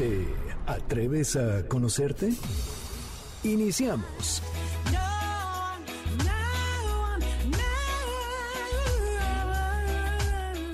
¿Te 0.00 0.26
atreves 0.64 1.36
a 1.36 1.68
conocerte? 1.68 2.32
Iniciamos. 3.42 4.42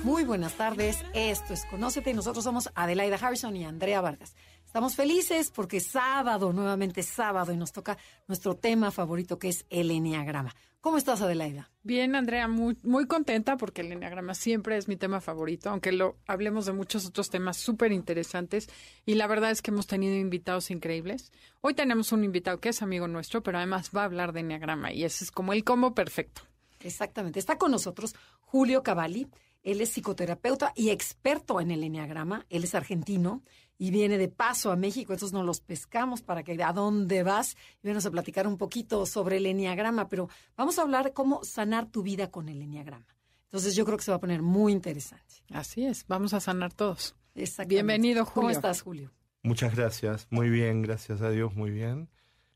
Muy 0.03 0.23
buenas 0.23 0.53
tardes, 0.53 1.03
esto 1.13 1.53
es 1.53 1.65
Conócete 1.65 2.11
y 2.11 2.13
nosotros 2.13 2.41
somos 2.41 2.69
Adelaida 2.73 3.17
Harrison 3.17 3.53
y 3.57 3.65
Andrea 3.65 3.99
Vargas. 3.99 4.33
Estamos 4.77 4.95
felices 4.95 5.49
porque 5.49 5.79
sábado, 5.79 6.53
nuevamente 6.53 7.01
sábado, 7.01 7.51
y 7.51 7.57
nos 7.57 7.71
toca 7.71 7.97
nuestro 8.27 8.53
tema 8.53 8.91
favorito 8.91 9.39
que 9.39 9.49
es 9.49 9.65
el 9.71 9.89
Enneagrama. 9.89 10.53
¿Cómo 10.81 10.99
estás, 10.99 11.19
Adelaida? 11.23 11.71
Bien, 11.81 12.15
Andrea, 12.15 12.47
muy, 12.47 12.77
muy 12.83 13.07
contenta 13.07 13.57
porque 13.57 13.81
el 13.81 13.91
Enneagrama 13.91 14.35
siempre 14.35 14.77
es 14.77 14.87
mi 14.87 14.95
tema 14.95 15.19
favorito, 15.19 15.71
aunque 15.71 15.91
lo 15.91 16.19
hablemos 16.27 16.67
de 16.67 16.73
muchos 16.73 17.07
otros 17.07 17.31
temas 17.31 17.57
súper 17.57 17.91
interesantes 17.91 18.69
y 19.03 19.15
la 19.15 19.25
verdad 19.25 19.49
es 19.49 19.63
que 19.63 19.71
hemos 19.71 19.87
tenido 19.87 20.15
invitados 20.15 20.69
increíbles. 20.69 21.31
Hoy 21.61 21.73
tenemos 21.73 22.11
un 22.11 22.23
invitado 22.23 22.59
que 22.59 22.69
es 22.69 22.83
amigo 22.83 23.07
nuestro, 23.07 23.41
pero 23.41 23.57
además 23.57 23.89
va 23.97 24.01
a 24.03 24.05
hablar 24.05 24.31
de 24.31 24.41
Enneagrama 24.41 24.93
y 24.93 25.05
ese 25.05 25.23
es 25.23 25.31
como 25.31 25.53
el 25.53 25.63
combo 25.63 25.95
perfecto. 25.95 26.43
Exactamente. 26.81 27.39
Está 27.39 27.57
con 27.57 27.71
nosotros 27.71 28.13
Julio 28.41 28.83
Cavalli. 28.83 29.27
Él 29.63 29.81
es 29.81 29.89
psicoterapeuta 29.89 30.71
y 30.75 30.91
experto 30.91 31.59
en 31.59 31.71
el 31.71 31.83
enneagrama. 31.83 32.45
Él 32.49 32.63
es 32.63 32.73
argentino 32.73 33.43
y 33.77 33.91
viene 33.91 34.17
de 34.17 34.27
paso 34.27 34.71
a 34.71 34.75
México. 34.75 35.13
Entonces 35.13 35.33
nos 35.33 35.45
los 35.45 35.61
pescamos 35.61 36.21
para 36.21 36.43
que 36.43 36.61
a 36.63 36.73
dónde 36.73 37.23
vas 37.23 37.55
y 37.83 37.87
vamos 37.87 38.05
a 38.05 38.11
platicar 38.11 38.47
un 38.47 38.57
poquito 38.57 39.05
sobre 39.05 39.37
el 39.37 39.45
enneagrama. 39.45 40.09
Pero 40.09 40.29
vamos 40.55 40.79
a 40.79 40.81
hablar 40.81 41.13
cómo 41.13 41.43
sanar 41.43 41.91
tu 41.91 42.03
vida 42.03 42.31
con 42.31 42.49
el 42.49 42.61
enneagrama. 42.61 43.05
Entonces 43.45 43.75
yo 43.75 43.85
creo 43.85 43.97
que 43.97 44.03
se 44.03 44.11
va 44.11 44.17
a 44.17 44.21
poner 44.21 44.41
muy 44.41 44.71
interesante. 44.71 45.35
Así 45.51 45.85
es, 45.85 46.05
vamos 46.07 46.33
a 46.33 46.39
sanar 46.39 46.73
todos. 46.73 47.15
Exactamente. 47.35 47.75
Bienvenido, 47.75 48.25
Julio. 48.25 48.33
¿Cómo 48.33 48.49
estás, 48.49 48.81
Julio? 48.81 49.13
Muchas 49.43 49.75
gracias. 49.75 50.27
Muy 50.29 50.49
bien, 50.49 50.81
gracias 50.81 51.21
a 51.21 51.29
Dios, 51.29 51.55
muy 51.55 51.71
bien. 51.71 52.09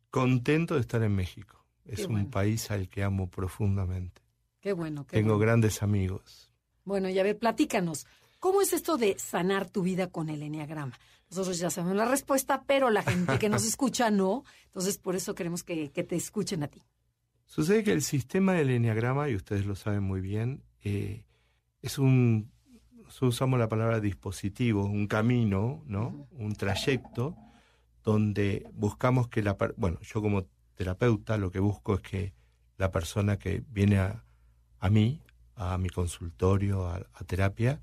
Contento 0.10 0.76
de 0.76 0.82
estar 0.82 1.02
en 1.04 1.16
México. 1.16 1.66
Es 1.86 2.06
un 2.06 2.30
país 2.30 2.70
al 2.72 2.90
que 2.90 3.04
amo 3.04 3.30
profundamente. 3.30 4.22
Qué 4.60 4.74
bueno. 4.74 5.06
Qué 5.08 5.18
Tengo 5.18 5.36
bueno. 5.36 5.40
grandes 5.40 5.82
amigos. 5.82 6.52
Bueno, 6.84 7.10
y 7.10 7.18
a 7.18 7.24
ver, 7.24 7.38
platícanos. 7.38 8.06
¿Cómo 8.42 8.64
es 8.64 8.74
esto 8.74 8.98
de 8.98 9.20
sanar 9.20 9.70
tu 9.70 9.84
vida 9.84 10.08
con 10.08 10.28
el 10.28 10.42
enneagrama? 10.42 10.98
Nosotros 11.30 11.60
ya 11.60 11.70
sabemos 11.70 11.96
la 11.96 12.06
respuesta, 12.06 12.64
pero 12.66 12.90
la 12.90 13.04
gente 13.04 13.38
que 13.38 13.50
nos 13.50 13.64
escucha 13.68 14.10
no. 14.10 14.44
Entonces, 14.66 14.98
por 14.98 15.16
eso 15.16 15.36
queremos 15.36 15.64
que, 15.64 15.92
que 15.92 16.04
te 16.04 16.16
escuchen 16.16 16.64
a 16.64 16.68
ti. 16.68 16.82
Sucede 17.46 17.84
que 17.84 17.92
el 17.92 18.02
sistema 18.02 18.54
del 18.54 18.72
enneagrama, 18.72 19.30
y 19.30 19.36
ustedes 19.36 19.68
lo 19.68 19.76
saben 19.76 20.02
muy 20.02 20.22
bien, 20.22 20.64
eh, 20.84 21.24
es 21.84 22.00
un, 22.00 22.52
nosotros 22.96 23.36
usamos 23.36 23.60
la 23.60 23.70
palabra 23.70 24.00
dispositivo, 24.00 24.86
un 24.86 25.06
camino, 25.06 25.84
¿no? 25.86 26.28
Un 26.32 26.56
trayecto 26.56 27.38
donde 28.04 28.68
buscamos 28.74 29.28
que 29.28 29.44
la, 29.44 29.56
bueno, 29.78 30.00
yo 30.02 30.20
como 30.20 30.48
terapeuta 30.74 31.38
lo 31.38 31.52
que 31.52 31.60
busco 31.60 31.94
es 31.94 32.02
que 32.02 32.34
la 32.80 32.90
persona 32.90 33.38
que 33.38 33.64
viene 33.70 34.00
a, 34.00 34.26
a 34.80 34.90
mí, 34.90 35.22
a 35.54 35.78
mi 35.78 35.90
consultorio, 35.90 36.88
a, 36.88 37.06
a 37.14 37.24
terapia, 37.24 37.80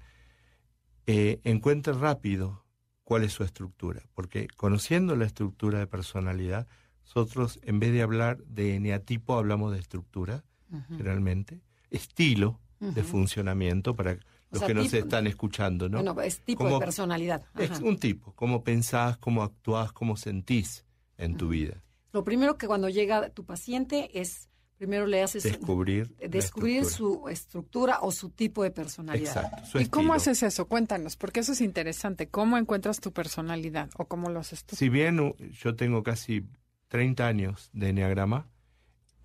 eh, 1.10 1.40
encuentre 1.44 1.94
rápido 1.94 2.64
cuál 3.02 3.24
es 3.24 3.32
su 3.32 3.42
estructura, 3.42 4.02
porque 4.14 4.46
conociendo 4.56 5.16
la 5.16 5.24
estructura 5.24 5.78
de 5.78 5.86
personalidad, 5.86 6.66
nosotros 7.02 7.58
en 7.62 7.80
vez 7.80 7.92
de 7.94 8.02
hablar 8.02 8.36
de 8.44 8.74
eneatipo 8.74 9.38
hablamos 9.38 9.72
de 9.72 9.78
estructura, 9.78 10.44
generalmente, 10.88 11.62
estilo 11.90 12.60
de 12.78 13.02
funcionamiento 13.02 13.96
para 13.96 14.18
los 14.50 14.58
sea, 14.60 14.68
que 14.68 14.74
nos 14.74 14.90
tipo- 14.90 14.98
están 14.98 15.26
escuchando, 15.26 15.88
¿no? 15.88 15.98
Bueno, 16.02 16.20
es 16.20 16.40
tipo 16.40 16.64
Como- 16.64 16.78
de 16.78 16.84
personalidad. 16.84 17.42
Es 17.56 17.80
un 17.80 17.98
tipo, 17.98 18.34
cómo 18.34 18.62
pensás, 18.62 19.16
cómo 19.16 19.42
actuás, 19.42 19.92
cómo 19.92 20.16
sentís 20.18 20.84
en 21.16 21.36
tu 21.38 21.48
vida. 21.48 21.82
Lo 22.12 22.22
primero 22.24 22.56
que 22.58 22.66
cuando 22.66 22.88
llega 22.90 23.30
tu 23.30 23.44
paciente 23.44 24.10
es, 24.20 24.47
primero 24.78 25.06
le 25.06 25.22
haces 25.22 25.42
Descubrir. 25.42 26.14
descubrir 26.28 26.82
estructura. 26.82 27.22
su 27.22 27.28
estructura 27.28 27.98
o 28.00 28.12
su 28.12 28.30
tipo 28.30 28.62
de 28.62 28.70
personalidad. 28.70 29.44
Exacto. 29.44 29.66
su 29.66 29.80
¿Y 29.80 29.86
cómo 29.88 30.14
haces 30.14 30.42
eso? 30.42 30.66
Cuéntanos, 30.68 31.16
porque 31.16 31.40
eso 31.40 31.52
es 31.52 31.60
interesante. 31.60 32.28
¿Cómo 32.28 32.56
encuentras 32.56 33.00
tu 33.00 33.12
personalidad 33.12 33.90
o 33.98 34.06
cómo 34.06 34.30
lo 34.30 34.38
haces 34.40 34.64
tú? 34.64 34.76
Si 34.76 34.88
bien 34.88 35.18
u- 35.20 35.34
yo 35.60 35.74
tengo 35.76 36.02
casi 36.02 36.44
30 36.88 37.26
años 37.26 37.70
de 37.72 37.88
enneagrama, 37.90 38.46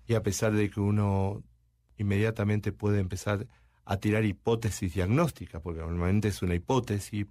y 0.06 0.14
a 0.14 0.22
pesar 0.22 0.52
de 0.52 0.68
que 0.68 0.80
uno 0.80 1.42
inmediatamente 1.96 2.72
puede 2.72 2.98
empezar 3.00 3.46
a 3.84 3.96
tirar 3.98 4.24
hipótesis 4.24 4.92
diagnósticas, 4.94 5.62
porque 5.62 5.80
normalmente 5.80 6.28
es 6.28 6.42
una 6.42 6.54
hipótesis, 6.54 7.26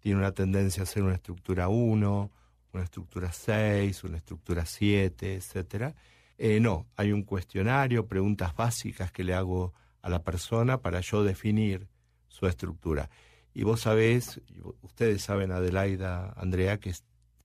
tiene 0.00 0.18
una 0.18 0.32
tendencia 0.32 0.82
a 0.84 0.86
ser 0.86 1.02
una 1.02 1.14
estructura 1.14 1.68
1, 1.68 2.30
una 2.72 2.82
estructura 2.84 3.32
6, 3.32 4.04
una 4.04 4.16
estructura 4.16 4.64
7, 4.64 5.34
etcétera. 5.34 5.94
Eh, 6.38 6.60
no, 6.60 6.86
hay 6.96 7.12
un 7.12 7.24
cuestionario, 7.24 8.06
preguntas 8.06 8.54
básicas 8.54 9.10
que 9.10 9.24
le 9.24 9.34
hago 9.34 9.74
a 10.02 10.08
la 10.08 10.22
persona 10.22 10.80
para 10.80 11.00
yo 11.00 11.24
definir 11.24 11.88
su 12.28 12.46
estructura. 12.46 13.10
Y 13.52 13.64
vos 13.64 13.80
sabés, 13.80 14.40
ustedes 14.82 15.22
saben, 15.22 15.50
Adelaida, 15.50 16.32
Andrea, 16.36 16.78
que 16.78 16.94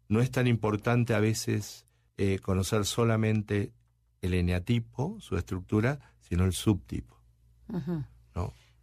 no 0.08 0.22
es 0.22 0.30
tan 0.30 0.46
importante 0.46 1.16
a 1.16 1.20
veces 1.20 1.88
eh, 2.18 2.38
conocer 2.40 2.86
solamente 2.86 3.74
el 4.22 4.36
eneatipo, 4.36 5.18
su 5.20 5.38
estructura, 5.38 6.00
sino 6.20 6.46
el 6.46 6.54
subtipo. 6.54 7.20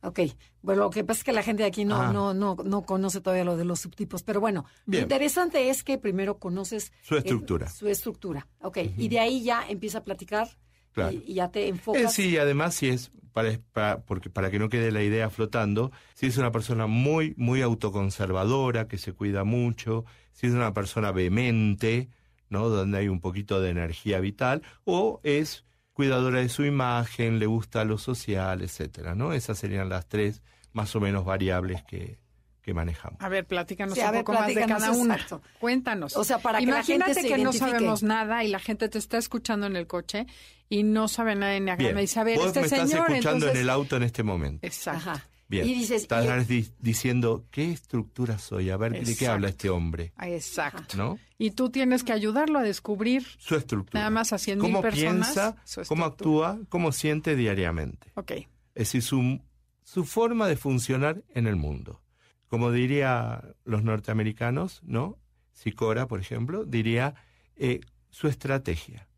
Ok, 0.03 0.21
bueno, 0.63 0.85
lo 0.85 0.91
que 0.91 1.05
pasa 1.05 1.19
es 1.19 1.25
que 1.25 1.33
la 1.33 1.43
gente 1.43 1.63
de 1.63 1.69
aquí 1.69 1.85
no, 1.85 2.11
no, 2.13 2.33
no, 2.33 2.57
no 2.65 2.83
conoce 2.83 3.21
todavía 3.21 3.45
lo 3.45 3.57
de 3.59 3.65
los 3.67 3.81
subtipos, 3.81 4.23
pero 4.23 4.41
bueno, 4.41 4.65
lo 4.87 4.99
interesante 4.99 5.69
es 5.69 5.85
que 5.85 5.99
primero 5.99 6.39
conoces 6.39 6.93
Su 7.03 7.17
eh, 7.17 7.19
estructura. 7.19 7.69
su 7.69 7.87
estructura, 7.89 8.47
ok, 8.63 8.79
y 8.97 9.09
de 9.09 9.19
ahí 9.21 9.43
ya 9.43 9.69
empieza 9.69 9.99
a 9.99 10.05
platicar 10.05 10.49
Claro. 10.93 11.13
y, 11.13 11.23
y 11.31 11.35
ya 11.35 11.51
te 11.51 11.65
Eh, 11.65 11.69
enfocas. 11.69 12.13
sí, 12.15 12.37
además 12.39 12.75
si 12.75 12.89
es 12.89 13.13
para, 13.33 13.59
para- 13.73 14.01
porque 14.03 14.29
para 14.31 14.51
que 14.51 14.59
no 14.59 14.69
quede 14.71 14.91
la 14.91 15.03
idea 15.05 15.29
flotando, 15.31 15.93
si 16.15 16.27
es 16.27 16.37
una 16.39 16.51
persona 16.51 16.87
muy 16.87 17.35
muy 17.37 17.61
autoconservadora, 17.63 18.89
que 18.89 18.99
se 18.99 19.13
cuida 19.13 19.45
mucho, 19.45 20.05
si 20.33 20.47
es 20.47 20.53
una 20.55 20.73
persona 20.75 21.13
vehemente, 21.13 22.09
¿no? 22.49 22.69
Donde 22.71 22.99
hay 22.99 23.09
un 23.09 23.21
poquito 23.21 23.61
de 23.61 23.71
energía 23.71 24.19
vital 24.21 24.63
o 24.85 25.21
es 25.23 25.65
cuidadora 25.93 26.41
de 26.41 26.49
su 26.49 26.65
imagen, 26.65 27.39
le 27.39 27.47
gusta 27.47 27.85
lo 27.85 27.99
social, 27.99 28.63
etcétera, 28.63 29.15
¿no? 29.15 29.33
Esas 29.33 29.59
serían 29.59 29.89
las 29.89 30.07
tres 30.07 30.43
más 30.73 30.95
o 30.97 31.01
menos 31.01 31.25
variables 31.25 31.83
que, 31.83 32.19
que 32.63 32.73
manejamos. 32.75 33.21
A 33.21 33.29
ver, 33.29 33.47
platícanos 33.47 33.95
Sí, 33.95 34.01
a 34.01 34.07
un 34.07 34.13
ver, 34.13 34.25
poco 34.25 34.39
más 34.39 34.47
de 34.55 34.67
cada 34.67 34.93
una. 34.93 35.15
exacto. 35.15 35.43
Cuéntanos. 35.59 36.17
O 36.17 36.25
sea, 36.25 36.39
para 36.39 36.59
que 36.61 36.67
la 36.67 36.73
Imagínate 36.73 37.15
gente 37.15 37.29
se 37.29 37.35
que 37.35 37.43
no 37.43 37.53
sabemos 37.53 38.03
nada 38.03 38.45
y 38.45 38.49
la 38.49 38.61
gente 38.61 38.89
te 38.89 38.99
está 38.99 39.19
escuchando 39.19 39.67
en 39.67 39.77
el 39.77 39.87
coche 39.87 40.27
y 40.69 40.85
no 40.85 41.09
sabe 41.09 41.35
nada 41.35 41.53
de 41.53 41.59
Enneagrama. 41.59 41.89
Bien, 41.89 41.99
Y 41.99 42.03
dice, 42.03 42.21
a 42.21 42.25
ver, 42.25 42.37
vos 42.39 42.47
este 42.47 42.61
me 42.61 42.67
estás 42.67 42.89
señor, 42.89 43.11
escuchando 43.11 43.47
entonces... 43.47 43.55
en 43.57 43.61
el 43.63 43.71
auto 43.71 43.97
en 43.97 44.03
este 44.05 44.23
momento. 44.23 44.67
Exacto. 44.67 45.11
Ajá. 45.11 45.27
Bien. 45.51 45.69
Y 45.69 45.75
dices, 45.75 46.03
Estás 46.03 46.49
y- 46.49 46.55
di- 46.63 46.69
diciendo, 46.79 47.45
¿qué 47.51 47.73
estructura 47.73 48.39
soy? 48.39 48.71
A 48.71 48.77
ver, 48.77 49.05
¿de 49.05 49.17
qué 49.17 49.27
habla 49.27 49.49
este 49.49 49.69
hombre? 49.69 50.13
Exacto. 50.23 50.97
¿No? 50.97 51.19
Y 51.39 51.51
tú 51.51 51.71
tienes 51.71 52.05
que 52.05 52.13
ayudarlo 52.13 52.61
a 52.61 52.63
descubrir. 52.63 53.27
Su 53.39 53.57
estructura. 53.57 53.99
Nada 54.01 54.11
más 54.11 54.33
100.000 54.33 54.59
Cómo 54.61 54.81
personas, 54.81 55.33
piensa, 55.35 55.85
cómo 55.89 56.05
actúa, 56.05 56.61
cómo 56.69 56.93
siente 56.93 57.35
diariamente. 57.35 58.13
Ok. 58.15 58.31
Es 58.33 58.47
decir, 58.75 59.03
su, 59.03 59.41
su 59.83 60.05
forma 60.05 60.47
de 60.47 60.57
funcionar 60.57 61.25
en 61.35 61.49
el 61.49 61.57
mundo. 61.57 62.01
Como 62.47 62.71
diría 62.71 63.43
los 63.65 63.83
norteamericanos, 63.83 64.81
¿no? 64.85 65.19
Sicora, 65.53 66.07
por 66.07 66.21
ejemplo, 66.21 66.65
diría 66.65 67.15
eh, 67.57 67.81
su 68.09 68.29
estrategia, 68.29 69.09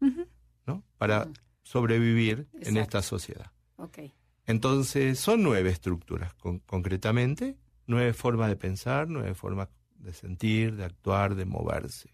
¿no? 0.67 0.83
Para 0.97 1.29
sobrevivir 1.63 2.49
en 2.61 2.77
esta 2.79 3.03
sociedad. 3.03 3.51
Ok. 3.77 3.99
Entonces, 4.47 5.19
son 5.19 5.43
nueve 5.43 5.71
estructuras, 5.71 6.35
con- 6.35 6.59
concretamente, 6.61 7.57
nueve 7.87 8.13
formas 8.13 8.49
de 8.49 8.57
pensar, 8.57 9.09
nueve 9.09 9.35
formas 9.35 9.69
de 9.97 10.13
sentir, 10.13 10.77
de 10.77 10.85
actuar, 10.85 11.35
de 11.35 11.45
moverse. 11.45 12.11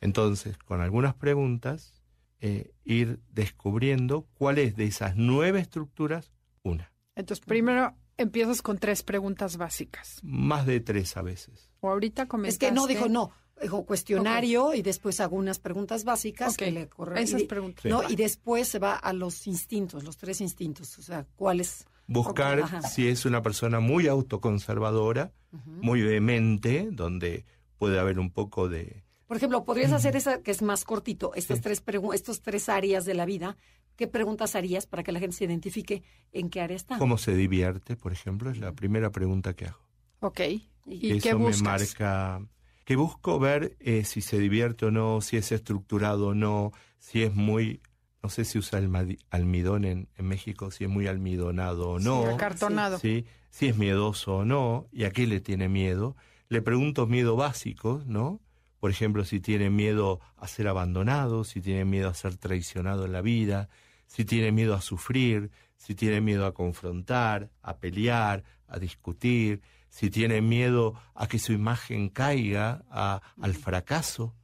Entonces, 0.00 0.56
con 0.58 0.80
algunas 0.80 1.14
preguntas, 1.14 1.94
eh, 2.40 2.72
ir 2.84 3.20
descubriendo 3.30 4.26
cuál 4.34 4.58
es 4.58 4.76
de 4.76 4.84
esas 4.84 5.16
nueve 5.16 5.60
estructuras 5.60 6.32
una. 6.62 6.92
Entonces, 7.14 7.44
primero 7.44 7.94
empiezas 8.16 8.62
con 8.62 8.78
tres 8.78 9.02
preguntas 9.02 9.56
básicas. 9.56 10.20
Más 10.22 10.66
de 10.66 10.80
tres 10.80 11.16
a 11.16 11.22
veces. 11.22 11.70
O 11.80 11.90
ahorita 11.90 12.22
Es 12.22 12.28
comentaste... 12.28 12.66
que 12.66 12.72
no 12.72 12.86
dijo 12.86 13.08
no. 13.08 13.32
Dijo, 13.60 13.84
cuestionario 13.84 14.72
y 14.74 14.82
después 14.82 15.20
hago 15.20 15.36
unas 15.36 15.58
preguntas 15.58 16.04
básicas 16.04 16.52
Ok, 16.54 16.58
que 16.58 16.70
le 16.70 16.88
corre- 16.88 17.20
esas 17.22 17.42
y- 17.42 17.46
preguntas. 17.46 17.84
¿no? 17.84 18.08
Y 18.08 18.16
después 18.16 18.68
se 18.68 18.78
va 18.78 18.94
a 18.94 19.12
los 19.12 19.46
instintos, 19.46 20.02
los 20.04 20.16
tres 20.16 20.40
instintos, 20.40 20.98
o 20.98 21.02
sea, 21.02 21.26
cuáles. 21.36 21.84
Buscar 22.06 22.58
Ok, 22.58 22.64
ajá. 22.64 22.82
si 22.82 23.06
es 23.08 23.24
una 23.26 23.42
persona 23.42 23.78
muy 23.80 24.08
autoconservadora, 24.08 25.32
muy 25.66 26.02
vehemente, 26.02 26.88
donde 26.90 27.44
puede 27.78 27.98
haber 28.00 28.18
un 28.18 28.30
poco 28.30 28.68
de... 28.68 29.04
Por 29.26 29.36
ejemplo, 29.36 29.64
podrías 29.64 29.92
hacer 29.92 30.16
esa 30.16 30.42
que 30.42 30.50
es 30.50 30.60
más 30.62 30.84
cortito, 30.84 31.32
estas 31.34 31.58
Sí. 31.58 31.62
tres 31.64 31.82
estos 32.14 32.40
tres 32.42 32.68
áreas 32.68 33.04
de 33.04 33.14
la 33.14 33.26
vida. 33.26 33.56
¿Qué 33.96 34.08
preguntas 34.08 34.56
harías 34.56 34.86
para 34.86 35.02
que 35.02 35.12
la 35.12 35.20
gente 35.20 35.36
se 35.36 35.44
identifique 35.44 36.02
en 36.32 36.48
qué 36.50 36.60
área 36.62 36.76
está? 36.76 36.98
¿Cómo 36.98 37.16
se 37.18 37.34
divierte, 37.34 37.96
por 37.96 38.12
ejemplo? 38.12 38.50
Es 38.50 38.58
la 38.58 38.72
primera 38.72 39.10
pregunta 39.10 39.54
que 39.54 39.66
hago. 39.66 39.78
Ok. 40.20 40.40
¿Y 40.86 41.12
Eso 41.12 41.22
qué 41.22 41.34
me 41.34 41.44
buscas? 41.44 41.62
marca... 41.62 42.42
Que 42.90 42.96
busco 42.96 43.38
ver 43.38 43.76
eh, 43.78 44.02
si 44.02 44.20
se 44.20 44.36
divierte 44.40 44.86
o 44.86 44.90
no, 44.90 45.20
si 45.20 45.36
es 45.36 45.52
estructurado 45.52 46.30
o 46.30 46.34
no, 46.34 46.72
si 46.98 47.22
es 47.22 47.32
muy... 47.32 47.82
No 48.20 48.28
sé 48.30 48.44
si 48.44 48.58
usa 48.58 48.80
el 48.80 49.16
almidón 49.30 49.84
en, 49.84 50.08
en 50.16 50.26
México, 50.26 50.72
si 50.72 50.82
es 50.82 50.90
muy 50.90 51.06
almidonado 51.06 51.88
o 51.88 51.98
no. 52.00 52.26
Acartonado. 52.26 52.98
¿sí? 52.98 53.26
si 53.48 53.68
es 53.68 53.76
miedoso 53.76 54.38
o 54.38 54.44
no, 54.44 54.88
y 54.90 55.04
a 55.04 55.12
qué 55.12 55.28
le 55.28 55.38
tiene 55.38 55.68
miedo. 55.68 56.16
Le 56.48 56.62
pregunto 56.62 57.06
miedo 57.06 57.36
básicos, 57.36 58.08
¿no? 58.08 58.40
Por 58.80 58.90
ejemplo, 58.90 59.24
si 59.24 59.38
tiene 59.38 59.70
miedo 59.70 60.18
a 60.36 60.48
ser 60.48 60.66
abandonado, 60.66 61.44
si 61.44 61.60
tiene 61.60 61.84
miedo 61.84 62.08
a 62.08 62.14
ser 62.14 62.38
traicionado 62.38 63.04
en 63.04 63.12
la 63.12 63.20
vida, 63.20 63.68
si 64.08 64.24
tiene 64.24 64.50
miedo 64.50 64.74
a 64.74 64.80
sufrir, 64.80 65.52
si 65.76 65.94
tiene 65.94 66.20
miedo 66.20 66.44
a 66.44 66.54
confrontar, 66.54 67.52
a 67.62 67.78
pelear, 67.78 68.42
a 68.66 68.80
discutir, 68.80 69.60
si 69.90 70.08
tiene 70.08 70.40
miedo 70.40 70.94
a 71.14 71.26
que 71.28 71.38
su 71.38 71.52
imagen 71.52 72.08
caiga, 72.08 72.82
a- 72.90 73.20
al 73.42 73.54
fracaso, 73.54 74.34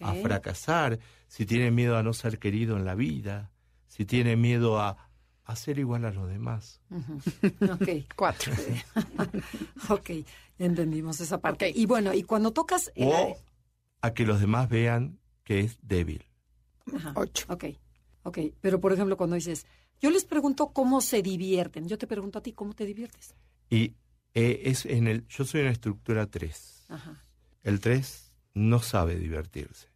a 0.00 0.14
fracasar, 0.22 0.98
si 1.28 1.44
tiene 1.44 1.70
miedo 1.70 1.96
a 1.98 2.02
no 2.02 2.12
ser 2.14 2.38
querido 2.38 2.76
en 2.78 2.84
la 2.86 2.94
vida, 2.94 3.50
si 3.88 4.06
tiene 4.06 4.36
miedo 4.36 4.80
a, 4.80 4.96
a 5.44 5.56
ser 5.56 5.78
igual 5.78 6.04
a 6.06 6.10
los 6.12 6.28
demás. 6.28 6.80
Ok. 7.60 7.88
Cuatro. 8.16 8.52
ok, 9.90 10.10
entendimos 10.58 11.20
esa 11.20 11.40
parte. 11.40 11.70
Y 11.74 11.86
bueno, 11.86 12.14
y 12.14 12.22
cuando 12.22 12.52
tocas 12.52 12.90
el 12.94 13.08
o 13.08 13.36
a 14.00 14.14
que 14.14 14.24
los 14.24 14.40
demás 14.40 14.68
vean 14.68 15.18
que 15.44 15.60
es 15.60 15.78
débil. 15.82 16.24
Ajá, 16.94 17.12
Ocho. 17.16 17.46
Ok, 17.48 17.64
ok. 18.24 18.38
Pero 18.60 18.80
por 18.80 18.92
ejemplo, 18.92 19.16
cuando 19.16 19.36
dices, 19.36 19.66
yo 20.00 20.10
les 20.10 20.24
pregunto 20.24 20.68
cómo 20.72 21.00
se 21.00 21.22
divierten, 21.22 21.88
yo 21.88 21.98
te 21.98 22.06
pregunto 22.06 22.38
a 22.38 22.42
ti 22.42 22.52
cómo 22.52 22.74
te 22.74 22.84
diviertes. 22.86 23.34
Y 23.70 23.94
eh, 24.34 24.62
es 24.64 24.86
en 24.86 25.08
el, 25.08 25.26
yo 25.28 25.44
soy 25.44 25.60
en 25.60 25.66
la 25.66 25.72
estructura 25.72 26.26
3. 26.26 26.86
Ajá. 26.88 27.22
El 27.62 27.80
3 27.80 28.32
no 28.54 28.80
sabe 28.80 29.16
divertirse. 29.16 29.88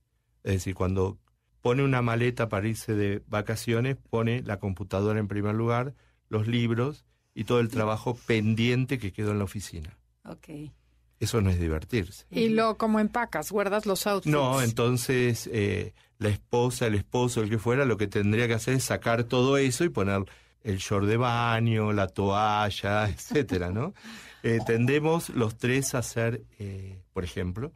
Es 0.44 0.52
decir, 0.52 0.74
cuando 0.74 1.18
pone 1.60 1.82
una 1.82 2.02
maleta 2.02 2.48
para 2.48 2.68
irse 2.68 2.94
de 2.94 3.22
vacaciones, 3.26 3.96
pone 3.96 4.42
la 4.42 4.58
computadora 4.58 5.18
en 5.18 5.26
primer 5.26 5.54
lugar, 5.54 5.94
los 6.28 6.46
libros 6.46 7.04
y 7.34 7.44
todo 7.44 7.60
el 7.60 7.68
trabajo 7.68 8.16
pendiente 8.26 8.98
que 8.98 9.12
quedó 9.12 9.32
en 9.32 9.38
la 9.38 9.44
oficina. 9.44 9.98
Ok. 10.24 10.70
Eso 11.18 11.40
no 11.40 11.50
es 11.50 11.58
divertirse. 11.58 12.26
Y 12.30 12.50
lo 12.50 12.76
como 12.76 13.00
empacas, 13.00 13.50
guardas 13.50 13.86
los 13.86 14.06
outfits. 14.06 14.32
No, 14.32 14.62
entonces 14.62 15.48
eh, 15.52 15.94
la 16.18 16.28
esposa, 16.28 16.86
el 16.86 16.94
esposo, 16.94 17.42
el 17.42 17.50
que 17.50 17.58
fuera, 17.58 17.84
lo 17.84 17.96
que 17.96 18.06
tendría 18.06 18.46
que 18.46 18.54
hacer 18.54 18.74
es 18.74 18.84
sacar 18.84 19.24
todo 19.24 19.56
eso 19.56 19.84
y 19.84 19.88
poner 19.88 20.24
el 20.66 20.78
short 20.78 21.06
de 21.06 21.16
baño, 21.16 21.92
la 21.92 22.08
toalla, 22.08 23.08
etcétera, 23.08 23.70
¿no? 23.70 23.94
Eh, 24.42 24.58
tendemos 24.66 25.30
los 25.30 25.56
tres 25.56 25.94
a 25.94 25.98
hacer, 25.98 26.42
eh, 26.58 27.00
por 27.12 27.24
ejemplo, 27.24 27.72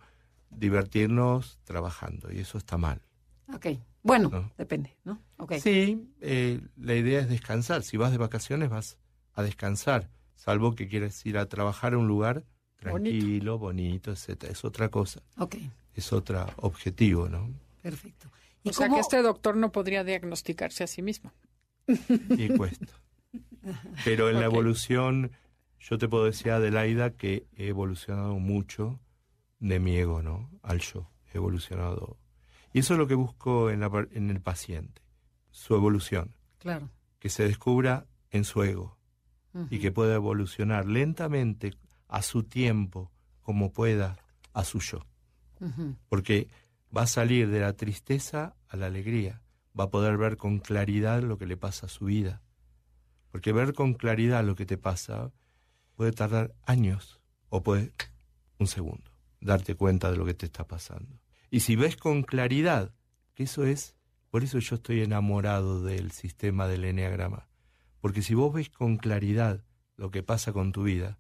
divertirnos 0.51 1.59
trabajando 1.65 2.31
y 2.33 2.39
eso 2.41 2.59
está 2.59 2.77
mal. 2.77 3.01
Ok. 3.55 3.67
Bueno, 4.03 4.29
No. 4.31 4.51
depende, 4.57 4.97
¿no? 5.05 5.21
Ok. 5.39 5.55
Sí, 5.61 6.09
eh, 6.21 6.61
la 6.77 6.95
idea 6.95 7.21
es 7.21 7.29
descansar. 7.29 7.83
Si 7.83 7.97
vas 7.97 8.13
de 8.13 8.19
vacaciones 8.19 8.69
vas 8.71 8.99
a 9.35 9.43
descansar, 9.43 10.09
salvo 10.35 10.75
que 10.75 10.89
quieras 10.89 11.25
ir 11.27 11.39
a 11.39 11.47
trabajar 11.47 11.95
a 11.95 11.99
un 11.99 12.09
lugar 12.09 12.45
tranquilo, 12.77 13.59
bonito, 13.59 14.11
etcétera. 14.11 14.53
Es 14.53 14.65
otra 14.65 14.89
cosa, 14.89 15.21
Ok, 15.39 15.57
es 15.95 16.13
otro 16.13 16.47
objetivo, 16.57 17.29
¿no? 17.29 17.51
perfecto. 17.83 18.29
¿Y 18.63 18.71
O 18.71 18.73
sea 18.73 18.89
que 18.89 18.99
este 19.01 19.23
doctor 19.23 19.57
no 19.57 19.73
podría 19.73 20.05
diagnosticarse 20.05 20.85
a 20.85 20.87
sí 20.87 21.01
mismo. 21.03 21.33
Y 22.31 22.49
cuesta. 22.57 22.87
Pero 24.05 24.31
en 24.31 24.37
la 24.41 24.47
evolución, 24.47 25.33
yo 25.79 25.99
te 25.99 26.09
puedo 26.09 26.25
decir, 26.25 26.51
Adelaida, 26.53 27.11
que 27.11 27.47
he 27.57 27.69
evolucionado 27.69 28.39
mucho 28.39 29.01
de 29.59 29.79
mi 29.81 29.97
ego, 29.97 30.23
¿no? 30.23 30.51
Al 30.63 30.81
yo. 30.81 31.11
He 31.33 31.37
evolucionado. 31.37 32.17
Y 32.73 32.81
eso 32.81 32.95
es 32.95 32.99
lo 32.99 33.07
que 33.07 33.15
busco 33.15 33.71
en, 33.71 33.81
la 33.81 33.91
en 34.13 34.31
el 34.31 34.41
paciente, 34.41 35.03
su 35.51 35.75
evolución, 35.75 36.35
Claro. 36.59 36.89
que 37.19 37.29
se 37.29 37.45
descubra 37.45 38.07
en 38.31 38.45
su 38.45 38.63
ego 38.63 38.97
y 39.71 39.81
que 39.81 39.91
pueda 39.91 40.15
evolucionar 40.15 40.87
lentamente, 40.87 41.75
a 42.07 42.23
su 42.23 42.45
tiempo, 42.45 43.11
como 43.41 43.73
pueda, 43.73 44.17
a 44.53 44.65
su 44.65 44.79
yo. 44.81 45.05
Porque 46.09 46.49
va 46.97 47.03
a 47.03 47.07
salir 47.07 47.49
de 47.51 47.61
la 47.61 47.73
tristeza 47.75 48.55
a 48.69 48.77
la 48.77 48.87
alegría, 48.87 49.43
va 49.79 49.85
a 49.85 49.91
poder 49.91 50.17
ver 50.17 50.37
con 50.37 50.59
claridad 50.59 51.23
lo 51.23 51.39
que 51.39 51.47
le 51.47 51.57
pasa 51.57 51.87
a 51.87 51.89
su 51.89 52.07
vida. 52.07 52.43
Porque 53.31 53.53
ver 53.53 53.75
con 53.75 53.95
claridad 53.95 54.45
lo 54.45 54.57
que 54.57 54.67
te 54.67 54.77
pasa 54.77 55.33
puede 55.95 56.13
tardar 56.13 56.55
años 56.65 57.21
o 57.49 57.63
puede 57.63 57.93
un 58.59 58.67
segundo, 58.67 59.11
darte 59.41 59.75
cuenta 59.75 60.11
de 60.11 60.17
lo 60.17 60.25
que 60.25 60.35
te 60.35 60.47
está 60.47 60.67
pasando. 60.67 61.19
Y 61.51 61.61
si 61.61 61.77
ves 61.77 61.97
con 61.97 62.23
claridad, 62.23 62.95
que 63.35 63.45
eso 63.45 63.65
es, 63.65 63.97
por 64.31 64.45
eso 64.45 64.59
yo 64.59 64.77
estoy 64.77 65.03
enamorado 65.03 65.83
del 65.83 66.13
sistema 66.13 66.69
del 66.69 66.85
Enneagrama, 66.85 67.49
porque 68.01 68.23
si 68.23 68.35
vos 68.35 68.53
ves 68.53 68.71
con 68.71 68.99
claridad 68.99 69.65
lo 69.97 70.11
que 70.11 70.23
pasa 70.23 70.53
con 70.53 70.73
tu 70.73 70.85
vida, 70.85 71.19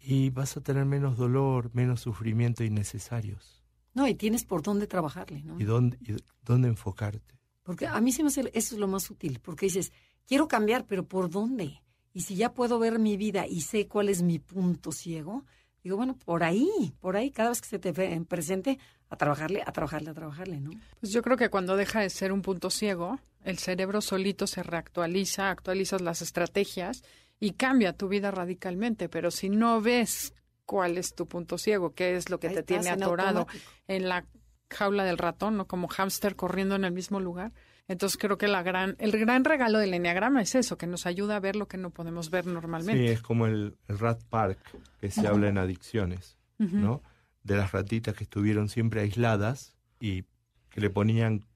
y 0.00 0.30
vas 0.30 0.56
a 0.56 0.62
tener 0.62 0.86
menos 0.86 1.16
dolor, 1.16 1.70
menos 1.74 2.00
sufrimiento 2.00 2.64
innecesarios 2.64 3.62
No, 3.94 4.08
y 4.08 4.14
tienes 4.14 4.44
por 4.44 4.62
dónde 4.62 4.86
trabajarle, 4.86 5.42
¿no? 5.42 5.60
y 5.60 5.64
dónde, 5.64 5.98
y 6.00 6.16
dónde 6.42 6.68
enfocarte. 6.68 7.39
Porque 7.70 7.86
a 7.86 8.00
mí 8.00 8.10
se 8.10 8.24
me 8.24 8.30
hace, 8.30 8.40
eso 8.52 8.74
es 8.74 8.80
lo 8.80 8.88
más 8.88 9.08
útil, 9.12 9.38
porque 9.40 9.66
dices, 9.66 9.92
quiero 10.26 10.48
cambiar, 10.48 10.86
pero 10.86 11.06
¿por 11.06 11.30
dónde? 11.30 11.80
Y 12.12 12.22
si 12.22 12.34
ya 12.34 12.52
puedo 12.52 12.80
ver 12.80 12.98
mi 12.98 13.16
vida 13.16 13.46
y 13.46 13.60
sé 13.60 13.86
cuál 13.86 14.08
es 14.08 14.22
mi 14.22 14.40
punto 14.40 14.90
ciego, 14.90 15.44
digo, 15.84 15.96
bueno, 15.96 16.16
por 16.16 16.42
ahí, 16.42 16.92
por 16.98 17.16
ahí, 17.16 17.30
cada 17.30 17.50
vez 17.50 17.60
que 17.60 17.68
se 17.68 17.78
te 17.78 17.92
presente, 18.24 18.80
a 19.08 19.14
trabajarle, 19.14 19.62
a 19.64 19.70
trabajarle, 19.70 20.10
a 20.10 20.14
trabajarle, 20.14 20.58
¿no? 20.58 20.72
Pues 20.98 21.12
yo 21.12 21.22
creo 21.22 21.36
que 21.36 21.48
cuando 21.48 21.76
deja 21.76 22.00
de 22.00 22.10
ser 22.10 22.32
un 22.32 22.42
punto 22.42 22.70
ciego, 22.70 23.20
el 23.44 23.58
cerebro 23.58 24.00
solito 24.00 24.48
se 24.48 24.64
reactualiza, 24.64 25.50
actualizas 25.50 26.00
las 26.00 26.22
estrategias 26.22 27.04
y 27.38 27.52
cambia 27.52 27.92
tu 27.92 28.08
vida 28.08 28.32
radicalmente. 28.32 29.08
Pero 29.08 29.30
si 29.30 29.48
no 29.48 29.80
ves 29.80 30.34
cuál 30.66 30.98
es 30.98 31.14
tu 31.14 31.28
punto 31.28 31.56
ciego, 31.56 31.94
qué 31.94 32.16
es 32.16 32.30
lo 32.30 32.40
que 32.40 32.48
Ahí 32.48 32.54
te 32.56 32.64
tiene 32.64 32.88
en 32.88 33.00
atorado 33.00 33.46
en 33.86 34.08
la 34.08 34.26
jaula 34.70 35.04
del 35.04 35.18
ratón, 35.18 35.56
¿no? 35.56 35.66
Como 35.66 35.88
hámster 35.88 36.36
corriendo 36.36 36.74
en 36.76 36.84
el 36.84 36.92
mismo 36.92 37.20
lugar. 37.20 37.52
Entonces 37.88 38.16
creo 38.18 38.38
que 38.38 38.46
la 38.46 38.62
gran, 38.62 38.94
el 39.00 39.10
gran 39.12 39.44
regalo 39.44 39.78
del 39.78 39.92
enneagrama 39.94 40.42
es 40.42 40.54
eso, 40.54 40.78
que 40.78 40.86
nos 40.86 41.06
ayuda 41.06 41.36
a 41.36 41.40
ver 41.40 41.56
lo 41.56 41.66
que 41.66 41.76
no 41.76 41.90
podemos 41.90 42.30
ver 42.30 42.44
Sí, 42.44 42.50
normalmente. 42.50 43.12
es 43.12 43.20
como 43.20 43.46
el, 43.46 43.76
el 43.88 43.98
Rat 43.98 44.22
Park 44.30 44.58
que 45.00 45.10
se 45.10 45.26
habla 45.26 45.48
en 45.48 45.58
adicciones, 45.58 46.38
¿no? 46.58 47.02
De 47.42 47.56
las 47.56 47.72
ratitas 47.72 48.14
que 48.14 48.24
estuvieron 48.24 48.68
siempre 48.68 49.00
aisladas 49.00 49.74
y 49.98 50.24
que 50.68 50.80
le 50.80 50.90
ponían 50.90 51.46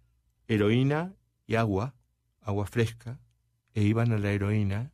heroína 0.49 1.13
y 1.47 1.55
agua, 1.55 1.95
agua 2.41 2.67
fresca, 2.67 3.21
e 3.75 3.83
iban 3.83 4.11
a 4.13 4.19
la 4.19 4.31
heroína 4.33 4.91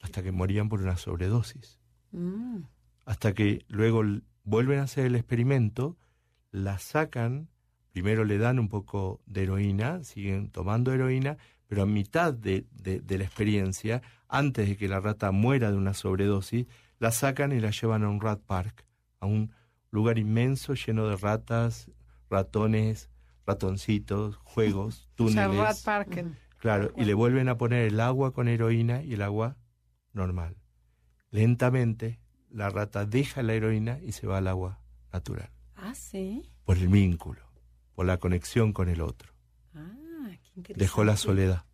hasta 0.00 0.22
que 0.22 0.32
morían 0.32 0.68
por 0.68 0.80
una 0.80 0.96
sobredosis. 0.96 1.78
Mm, 2.10 2.62
hasta 3.04 3.32
que 3.34 3.64
luego 3.68 4.02
vuelven 4.44 4.80
a 4.80 4.84
hacer 4.84 5.06
el 5.06 5.14
experimento, 5.14 5.96
la 6.50 6.78
sacan, 6.78 7.48
primero 7.92 8.24
le 8.24 8.38
dan 8.38 8.58
un 8.58 8.68
poco 8.68 9.20
de 9.26 9.42
heroína, 9.44 10.02
siguen 10.04 10.50
tomando 10.50 10.92
heroína, 10.92 11.36
pero 11.66 11.82
a 11.82 11.86
mitad 11.86 12.32
de, 12.34 12.66
de- 12.72 13.00
de 13.00 13.18
la 13.18 13.24
experiencia, 13.24 14.02
antes 14.28 14.68
de 14.68 14.76
que 14.76 14.88
la 14.88 15.00
rata 15.00 15.30
muera 15.32 15.70
de 15.70 15.76
una 15.76 15.94
sobredosis, 15.94 16.66
la 16.98 17.10
sacan 17.12 17.52
y 17.52 17.60
la 17.60 17.70
llevan 17.70 18.02
a 18.04 18.08
un 18.08 18.20
rat 18.20 18.40
park, 18.40 18.84
a 19.20 19.26
un 19.26 19.52
lugar 19.90 20.18
inmenso 20.18 20.74
lleno 20.74 21.06
de 21.08 21.16
ratas, 21.16 21.90
ratones, 22.28 23.10
ratoncitos, 23.46 24.36
juegos, 24.36 25.08
O 25.12 25.14
túneles. 25.16 25.34
sea, 25.34 25.48
Rat 25.48 25.82
Park. 25.84 26.24
Claro, 26.58 26.92
y 26.96 27.04
le 27.04 27.14
vuelven 27.14 27.48
a 27.48 27.56
poner 27.56 27.86
el 27.86 27.98
agua 28.00 28.32
con 28.32 28.46
heroína 28.48 29.02
y 29.02 29.14
el 29.14 29.22
agua 29.22 29.56
normal. 30.12 30.56
Lentamente, 31.30 32.18
la 32.50 32.68
rata 32.70 33.06
deja 33.06 33.42
la 33.42 33.54
heroína 33.54 33.98
y 34.00 34.12
se 34.12 34.26
va 34.26 34.38
al 34.38 34.48
agua 34.48 34.80
natural, 35.12 35.50
Ah, 35.76 35.94
sí. 35.94 36.50
por 36.64 36.76
el 36.76 36.88
vínculo, 36.88 37.40
por 38.00 38.06
la 38.06 38.16
conexión 38.16 38.72
con 38.72 38.88
el 38.88 39.02
otro. 39.02 39.30
Ah, 39.74 39.92
qué 40.26 40.48
interesante. 40.56 40.74
Dejó 40.82 41.04
la 41.04 41.18
soledad, 41.18 41.66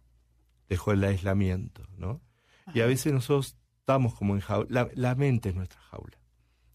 dejó 0.69 0.91
el 0.91 1.05
aislamiento, 1.05 1.87
¿no? 1.97 2.21
Y 2.75 2.81
a 2.81 2.87
veces 2.87 3.13
nosotros 3.13 3.57
estamos 3.79 4.13
como 4.17 4.35
en 4.35 4.41
jaula, 4.41 4.67
la, 4.69 4.89
la 4.95 5.15
mente 5.15 5.51
es 5.51 5.55
nuestra 5.55 5.81
jaula. 5.83 6.19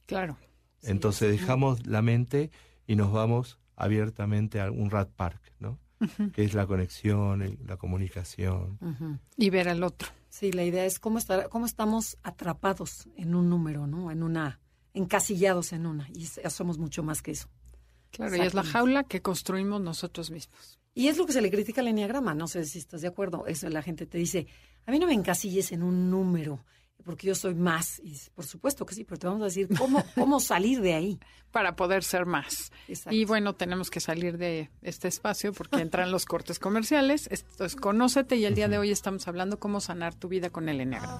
Claro. 0.05 0.37
Sí, 0.79 0.89
Entonces 0.89 1.31
sí. 1.35 1.37
dejamos 1.41 1.85
la 1.85 2.01
mente 2.01 2.49
y 2.87 2.95
nos 2.95 3.11
vamos 3.11 3.59
abiertamente 3.75 4.61
a 4.61 4.71
un 4.71 4.89
rat 4.89 5.09
park, 5.09 5.41
¿no? 5.59 5.79
Que 6.31 6.45
es 6.45 6.53
la 6.53 6.65
conexión, 6.65 7.41
el- 7.41 7.59
la 7.67 7.75
comunicación. 7.75 8.79
Y 9.35 9.49
ver 9.49 9.67
al 9.67 9.83
otro. 9.83 10.07
Sí, 10.29 10.53
la 10.53 10.63
idea 10.63 10.85
es 10.85 10.97
cómo, 10.97 11.17
estar, 11.17 11.49
cómo 11.49 11.65
estamos 11.65 12.17
atrapados 12.23 13.09
en 13.17 13.35
un 13.35 13.49
número, 13.49 13.85
¿no? 13.85 14.11
En 14.11 14.23
una, 14.23 14.61
encasillados 14.93 15.73
en 15.73 15.87
una. 15.87 16.07
Y 16.13 16.25
somos 16.25 16.77
mucho 16.77 17.03
más 17.03 17.21
que 17.21 17.31
eso. 17.31 17.49
Claro, 18.11 18.35
y 18.35 18.41
es 18.41 18.53
la 18.53 18.63
jaula 18.63 19.03
que 19.03 19.21
construimos 19.21 19.81
nosotros 19.81 20.31
mismos. 20.31 20.79
Y 20.93 21.07
es 21.07 21.17
lo 21.17 21.25
que 21.25 21.33
se 21.33 21.41
le 21.41 21.49
critica 21.49 21.81
al 21.81 21.87
enneagrama, 21.87 22.33
no 22.33 22.47
sé 22.47 22.65
si 22.65 22.79
estás 22.79 23.01
de 23.01 23.07
acuerdo. 23.07 23.45
Eso 23.47 23.69
la 23.69 23.81
gente 23.81 24.05
te 24.05 24.17
dice, 24.17 24.47
a 24.85 24.91
mí 24.91 24.99
no 24.99 25.07
me 25.07 25.13
encasilles 25.13 25.71
en 25.71 25.83
un 25.83 26.09
número, 26.09 26.65
porque 27.05 27.27
yo 27.27 27.35
soy 27.35 27.55
más. 27.55 27.99
Y 28.03 28.17
por 28.35 28.45
supuesto 28.45 28.85
que 28.85 28.93
sí, 28.93 29.05
pero 29.05 29.17
te 29.17 29.27
vamos 29.27 29.41
a 29.41 29.45
decir 29.45 29.69
cómo, 29.77 30.03
cómo 30.15 30.39
salir 30.39 30.81
de 30.81 30.93
ahí. 30.93 31.19
Para 31.51 31.75
poder 31.75 32.03
ser 32.03 32.25
más. 32.25 32.71
Exacto. 32.87 33.13
Y 33.13 33.25
bueno, 33.25 33.55
tenemos 33.55 33.89
que 33.89 33.99
salir 33.99 34.37
de 34.37 34.69
este 34.81 35.09
espacio 35.09 35.51
porque 35.51 35.81
entran 35.81 36.09
los 36.09 36.25
cortes 36.25 36.59
comerciales. 36.59 37.27
Esto 37.29 37.65
es 37.65 37.75
Conócete 37.75 38.37
y 38.37 38.45
el 38.45 38.55
día 38.55 38.69
de 38.69 38.77
hoy 38.77 38.89
estamos 38.91 39.27
hablando 39.27 39.59
cómo 39.59 39.81
sanar 39.81 40.15
tu 40.15 40.29
vida 40.29 40.49
con 40.49 40.69
el 40.69 40.79
Enneagrama. 40.79 41.19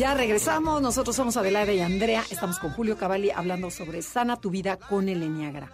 Ya 0.00 0.14
regresamos, 0.14 0.80
nosotros 0.80 1.14
somos 1.14 1.36
Adelaida 1.36 1.74
y 1.74 1.80
Andrea, 1.80 2.24
estamos 2.30 2.58
con 2.58 2.70
Julio 2.70 2.96
Cavalli 2.96 3.28
hablando 3.28 3.70
sobre 3.70 4.00
sana 4.00 4.40
tu 4.40 4.48
vida 4.48 4.78
con 4.78 5.10
el 5.10 5.22
Enneagra. 5.22 5.70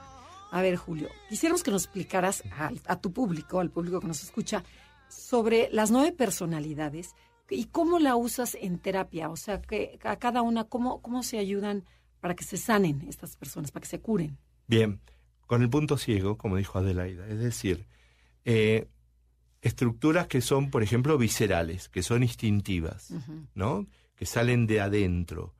A 0.51 0.61
ver, 0.63 0.75
Julio, 0.75 1.11
quisiéramos 1.29 1.63
que 1.63 1.71
nos 1.71 1.85
explicaras 1.85 2.43
a, 2.51 2.73
a 2.87 3.01
tu 3.01 3.13
público, 3.13 3.61
al 3.61 3.71
público 3.71 4.01
que 4.01 4.09
nos 4.09 4.25
escucha, 4.25 4.65
sobre 5.09 5.69
las 5.71 5.93
nueve 5.93 6.11
personalidades 6.11 7.15
y 7.49 7.67
cómo 7.67 8.01
la 8.01 8.17
usas 8.17 8.57
en 8.61 8.81
terapia, 8.81 9.31
o 9.31 9.37
sea, 9.37 9.63
que 9.63 9.97
a 10.03 10.17
cada 10.17 10.43
una, 10.43 10.65
cómo, 10.65 11.01
cómo 11.03 11.23
se 11.23 11.39
ayudan 11.39 11.85
para 12.19 12.35
que 12.35 12.43
se 12.43 12.57
sanen 12.57 13.07
estas 13.09 13.37
personas, 13.37 13.71
para 13.71 13.83
que 13.83 13.91
se 13.91 14.01
curen. 14.01 14.39
Bien, 14.67 15.01
con 15.47 15.63
el 15.63 15.71
punto 15.71 15.99
ciego, 15.99 16.37
como 16.37 16.57
dijo 16.57 16.81
Adelaida, 16.81 17.29
es 17.29 17.39
decir, 17.39 17.87
eh, 18.45 18.89
estructuras 19.63 20.27
que 20.27 20.41
son, 20.41 20.73
por 20.73 20.83
ejemplo, 20.83 21.17
viscerales, 21.17 21.89
que 21.89 22.03
son 22.03 22.25
instintivas, 22.25 23.13
¿no? 23.55 23.87
Que 24.17 24.27
salen 24.27 24.67
de 24.67 24.81
adentro, 24.81 25.55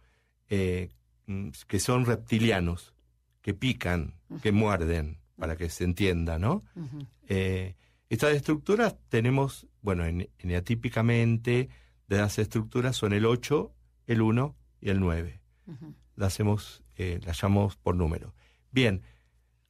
eh, 0.49 0.91
mm, 1.27 1.51
que 1.69 1.79
son 1.79 2.05
reptilianos, 2.05 2.95
que 3.43 3.55
pican, 3.55 4.15
que 4.43 4.51
muerden, 4.51 5.19
para 5.39 5.57
que 5.57 5.69
se 5.69 5.85
entienda, 5.85 6.39
¿no? 6.39 6.65
Eh, 7.29 7.75
estas 8.09 8.35
estructuras 8.35 8.97
tenemos, 9.09 9.67
bueno, 9.83 10.05
en, 10.05 10.29
eneatípicamente, 10.39 11.69
de 12.09 12.17
las 12.17 12.39
estructuras 12.39 12.97
son 12.97 13.13
el 13.13 13.27
8, 13.27 13.73
el 14.07 14.23
1 14.23 14.57
y 14.81 14.91
el 14.91 15.01
9. 15.01 15.41
Las 16.15 16.41
hemos, 16.41 16.83
eh, 16.97 17.21
las 17.25 17.41
llamamos 17.41 17.77
por 17.77 17.97
número. 17.97 18.35
Bien, 18.71 19.03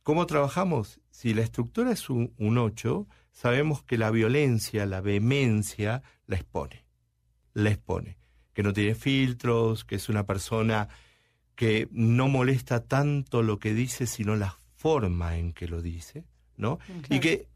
¿cómo 0.03 0.27
trabajamos? 0.27 1.01
Si 1.11 1.35
la 1.35 1.43
estructura 1.43 1.91
es 1.91 2.11
un, 2.11 2.35
un 2.39 2.59
8, 2.59 3.07
sabemos 3.33 3.83
que 3.83 3.99
la 3.99 4.11
violencia, 4.11 4.87
la 4.87 5.01
vehemencia, 5.01 6.03
la 6.27 6.37
expone. 6.37 6.85
La 7.55 7.71
expone. 7.71 8.19
Que 8.57 8.63
no 8.63 8.73
tiene 8.73 8.95
filtros, 8.95 9.85
que 9.85 9.97
es 9.97 10.09
una 10.09 10.25
persona 10.25 10.89
que 11.57 11.89
no 11.91 12.27
molesta 12.29 12.81
tanto 12.81 13.43
lo 13.43 13.59
que 13.59 13.75
dice, 13.75 14.07
sino 14.07 14.35
la 14.35 14.57
forma 14.77 15.37
en 15.37 15.53
que 15.53 15.69
lo 15.69 15.83
dice, 15.83 16.25
¿no? 16.57 16.79
Y 17.11 17.21
que, 17.21 17.49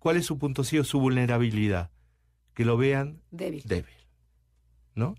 ¿cuál 0.00 0.16
es 0.16 0.26
su 0.26 0.38
punto 0.38 0.64
ciego? 0.64 0.84
Su 0.84 0.98
vulnerabilidad. 0.98 1.92
Que 2.52 2.64
lo 2.64 2.76
vean 2.76 3.20
Débil. 3.30 3.62
débil, 3.64 3.94
¿no? 4.96 5.14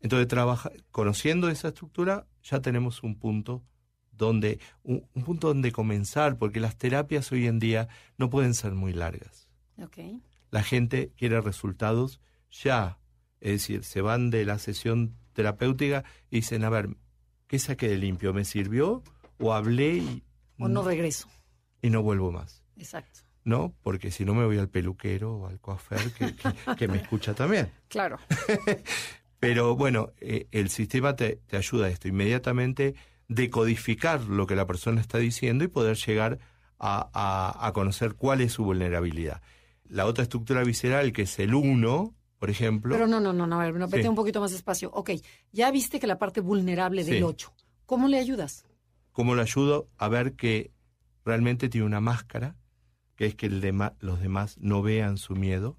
Entonces, 0.00 0.28
trabaja, 0.28 0.70
conociendo 0.92 1.48
esa 1.48 1.68
estructura, 1.68 2.28
ya 2.44 2.60
tenemos 2.60 3.02
un 3.02 3.16
punto 3.18 3.64
donde, 4.12 4.60
un, 4.84 5.04
un 5.14 5.24
punto 5.24 5.48
donde 5.48 5.72
comenzar, 5.72 6.38
porque 6.38 6.60
las 6.60 6.76
terapias 6.76 7.32
hoy 7.32 7.48
en 7.48 7.58
día 7.58 7.88
no 8.18 8.30
pueden 8.30 8.54
ser 8.54 8.70
muy 8.70 8.92
largas. 8.92 9.48
Ok. 9.82 9.98
La 10.52 10.62
gente 10.62 11.10
quiere 11.16 11.40
resultados 11.40 12.20
ya, 12.52 12.98
es 13.46 13.52
decir, 13.62 13.84
se 13.84 14.00
van 14.00 14.30
de 14.30 14.44
la 14.44 14.58
sesión 14.58 15.14
terapéutica 15.32 16.04
y 16.30 16.36
dicen, 16.36 16.64
a 16.64 16.70
ver, 16.70 16.88
¿qué 17.46 17.58
saqué 17.58 17.88
de 17.88 17.96
limpio? 17.96 18.32
¿Me 18.34 18.44
sirvió? 18.44 19.02
¿O 19.38 19.52
hablé 19.54 19.94
y, 19.98 20.24
O 20.58 20.68
no 20.68 20.82
regreso. 20.82 21.28
y 21.82 21.90
no 21.90 22.02
vuelvo 22.02 22.32
más? 22.32 22.62
Exacto. 22.76 23.20
¿No? 23.44 23.72
Porque 23.82 24.10
si 24.10 24.24
no 24.24 24.34
me 24.34 24.44
voy 24.44 24.58
al 24.58 24.68
peluquero 24.68 25.36
o 25.36 25.46
al 25.46 25.60
coafer 25.60 26.10
que, 26.14 26.34
que- 26.34 26.76
que 26.76 26.88
me 26.88 26.96
escucha 26.98 27.34
también. 27.34 27.70
Claro. 27.88 28.18
Pero 29.38 29.76
bueno, 29.76 30.10
eh, 30.20 30.48
el 30.50 30.70
sistema 30.70 31.14
te, 31.14 31.36
te 31.46 31.56
ayuda 31.56 31.86
a 31.86 31.90
esto, 31.90 32.08
inmediatamente 32.08 32.94
decodificar 33.28 34.22
lo 34.24 34.46
que 34.46 34.56
la 34.56 34.66
persona 34.66 35.00
está 35.00 35.18
diciendo 35.18 35.62
y 35.64 35.68
poder 35.68 35.96
llegar 35.96 36.38
a, 36.78 37.08
a- 37.12 37.66
a 37.66 37.72
conocer 37.72 38.14
cuál 38.14 38.40
es 38.40 38.52
su 38.52 38.64
vulnerabilidad. 38.64 39.42
La 39.84 40.06
otra 40.06 40.24
estructura 40.24 40.64
visceral, 40.64 41.12
que 41.12 41.22
es 41.22 41.38
el 41.38 41.54
1, 41.54 42.14
por 42.46 42.50
ejemplo, 42.50 42.94
Pero 42.94 43.08
no, 43.08 43.18
no, 43.18 43.32
no, 43.32 43.44
no, 43.46 43.60
a 43.60 43.64
ver, 43.64 43.74
no, 43.74 43.88
vete 43.88 44.04
Sí. 44.04 44.08
un 44.08 44.14
poquito 44.14 44.40
más 44.40 44.52
despacio. 44.52 44.90
Ok, 44.92 45.10
ya 45.52 45.70
viste 45.72 45.98
que 45.98 46.06
la 46.06 46.16
parte 46.18 46.40
vulnerable 46.40 47.02
del 47.04 47.16
Sí. 47.18 47.22
8. 47.22 47.52
¿Cómo 47.86 48.06
le 48.08 48.18
ayudas? 48.18 48.64
¿cómo 49.10 49.34
lo 49.34 49.40
ayudo 49.42 49.88
a 49.96 50.08
ver 50.08 50.34
que 50.34 50.70
realmente 51.24 51.68
tiene 51.70 51.86
una 51.86 52.00
máscara, 52.00 52.54
que 53.16 53.24
es 53.26 53.34
que 53.34 53.46
el 53.46 53.60
los 54.00 54.20
demás 54.20 54.58
no 54.60 54.82
vean 54.82 55.16
su 55.16 55.34
miedo? 55.34 55.76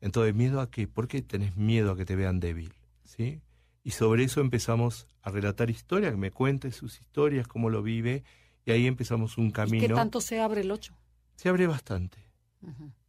Entonces, 0.00 0.34
¿miedo 0.34 0.60
a 0.60 0.70
qué? 0.70 0.86
¿Por 0.88 1.06
qué 1.08 1.20
tenés 1.20 1.56
miedo 1.56 1.90
a 1.90 1.96
que 1.96 2.04
te 2.06 2.14
vean 2.16 2.38
débil? 2.40 2.72
¿Sí? 3.04 3.40
Y 3.82 3.90
sobre 3.90 4.22
eso 4.24 4.40
empezamos 4.40 5.06
a 5.20 5.30
relatar 5.30 5.68
historias, 5.68 6.12
que 6.12 6.16
me 6.16 6.30
cuente 6.30 6.70
sus 6.72 7.00
historias, 7.00 7.46
cómo 7.48 7.68
lo 7.70 7.82
vive, 7.82 8.22
y 8.64 8.70
ahí 8.70 8.86
empezamos 8.86 9.36
un 9.36 9.46
¿Y 9.46 9.48
qué 9.48 9.54
camino. 9.54 9.94
tanto 9.96 10.20
se 10.20 10.40
abre 10.40 10.60
el 10.62 10.70
8? 10.70 10.96
Se 11.34 11.48
abre 11.48 11.66
bastante. 11.66 12.18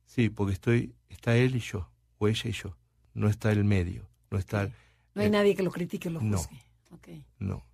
Sí, 0.06 0.30
porque 0.30 0.54
estoy, 0.54 0.94
está 1.10 1.36
él 1.38 1.56
y 1.56 1.60
yo, 1.60 1.90
o 2.18 2.28
ella 2.28 2.50
y 2.50 2.54
yo. 2.54 2.76
No 3.18 3.28
está 3.28 3.52
el 3.52 3.64
medio, 3.64 4.08
no 4.30 4.38
está, 4.38 4.70
No 5.16 5.22
hay 5.22 5.28
Eh, 5.28 5.32
nadie 5.32 5.56
que 5.56 5.64
lo 5.64 5.72
critique 5.72 6.08
o 6.10 6.12
lo 6.12 6.22
no. 6.22 6.38
juzgue. 6.38 6.62
Ok. 6.92 7.08
no. 7.40 7.66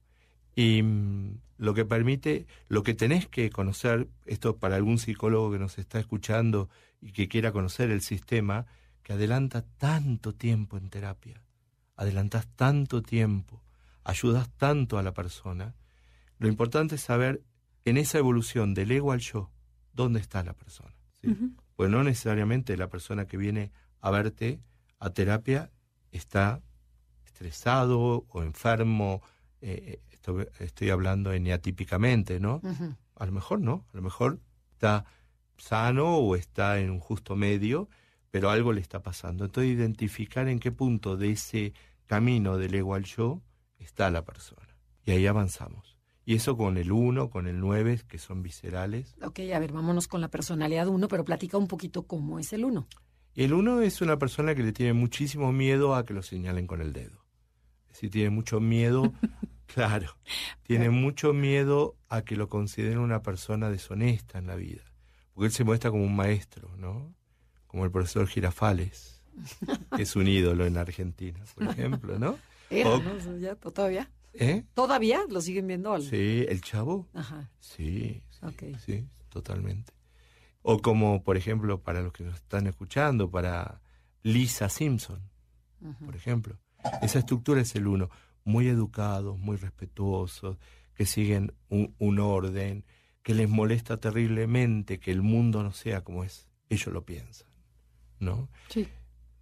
Y 0.56 0.82
mm, 0.82 1.38
lo 1.58 1.74
que 1.74 1.84
permite, 1.84 2.46
lo 2.70 2.84
que 2.84 2.94
tenés 2.94 3.28
que 3.28 3.50
conocer, 3.50 4.08
esto 4.26 4.58
para 4.58 4.76
algún 4.78 5.00
psicólogo 5.00 5.52
que 5.52 5.60
nos 5.60 5.78
está 5.78 6.00
escuchando 6.00 6.70
y 7.02 7.12
que 7.12 7.28
quiera 7.28 7.52
conocer 7.52 7.92
el 7.92 8.02
sistema, 8.02 8.66
que 9.04 9.14
adelanta 9.14 9.64
tanto 9.78 10.34
tiempo 10.34 10.78
en 10.78 10.90
terapia, 10.90 11.42
adelantas 11.98 12.48
tanto 12.56 13.02
tiempo, 13.02 13.62
ayudas 14.06 14.50
tanto 14.56 14.98
a 14.98 15.04
la 15.04 15.14
persona, 15.14 15.76
lo 16.40 16.48
importante 16.48 16.96
es 16.96 17.02
saber 17.02 17.44
en 17.84 17.98
esa 17.98 18.18
evolución 18.18 18.74
del 18.74 18.92
ego 18.92 19.12
al 19.12 19.20
yo, 19.20 19.52
dónde 19.92 20.20
está 20.22 20.42
la 20.44 20.54
persona. 20.54 20.96
¿sí? 21.20 21.36
Pues 21.76 21.90
no 21.90 22.04
necesariamente 22.04 22.78
la 22.78 22.88
persona 22.90 23.26
que 23.28 23.36
viene 23.38 23.72
a 24.00 24.10
verte 24.12 24.62
a 25.06 25.10
terapia 25.12 25.72
está 26.12 26.62
estresado 27.26 28.26
o 28.30 28.44
enfermo, 28.44 29.22
eh, 29.62 30.00
esto- 30.12 30.40
estoy 30.60 30.90
hablando 30.90 31.32
eneatípicamente, 31.34 32.40
¿no? 32.40 32.62
A 33.16 33.26
lo 33.26 33.32
mejor 33.32 33.60
no, 33.62 33.86
a 33.94 33.98
lo 33.98 34.02
mejor 34.02 34.40
está 34.72 35.06
sano 35.58 36.18
o 36.18 36.36
está 36.36 36.80
en 36.80 36.90
un 36.90 37.00
justo 37.00 37.36
medio, 37.36 37.90
pero 38.32 38.50
algo 38.50 38.74
le 38.74 38.82
está 38.82 39.02
pasando. 39.02 39.46
Entonces 39.46 39.72
identificar 39.74 40.48
en 40.48 40.60
qué 40.60 40.72
punto 40.72 41.18
de 41.18 41.32
ese 41.32 41.74
camino 42.06 42.58
del 42.58 42.74
ego 42.76 42.96
al 42.96 43.04
yo 43.04 43.42
está 43.80 44.10
la 44.10 44.24
persona. 44.26 44.68
Y 45.06 45.12
ahí 45.12 45.28
avanzamos. 45.28 45.98
Y 46.26 46.36
eso 46.36 46.56
con 46.56 46.78
el 46.78 46.92
1, 46.92 47.30
con 47.30 47.48
el 47.48 47.60
9, 47.60 48.00
que 48.08 48.18
son 48.18 48.42
viscerales. 48.42 49.16
Ok, 49.22 49.40
a 49.54 49.60
ver, 49.60 49.74
vámonos 49.74 50.08
con 50.08 50.22
la 50.22 50.30
personalidad 50.30 50.88
1, 50.88 51.08
pero 51.10 51.26
platica 51.26 51.58
un 51.58 51.68
poquito 51.68 52.04
cómo 52.08 52.40
es 52.40 52.54
el 52.54 52.64
1. 52.66 52.88
El 53.36 53.54
1 53.54 53.82
es 53.82 54.02
una 54.02 54.18
persona 54.18 54.54
que 54.56 54.64
le 54.64 54.74
tiene 54.74 54.94
muchísimo 54.94 55.52
miedo 55.52 55.96
a 55.96 56.06
que 56.06 56.14
lo 56.14 56.22
señalen 56.22 56.68
con 56.68 56.82
el 56.82 56.94
dedo. 56.94 57.24
Es 57.88 57.94
decir, 57.96 58.12
tiene 58.12 58.30
mucho 58.30 58.60
miedo, 58.60 59.14
claro, 59.66 60.16
tiene 60.64 60.90
mucho 60.90 61.34
miedo 61.34 61.96
a 62.10 62.22
que 62.24 62.36
lo 62.36 62.48
consideren 62.50 63.00
una 63.00 63.22
persona 63.22 63.70
deshonesta 63.70 64.38
en 64.38 64.48
la 64.48 64.56
vida. 64.56 64.84
Porque 65.34 65.48
él 65.48 65.52
se 65.52 65.64
muestra 65.64 65.90
como 65.90 66.04
un 66.04 66.16
maestro, 66.16 66.70
¿no? 66.78 67.14
Como 67.68 67.86
el 67.86 67.92
profesor 67.92 68.28
Girafales. 68.28 69.20
que 69.96 70.04
es 70.04 70.16
un 70.16 70.28
ídolo 70.28 70.66
en 70.68 70.78
Argentina, 70.78 71.40
por 71.56 71.68
ejemplo, 71.70 72.20
¿no? 72.20 72.38
Era, 72.70 72.90
O- 72.92 73.00
¿no? 73.02 73.38
Ya, 73.40 73.56
¿Todavía? 73.56 74.12
¿Eh? 74.36 74.64
¿Todavía 74.76 75.22
lo 75.30 75.42
siguen 75.42 75.66
viendo? 75.68 75.92
al- 75.94 76.04
Sí, 76.04 76.46
el 76.48 76.62
chavo. 76.62 77.08
Ajá. 77.14 77.50
Sí, 77.60 78.22
sí, 78.86 79.08
totalmente. 79.30 79.92
O 80.64 80.80
como, 80.80 81.24
por 81.24 81.38
ejemplo, 81.38 81.82
para 81.82 82.02
los 82.02 82.12
que 82.12 82.24
nos 82.24 82.36
están 82.36 82.68
escuchando, 82.68 83.30
para 83.30 83.82
Lisa 84.24 84.70
Simpson, 84.70 85.22
por 86.04 86.16
ejemplo. 86.16 86.58
Esa 87.02 87.20
estructura 87.20 87.62
es 87.62 87.76
el 87.76 87.88
uno. 87.88 88.10
Muy 88.44 88.68
educados, 88.68 89.38
muy 89.38 89.58
respetuosos, 89.58 90.58
que 90.96 91.06
siguen 91.06 91.54
un, 91.70 91.94
un 92.00 92.20
orden, 92.20 92.86
que 93.22 93.34
les 93.34 93.50
molesta 93.50 93.98
terriblemente 93.98 95.00
que 95.00 95.12
el 95.12 95.22
mundo 95.22 95.64
no 95.64 95.72
sea 95.72 96.04
como 96.04 96.24
es. 96.24 96.48
Ellos 96.70 96.94
lo 96.94 97.06
piensan, 97.06 97.48
¿no? 98.20 98.50
Sí. 98.70 98.88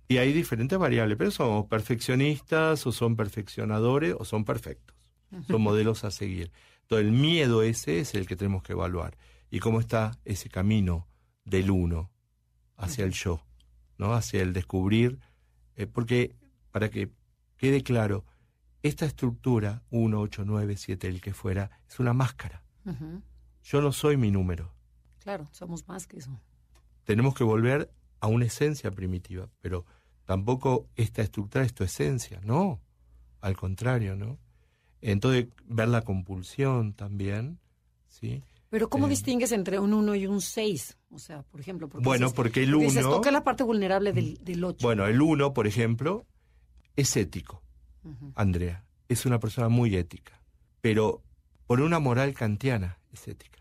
Y 0.07 0.17
hay 0.17 0.33
diferentes 0.33 0.77
variables, 0.77 1.17
pero 1.17 1.31
son 1.31 1.69
perfeccionistas 1.69 2.85
o 2.85 2.91
son 2.91 3.15
perfeccionadores 3.15 4.15
o 4.17 4.25
son 4.25 4.43
perfectos. 4.43 4.97
Son 5.47 5.61
modelos 5.61 6.03
a 6.03 6.11
seguir. 6.11 6.51
Entonces 6.81 7.07
el 7.07 7.13
miedo 7.13 7.63
ese 7.63 7.99
es 7.99 8.13
el 8.15 8.27
que 8.27 8.35
tenemos 8.35 8.63
que 8.63 8.73
evaluar. 8.73 9.17
Y 9.51 9.59
cómo 9.59 9.79
está 9.79 10.17
ese 10.25 10.49
camino 10.49 11.07
del 11.45 11.69
uno 11.69 12.09
hacia 12.77 13.05
el 13.05 13.11
yo, 13.11 13.45
¿no? 13.99 14.13
Hacia 14.13 14.41
el 14.41 14.53
descubrir. 14.53 15.19
eh, 15.75 15.85
porque, 15.85 16.35
para 16.71 16.89
que 16.89 17.11
quede 17.57 17.83
claro, 17.83 18.25
esta 18.81 19.05
estructura, 19.05 19.83
1, 19.91 20.19
8, 20.19 20.43
9, 20.45 20.75
7, 20.77 21.07
el 21.07 21.21
que 21.21 21.33
fuera, 21.33 21.69
es 21.87 21.99
una 21.99 22.13
máscara. 22.13 22.63
Yo 23.63 23.81
no 23.81 23.91
soy 23.91 24.17
mi 24.17 24.31
número. 24.31 24.73
Claro, 25.19 25.47
somos 25.51 25.87
más 25.87 26.07
que 26.07 26.17
eso. 26.17 26.31
tenemos 27.03 27.35
que 27.35 27.43
volver 27.43 27.91
a 28.19 28.27
una 28.27 28.45
esencia 28.45 28.89
primitiva, 28.89 29.49
pero 29.59 29.85
tampoco 30.25 30.87
esta 30.95 31.21
estructura 31.21 31.63
es 31.65 31.73
tu 31.73 31.83
esencia, 31.83 32.39
no, 32.43 32.79
al 33.41 33.55
contrario, 33.57 34.15
¿no? 34.15 34.39
Entonces, 35.01 35.47
ver 35.65 35.89
la 35.89 36.01
compulsión 36.03 36.93
también, 36.93 37.59
¿sí? 38.07 38.43
Pero 38.71 38.89
¿cómo 38.89 39.07
distingues 39.07 39.51
entre 39.51 39.77
un 39.79 39.93
1 39.93 40.15
y 40.15 40.25
un 40.25 40.41
6? 40.41 40.97
O 41.11 41.19
sea, 41.19 41.43
por 41.43 41.59
ejemplo. 41.59 41.87
Porque 41.89 42.03
Bueno, 42.05 42.25
dices- 42.27 42.35
porque 42.35 42.63
el 42.63 42.71
porque 42.71 42.85
dices, 42.85 43.05
1, 43.05 43.13
toca 43.15 43.29
la 43.29 43.43
parte 43.43 43.63
vulnerable 43.63 44.13
del, 44.13 44.39
del 44.43 44.63
8. 44.63 44.79
bueno, 44.81 45.05
el 45.05 45.21
1, 45.21 45.53
por 45.53 45.67
ejemplo, 45.67 46.25
es 46.95 47.15
ético, 47.17 47.61
Andrea, 48.33 48.85
es 49.09 49.25
una 49.25 49.39
persona 49.39 49.67
muy 49.69 49.95
ética, 49.95 50.41
pero 50.81 51.21
por 51.67 51.81
una 51.81 51.99
moral 51.99 52.33
kantiana 52.33 52.97
es 53.11 53.27
ética. 53.27 53.59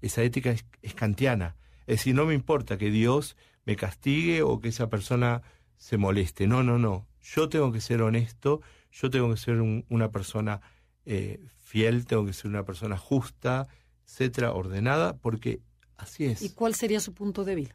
Esa 0.00 0.22
ética 0.22 0.50
es, 0.50 0.64
es 0.80 0.94
kantiana, 0.94 1.56
es 1.86 1.98
decir, 1.98 2.14
no 2.14 2.24
me 2.24 2.34
importa 2.34 2.78
que 2.78 2.90
Dios 2.90 3.36
me 3.66 3.76
castigue 3.76 4.42
o 4.42 4.60
que 4.60 4.68
esa 4.68 4.88
persona 4.88 5.42
se 5.76 5.96
moleste, 5.98 6.46
no, 6.46 6.62
no, 6.62 6.78
no, 6.78 7.06
yo 7.20 7.48
tengo 7.48 7.70
que 7.72 7.80
ser 7.80 8.00
honesto, 8.02 8.62
yo 8.92 9.10
tengo 9.10 9.30
que 9.30 9.36
ser 9.36 9.60
un- 9.60 9.84
una 9.88 10.10
persona 10.10 10.60
eh, 11.04 11.44
fiel, 11.58 12.06
tengo 12.06 12.24
que 12.24 12.32
ser 12.32 12.48
una 12.50 12.64
persona 12.64 12.96
justa, 12.96 13.66
etcétera, 14.12 14.52
ordenada, 14.52 15.16
porque 15.16 15.62
así 15.96 16.26
es. 16.26 16.42
¿Y 16.42 16.50
cuál 16.50 16.74
sería 16.74 17.00
su 17.00 17.14
punto 17.14 17.44
débil? 17.44 17.74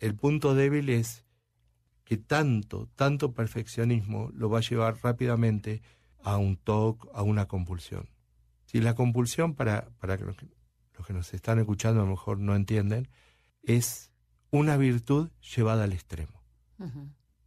El 0.00 0.16
punto 0.16 0.54
débil 0.54 0.88
es 0.88 1.24
que 2.04 2.16
tanto, 2.16 2.88
tanto 2.96 3.32
perfeccionismo 3.32 4.30
lo 4.34 4.50
va 4.50 4.58
a 4.58 4.62
llevar 4.62 4.98
rápidamente 5.02 5.82
a 6.20 6.36
un 6.36 6.56
TOC, 6.56 7.08
a 7.14 7.22
una 7.22 7.46
compulsión. 7.46 8.08
Si 8.66 8.80
la 8.80 8.94
compulsión, 8.94 9.54
para, 9.54 9.88
para 10.00 10.18
que 10.18 10.24
los, 10.24 10.36
que 10.36 10.46
los 10.96 11.06
que 11.06 11.12
nos 11.12 11.32
están 11.32 11.60
escuchando 11.60 12.00
a 12.00 12.04
lo 12.04 12.10
mejor 12.10 12.40
no 12.40 12.56
entienden, 12.56 13.08
es 13.62 14.10
una 14.50 14.76
virtud 14.76 15.30
llevada 15.54 15.84
al 15.84 15.92
extremo. 15.92 16.42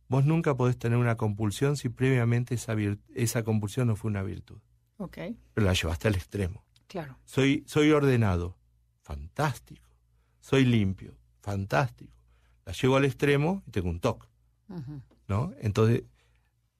Vos 0.08 0.26
nunca 0.26 0.56
podés 0.56 0.78
tener 0.78 0.98
una 0.98 1.16
compulsión 1.18 1.76
si 1.76 1.90
previamente 1.90 2.56
esa, 2.56 2.76
esa 3.14 3.44
compulsión 3.44 3.88
no 3.88 3.96
fue 3.96 4.10
una 4.10 4.24
virtud, 4.24 4.60
Ok, 4.98 5.18
pero 5.54 5.66
la 5.68 5.74
llevaste 5.74 6.08
al 6.08 6.16
extremo. 6.16 6.64
Claro. 6.92 7.18
Soy, 7.24 7.64
soy 7.68 7.92
ordenado, 7.92 8.58
fantástico. 9.02 9.88
Soy 10.42 10.66
limpio, 10.66 11.16
fantástico. 11.40 12.14
La 12.66 12.74
llevo 12.74 12.98
al 12.98 13.06
extremo 13.06 13.64
y 13.66 13.72
tengo 13.72 13.90
un 13.90 14.02
toque. 14.02 14.28
¿no? 15.28 15.54
Entonces, 15.60 16.04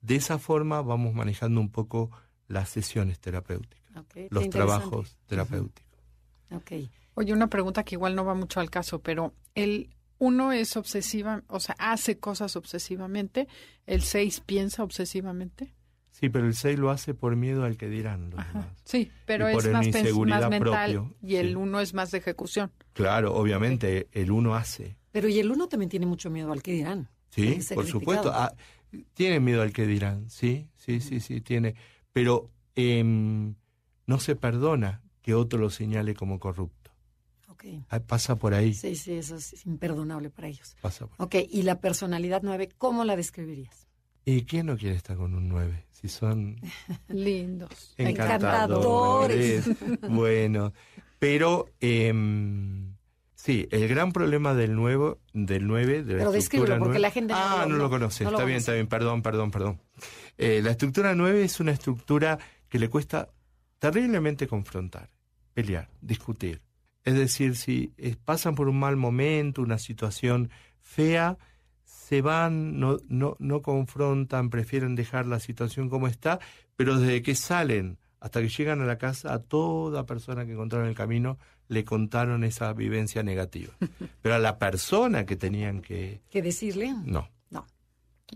de 0.02 0.16
esa 0.16 0.38
forma 0.38 0.82
vamos 0.82 1.14
manejando 1.14 1.60
un 1.60 1.70
poco 1.70 2.10
las 2.46 2.68
sesiones 2.68 3.20
terapéuticas, 3.20 4.04
los 4.28 4.50
trabajos 4.50 5.16
terapéuticos. 5.26 5.98
Ok. 6.50 6.72
Oye, 7.14 7.32
una 7.32 7.46
pregunta 7.48 7.82
que 7.82 7.94
igual 7.94 8.14
no 8.14 8.24
va 8.24 8.34
mucho 8.34 8.60
al 8.60 8.68
caso, 8.68 9.00
pero 9.00 9.34
el 9.54 9.94
uno 10.18 10.52
es 10.52 10.76
obsesiva, 10.76 11.42
o 11.48 11.58
sea, 11.58 11.74
hace 11.78 12.18
cosas 12.18 12.56
obsesivamente, 12.56 13.48
el 13.86 14.02
seis 14.02 14.40
piensa 14.40 14.82
obsesivamente. 14.82 15.74
Sí, 16.12 16.28
pero 16.28 16.46
el 16.46 16.54
6 16.54 16.78
lo 16.78 16.90
hace 16.90 17.14
por 17.14 17.34
miedo 17.34 17.64
al 17.64 17.76
que 17.76 17.88
dirán 17.88 18.30
los 18.30 18.38
Ajá. 18.38 18.52
demás. 18.52 18.68
Sí, 18.84 19.10
pero 19.26 19.50
Y 19.50 19.56
es 19.56 19.68
más, 19.72 19.86
inseguridad 19.86 20.40
más 20.42 20.50
mental 20.50 20.92
propio, 20.92 21.16
y 21.20 21.34
el 21.36 21.48
sí. 21.48 21.54
uno 21.56 21.80
es 21.80 21.94
más 21.94 22.10
de 22.12 22.18
ejecución. 22.18 22.70
Claro, 22.92 23.34
obviamente, 23.34 24.06
el 24.12 24.30
uno 24.30 24.54
hace. 24.54 24.96
Pero 25.10 25.28
y 25.28 25.40
el 25.40 25.50
uno 25.50 25.68
también 25.68 25.88
tiene 25.90 26.06
mucho 26.06 26.30
miedo 26.30 26.52
al 26.52 26.62
que 26.62 26.72
dirán. 26.72 27.08
Sí, 27.30 27.44
por 27.74 27.84
criticado. 27.84 27.86
supuesto. 27.86 28.30
Ah, 28.32 28.54
tiene 29.14 29.40
miedo 29.40 29.62
al 29.62 29.72
que 29.72 29.86
dirán, 29.86 30.28
sí, 30.30 30.68
sí, 30.76 31.00
sí, 31.00 31.18
sí, 31.20 31.40
tiene. 31.40 31.74
Pero 32.12 32.50
em, 32.76 33.54
no 34.06 34.20
se 34.20 34.36
perdona 34.36 35.02
que 35.22 35.34
otro 35.34 35.58
lo 35.58 35.70
señale 35.70 36.14
como 36.14 36.38
corrupto. 36.38 36.90
Ok. 37.48 37.64
Ah, 37.88 38.00
Pasa 38.00 38.36
por 38.36 38.52
ahí, 38.54 38.74
Sí, 38.74 38.96
sí, 38.96 39.14
eso 39.14 39.36
es 39.36 39.64
imperdonable 39.66 40.28
para 40.30 40.48
ellos. 40.48 40.76
pasa 40.82 41.06
por 41.06 41.24
Ok, 41.26 41.36
y 41.50 41.62
la 41.62 41.80
personalidad 41.80 42.42
9, 42.44 42.68
¿cómo 42.76 43.04
la 43.04 43.16
describirías? 43.16 43.81
¿Y 44.24 44.42
quién 44.44 44.66
no 44.66 44.76
quiere 44.76 44.96
estar 44.96 45.16
con 45.16 45.34
un 45.34 45.48
9? 45.48 45.84
Si 45.90 46.08
son 46.08 46.56
Lindos. 47.08 47.94
encantadores. 47.98 49.68
bueno, 50.08 50.72
pero 51.18 51.66
em, 51.80 52.94
sí, 53.34 53.66
el 53.70 53.88
gran 53.88 54.12
problema 54.12 54.54
del 54.54 54.74
nuevo, 54.74 55.18
del 55.32 55.66
9, 55.66 56.02
de 56.04 56.12
la 56.14 56.18
Pero 56.20 56.34
estructura 56.34 56.78
porque 56.78 56.88
9 56.90 56.98
la 57.00 57.10
gente 57.10 57.32
no 57.34 57.38
Ah, 57.40 57.56
lo- 57.62 57.66
no, 57.68 57.76
no- 57.76 57.82
lo 57.84 57.90
conoce. 57.90 58.24
no 58.24 58.30
lo 58.30 58.36
está 58.36 58.44
bien, 58.44 58.56
conoce. 58.56 58.58
está 58.62 58.72
bien, 58.74 58.86
perdón, 58.88 59.22
perdón, 59.22 59.50
perdón. 59.50 59.80
Eh, 60.38 60.60
la 60.62 60.70
estructura 60.72 61.14
9 61.14 61.44
es 61.44 61.60
una 61.60 61.72
estructura 61.72 62.38
que 62.68 62.78
le 62.78 62.88
cuesta 62.88 63.28
terriblemente 63.78 64.46
confrontar, 64.46 65.10
pelear, 65.54 65.88
discutir. 66.00 66.62
Es 67.04 67.14
decir, 67.14 67.56
si 67.56 67.92
eh, 67.98 68.14
pasan 68.24 68.54
por 68.54 68.68
un 68.68 68.78
mal 68.78 68.96
momento, 68.96 69.60
una 69.62 69.78
situación 69.78 70.50
fea, 70.80 71.36
se 72.02 72.20
van, 72.20 72.80
no, 72.80 72.98
no, 73.08 73.36
no 73.38 73.62
confrontan, 73.62 74.50
prefieren 74.50 74.96
dejar 74.96 75.26
la 75.26 75.38
situación 75.38 75.88
como 75.88 76.08
está, 76.08 76.40
pero 76.74 76.98
desde 76.98 77.22
que 77.22 77.34
salen 77.36 77.98
hasta 78.18 78.40
que 78.40 78.48
llegan 78.48 78.80
a 78.80 78.86
la 78.86 78.98
casa, 78.98 79.32
a 79.32 79.38
toda 79.40 80.04
persona 80.04 80.44
que 80.44 80.52
encontraron 80.52 80.86
en 80.86 80.90
el 80.90 80.96
camino 80.96 81.38
le 81.68 81.84
contaron 81.84 82.42
esa 82.44 82.72
vivencia 82.72 83.22
negativa. 83.22 83.72
Pero 84.22 84.34
a 84.34 84.38
la 84.38 84.58
persona 84.58 85.24
que 85.26 85.36
tenían 85.36 85.80
que... 85.80 86.20
¿Qué 86.30 86.42
decirle? 86.42 86.92
No, 87.04 87.28
No. 87.50 87.66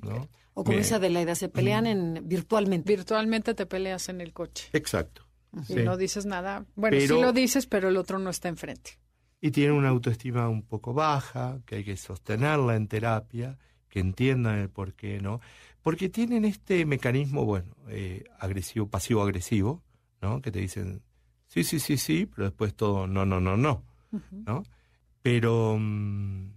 ¿no? 0.02 0.28
O 0.54 0.64
como 0.64 0.78
dice 0.78 0.94
Adelaida, 0.94 1.34
se 1.34 1.48
pelean 1.48 1.86
en, 1.86 2.22
virtualmente. 2.26 2.90
Virtualmente 2.96 3.52
te 3.54 3.66
peleas 3.66 4.08
en 4.08 4.20
el 4.22 4.32
coche 4.32 4.68
Exacto. 4.72 5.22
y 5.68 5.74
Sí. 5.74 5.82
no 5.84 5.96
dices 5.96 6.24
nada. 6.24 6.64
Bueno, 6.76 6.96
Pero- 6.98 7.16
sí 7.16 7.20
lo 7.20 7.32
dices, 7.32 7.66
pero 7.66 7.88
el 7.90 7.96
otro 7.98 8.18
no 8.18 8.30
está 8.30 8.48
enfrente. 8.48 8.92
Y 9.40 9.50
tienen 9.50 9.76
una 9.76 9.90
autoestima 9.90 10.48
un 10.48 10.62
poco 10.62 10.94
baja, 10.94 11.60
que 11.66 11.76
hay 11.76 11.84
que 11.84 11.96
sostenerla 11.96 12.76
en 12.76 12.88
terapia, 12.88 13.58
que 13.88 14.00
entiendan 14.00 14.58
el 14.58 14.68
por 14.70 14.94
qué, 14.94 15.20
¿no? 15.20 15.40
Porque 15.82 16.08
tienen 16.08 16.44
este 16.44 16.84
mecanismo, 16.86 17.44
bueno, 17.44 17.74
eh, 17.88 18.24
agresivo, 18.38 18.88
pasivo-agresivo, 18.88 19.82
¿no? 20.20 20.40
Que 20.42 20.50
te 20.50 20.60
dicen, 20.60 21.02
sí, 21.46 21.64
sí, 21.64 21.78
sí, 21.80 21.96
sí, 21.96 22.26
pero 22.26 22.44
después 22.46 22.74
todo, 22.74 23.06
no, 23.06 23.24
no, 23.24 23.40
no, 23.40 23.56
no, 23.56 23.84
¿no? 24.46 24.62
Pero 25.22 25.76
mm, 25.78 26.50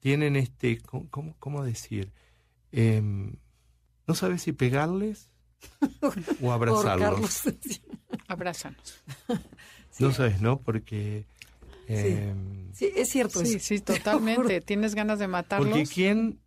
tienen 0.00 0.36
este, 0.36 0.78
¿cómo, 0.80 1.36
cómo- 1.38 1.64
decir? 1.64 2.12
Em, 2.70 3.34
no 4.06 4.14
sabes 4.14 4.42
si 4.42 4.52
pegarles 4.52 5.28
o 6.40 6.52
abrazarlos. 6.52 7.46
Ahorcarlos. 7.46 7.80
Sí. 9.92 10.04
No 10.04 10.10
sabes, 10.10 10.40
¿no? 10.40 10.58
Porque... 10.58 11.26
em, 11.88 12.72
Sí, 12.72 12.90
es 12.96 13.08
cierto 13.10 13.40
Sí, 13.44 13.56
eso. 13.56 13.58
sí, 13.66 13.80
totalmente. 13.82 14.60
Tienes 14.60 14.94
ganas 14.94 15.18
de 15.18 15.28
matarlos. 15.28 15.68
Porque 15.70 15.86
quién, 15.86 16.40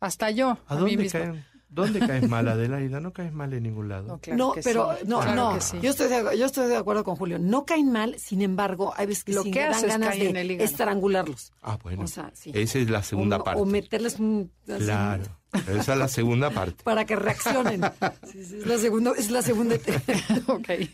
Hasta 0.00 0.30
yo, 0.30 0.58
¿a 0.66 0.74
a, 0.74 0.74
mí 0.76 0.80
dónde 0.80 0.96
misma. 0.96 1.20
caen? 1.20 1.44
¿Dónde 1.72 2.00
caes 2.00 2.28
mal, 2.28 2.48
Adelaida? 2.48 2.98
No 2.98 3.12
caes 3.12 3.32
mal 3.32 3.52
en 3.54 3.62
ningún 3.62 3.88
lado. 3.88 4.08
No, 4.08 4.18
claro 4.18 4.36
no, 4.36 4.52
que 4.52 4.60
pero 4.60 4.90
sí, 4.98 5.04
no, 5.06 5.20
claro 5.20 5.36
no. 5.36 5.54
que 5.54 5.60
sí. 5.60 5.78
Yo 5.80 5.90
estoy 5.90 6.08
de, 6.08 6.36
yo 6.36 6.46
estoy 6.46 6.66
de 6.68 6.76
acuerdo 6.76 7.04
con 7.04 7.14
Julio. 7.14 7.38
No 7.38 7.64
caen 7.64 7.92
mal, 7.92 8.18
sin 8.18 8.42
embargo, 8.42 8.92
hay 8.96 9.06
veces 9.06 9.22
que 9.22 9.32
Lo 9.34 9.44
sí 9.44 9.52
que 9.52 9.60
dan 9.60 9.70
haces 9.70 9.88
ganas 9.88 10.16
en 10.16 10.32
de 10.32 10.64
estrangularlos. 10.64 11.52
Ah, 11.62 11.78
bueno. 11.80 12.02
O 12.02 12.06
sea, 12.08 12.32
sí. 12.34 12.50
Esa 12.54 12.80
es 12.80 12.90
la 12.90 13.04
segunda 13.04 13.36
o, 13.36 13.44
parte. 13.44 13.60
O 13.62 13.66
meterles 13.66 14.18
un 14.18 14.50
así, 14.66 14.82
Claro. 14.84 15.22
Esa 15.68 15.92
es 15.92 15.98
la 15.98 16.08
segunda 16.08 16.50
parte. 16.50 16.82
para 16.82 17.04
que 17.06 17.14
reaccionen. 17.14 17.82
Sí, 18.32 18.44
sí, 18.44 18.56
es 18.58 18.66
la 18.66 18.78
segunda, 18.78 19.12
es 19.16 19.30
la 19.30 19.42
segunda 19.42 19.76
ok. 20.48 20.68
en 20.70 20.88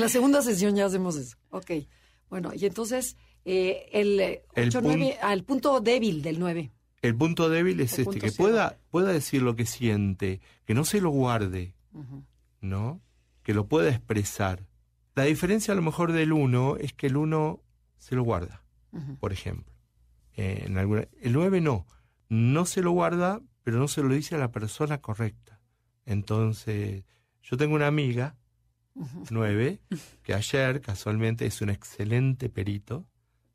la 0.00 0.08
segunda 0.08 0.42
sesión 0.42 0.74
ya 0.74 0.86
hacemos 0.86 1.16
eso. 1.16 1.36
Ok. 1.50 1.70
Bueno, 2.30 2.52
y 2.54 2.66
entonces 2.66 3.16
eh, 3.44 3.88
el, 3.92 4.20
eh, 4.20 4.44
El 4.54 4.68
8, 4.68 4.80
pun- 4.80 4.84
9, 4.84 5.18
al 5.22 5.44
punto 5.44 5.80
débil 5.80 6.22
del 6.22 6.38
9. 6.38 6.70
El 7.00 7.14
punto 7.16 7.48
débil 7.48 7.80
es 7.80 7.92
El 7.94 8.00
este, 8.00 8.04
punto 8.04 8.20
que 8.26 8.32
pueda, 8.32 8.78
pueda 8.90 9.12
decir 9.12 9.42
lo 9.42 9.54
que 9.56 9.66
siente, 9.66 10.40
que 10.64 10.74
no 10.74 10.84
se 10.84 11.00
lo 11.00 11.10
guarde, 11.10 11.74
¿no? 12.60 13.00
Que 13.42 13.54
lo 13.54 13.66
pueda 13.68 13.88
expresar. 13.90 14.66
La 15.14 15.24
diferencia 15.24 15.72
a 15.72 15.76
lo 15.76 15.82
mejor 15.82 16.12
del 16.12 16.32
uno 16.32 16.76
es 16.76 16.92
que 16.92 17.06
el 17.06 17.16
uno 17.16 17.62
se 17.98 18.14
lo 18.16 18.22
guarda, 18.24 18.62
por 19.20 19.32
ejemplo. 19.32 19.72
Eh, 20.36 20.64
en 20.66 20.76
alguna, 20.78 21.06
el 21.20 21.32
9 21.32 21.60
no, 21.60 21.86
no 22.28 22.66
se 22.66 22.82
lo 22.82 22.90
guarda, 22.92 23.40
pero 23.62 23.78
no 23.78 23.88
se 23.88 24.02
lo 24.02 24.08
dice 24.14 24.34
a 24.34 24.38
la 24.38 24.50
persona 24.52 25.00
correcta. 25.00 25.60
Entonces, 26.04 27.04
yo 27.42 27.56
tengo 27.56 27.74
una 27.74 27.86
amiga, 27.86 28.36
9, 29.30 29.80
que 30.22 30.34
ayer 30.34 30.80
casualmente 30.80 31.46
es 31.46 31.60
un 31.60 31.70
excelente 31.70 32.48
perito 32.48 33.06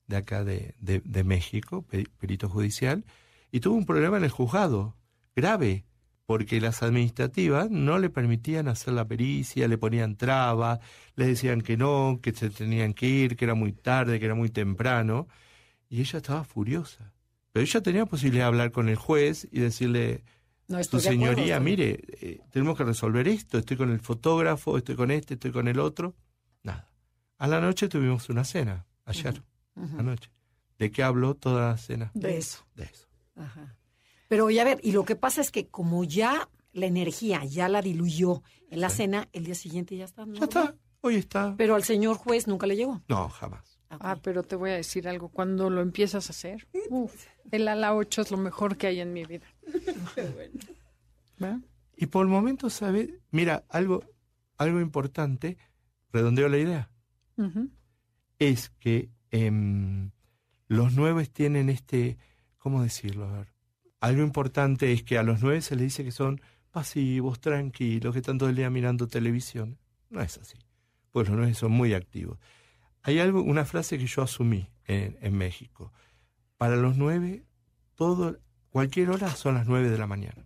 de 0.07 0.17
acá 0.17 0.43
de, 0.43 0.75
de- 0.79 1.01
de 1.03 1.23
México, 1.23 1.83
pe- 1.83 2.07
perito 2.19 2.49
judicial, 2.49 3.05
y 3.51 3.59
tuvo 3.59 3.75
un 3.75 3.85
problema 3.85 4.17
en 4.17 4.23
el 4.23 4.29
juzgado, 4.31 4.95
grave, 5.35 5.85
porque 6.25 6.61
las 6.61 6.81
administrativas 6.83 7.69
no 7.69 7.99
le 7.99 8.09
permitían 8.09 8.67
hacer 8.67 8.93
la 8.93 9.07
pericia, 9.07 9.67
le 9.67 9.77
ponían 9.77 10.15
trabas, 10.15 10.79
le 11.15 11.27
decían 11.27 11.61
que 11.61 11.77
no, 11.77 12.19
que 12.21 12.31
se 12.33 12.49
tenían 12.49 12.93
que 12.93 13.07
ir, 13.07 13.35
que 13.35 13.45
era 13.45 13.53
muy 13.55 13.73
tarde, 13.73 14.19
que 14.19 14.25
era 14.25 14.35
muy 14.35 14.49
temprano, 14.49 15.27
y 15.89 16.01
ella 16.01 16.17
estaba 16.17 16.43
furiosa. 16.43 17.13
Pero 17.51 17.63
ella 17.63 17.81
tenía 17.81 18.05
posibilidad 18.05 18.45
de 18.45 18.47
hablar 18.47 18.71
con 18.71 18.89
el 18.89 18.95
juez 18.95 19.47
y 19.51 19.59
decirle, 19.59 20.23
No 20.67 20.77
tu 20.77 20.81
estoy 20.81 20.99
acuerdo, 21.01 21.35
señoría, 21.35 21.59
mire, 21.59 21.99
eh, 22.21 22.41
tenemos 22.51 22.77
que 22.77 22.83
resolver 22.83 23.27
esto, 23.27 23.57
estoy 23.57 23.77
con 23.77 23.91
el 23.91 23.99
fotógrafo, 23.99 24.77
estoy 24.77 24.95
con 24.95 25.11
este, 25.11 25.33
estoy 25.35 25.51
con 25.51 25.67
el 25.67 25.79
otro. 25.79 26.15
Nada. 26.63 26.89
A 27.37 27.47
la 27.47 27.59
noche 27.59 27.89
tuvimos 27.89 28.29
una 28.29 28.43
cena, 28.43 28.85
ayer, 29.05 29.43
anoche. 29.75 30.31
¿De 30.79 30.91
qué 30.91 31.03
habló 31.03 31.35
toda 31.35 31.69
la 31.71 31.77
cena? 31.77 32.11
De 32.13 32.37
eso. 32.37 32.65
De 32.75 32.85
eso. 32.85 33.07
Ajá. 33.35 33.77
Pero 34.27 34.49
y 34.49 34.59
a 34.59 34.63
ver, 34.63 34.79
y 34.81 34.91
lo 34.93 35.05
que 35.05 35.15
pasa 35.15 35.41
es 35.41 35.51
que 35.51 35.67
como 35.67 36.03
ya 36.03 36.49
la 36.71 36.85
energía 36.85 37.43
ya 37.45 37.69
la 37.69 37.81
diluyó 37.81 38.41
en 38.69 38.81
la 38.81 38.89
cena, 38.89 39.29
el 39.31 39.45
día 39.45 39.55
siguiente 39.55 39.95
ya 39.95 40.05
está. 40.05 40.25
¿no? 40.25 40.33
Ya 40.33 40.45
está, 40.45 40.75
hoy 41.01 41.15
está. 41.15 41.55
Pero 41.57 41.75
al 41.75 41.83
señor 41.83 42.17
juez 42.17 42.47
nunca 42.47 42.65
le 42.65 42.75
llegó. 42.75 43.01
No, 43.07 43.29
jamás. 43.29 43.72
Ah, 43.99 44.17
pero 44.21 44.43
te 44.43 44.55
voy 44.55 44.71
a 44.71 44.75
decir 44.75 45.07
algo. 45.07 45.29
Cuando 45.29 45.69
lo 45.69 45.81
empiezas 45.81 46.27
a 46.27 46.31
hacer, 46.31 46.67
uf, 46.89 47.25
el 47.51 47.67
ala 47.67 47.95
8 47.95 48.21
es 48.21 48.31
lo 48.31 48.37
mejor 48.37 48.77
que 48.77 48.87
hay 48.87 48.99
en 48.99 49.13
mi 49.13 49.25
vida. 49.25 49.45
¿Va? 51.43 51.59
Y 51.95 52.07
por 52.07 52.25
el 52.25 52.31
momento, 52.31 52.69
¿sabe? 52.69 53.19
Mira, 53.31 53.63
algo, 53.69 54.03
algo 54.57 54.79
importante, 54.79 55.57
redondeo 56.11 56.49
la 56.49 56.57
idea, 56.57 56.89
es 58.39 58.69
que 58.79 59.09
em, 59.31 60.11
los 60.67 60.93
nueve 60.93 61.25
tienen 61.25 61.69
este, 61.69 62.17
¿cómo 62.57 62.83
decirlo? 62.83 63.27
A 63.27 63.39
ver. 63.39 63.53
Algo 63.99 64.23
importante 64.23 64.91
es 64.91 65.03
que 65.03 65.17
a 65.17 65.23
los 65.23 65.41
nueve 65.41 65.61
se 65.61 65.75
les 65.75 65.85
dice 65.85 66.03
que 66.03 66.11
son 66.11 66.41
pasivos, 66.71 67.39
tranquilos, 67.39 68.13
que 68.13 68.19
están 68.19 68.37
todo 68.37 68.49
el 68.49 68.55
día 68.55 68.69
mirando 68.69 69.07
televisión. 69.07 69.77
No 70.09 70.21
es 70.21 70.37
así, 70.37 70.57
pues 71.11 71.27
los 71.29 71.37
nueve 71.37 71.53
son 71.53 71.71
muy 71.71 71.93
activos. 71.93 72.39
Hay 73.03 73.19
algo, 73.19 73.41
una 73.41 73.65
frase 73.65 73.97
que 73.97 74.05
yo 74.07 74.21
asumí 74.21 74.69
en, 74.85 75.17
en 75.21 75.37
México. 75.37 75.91
Para 76.57 76.75
los 76.77 76.97
nueve, 76.97 77.43
todo, 77.95 78.39
cualquier 78.69 79.09
hora 79.09 79.29
son 79.35 79.55
las 79.55 79.67
nueve 79.67 79.89
de 79.89 79.97
la 79.97 80.07
mañana. 80.07 80.43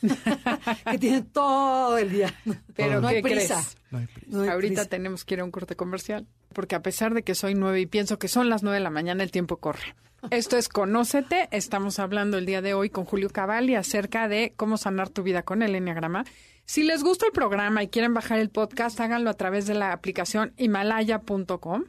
Que 0.90 0.98
tiene 0.98 1.22
todo 1.22 1.98
el 1.98 2.10
día. 2.10 2.32
Pero 2.74 3.00
no 3.00 3.08
hay 3.08 3.16
¿qué 3.16 3.22
prisa. 3.22 3.54
crees? 3.54 3.76
No 3.90 3.98
hay 3.98 4.06
prisa. 4.06 4.26
No 4.36 4.42
hay 4.42 4.48
Ahorita 4.48 4.74
prisa. 4.82 4.88
tenemos 4.88 5.24
que 5.24 5.34
ir 5.34 5.40
a 5.40 5.44
un 5.44 5.50
corte 5.50 5.76
comercial, 5.76 6.26
porque 6.52 6.74
a 6.74 6.82
pesar 6.82 7.14
de 7.14 7.22
que 7.22 7.34
soy 7.34 7.54
nueve 7.54 7.80
y 7.80 7.86
pienso 7.86 8.18
que 8.18 8.28
son 8.28 8.48
las 8.48 8.62
nueve 8.62 8.78
de 8.78 8.84
la 8.84 8.90
mañana, 8.90 9.22
el 9.22 9.30
tiempo 9.30 9.58
corre. 9.58 9.94
Esto 10.30 10.56
es 10.56 10.68
Conócete. 10.68 11.48
Estamos 11.50 11.98
hablando 11.98 12.38
el 12.38 12.46
día 12.46 12.62
de 12.62 12.74
hoy 12.74 12.90
con 12.90 13.04
Julio 13.04 13.28
Cavalli 13.30 13.74
acerca 13.74 14.28
de 14.28 14.54
cómo 14.56 14.76
sanar 14.76 15.08
tu 15.08 15.22
vida 15.24 15.42
con 15.42 15.62
el 15.62 15.74
Enneagrama. 15.74 16.24
Si 16.64 16.82
les 16.82 17.02
gusta 17.02 17.26
el 17.26 17.32
programa 17.32 17.82
y 17.82 17.88
quieren 17.88 18.14
bajar 18.14 18.38
el 18.38 18.50
podcast, 18.50 18.98
háganlo 19.00 19.30
a 19.30 19.34
través 19.34 19.66
de 19.66 19.74
la 19.74 19.92
aplicación 19.92 20.54
himalaya.com. 20.56 21.84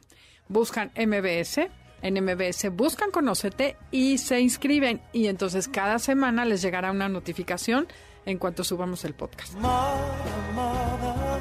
Buscan 0.48 0.92
MBS. 0.96 1.68
En 2.02 2.22
MBS 2.22 2.68
buscan 2.70 3.10
Conócete 3.10 3.78
y 3.90 4.18
se 4.18 4.40
inscriben. 4.40 5.00
Y 5.12 5.28
entonces 5.28 5.68
cada 5.68 5.98
semana 5.98 6.44
les 6.44 6.60
llegará 6.60 6.90
una 6.90 7.08
notificación 7.08 7.88
en 8.26 8.36
cuanto 8.38 8.62
subamos 8.62 9.06
el 9.06 9.14
podcast. 9.14 9.54
Mother, 9.54 10.52
mother, 10.54 11.40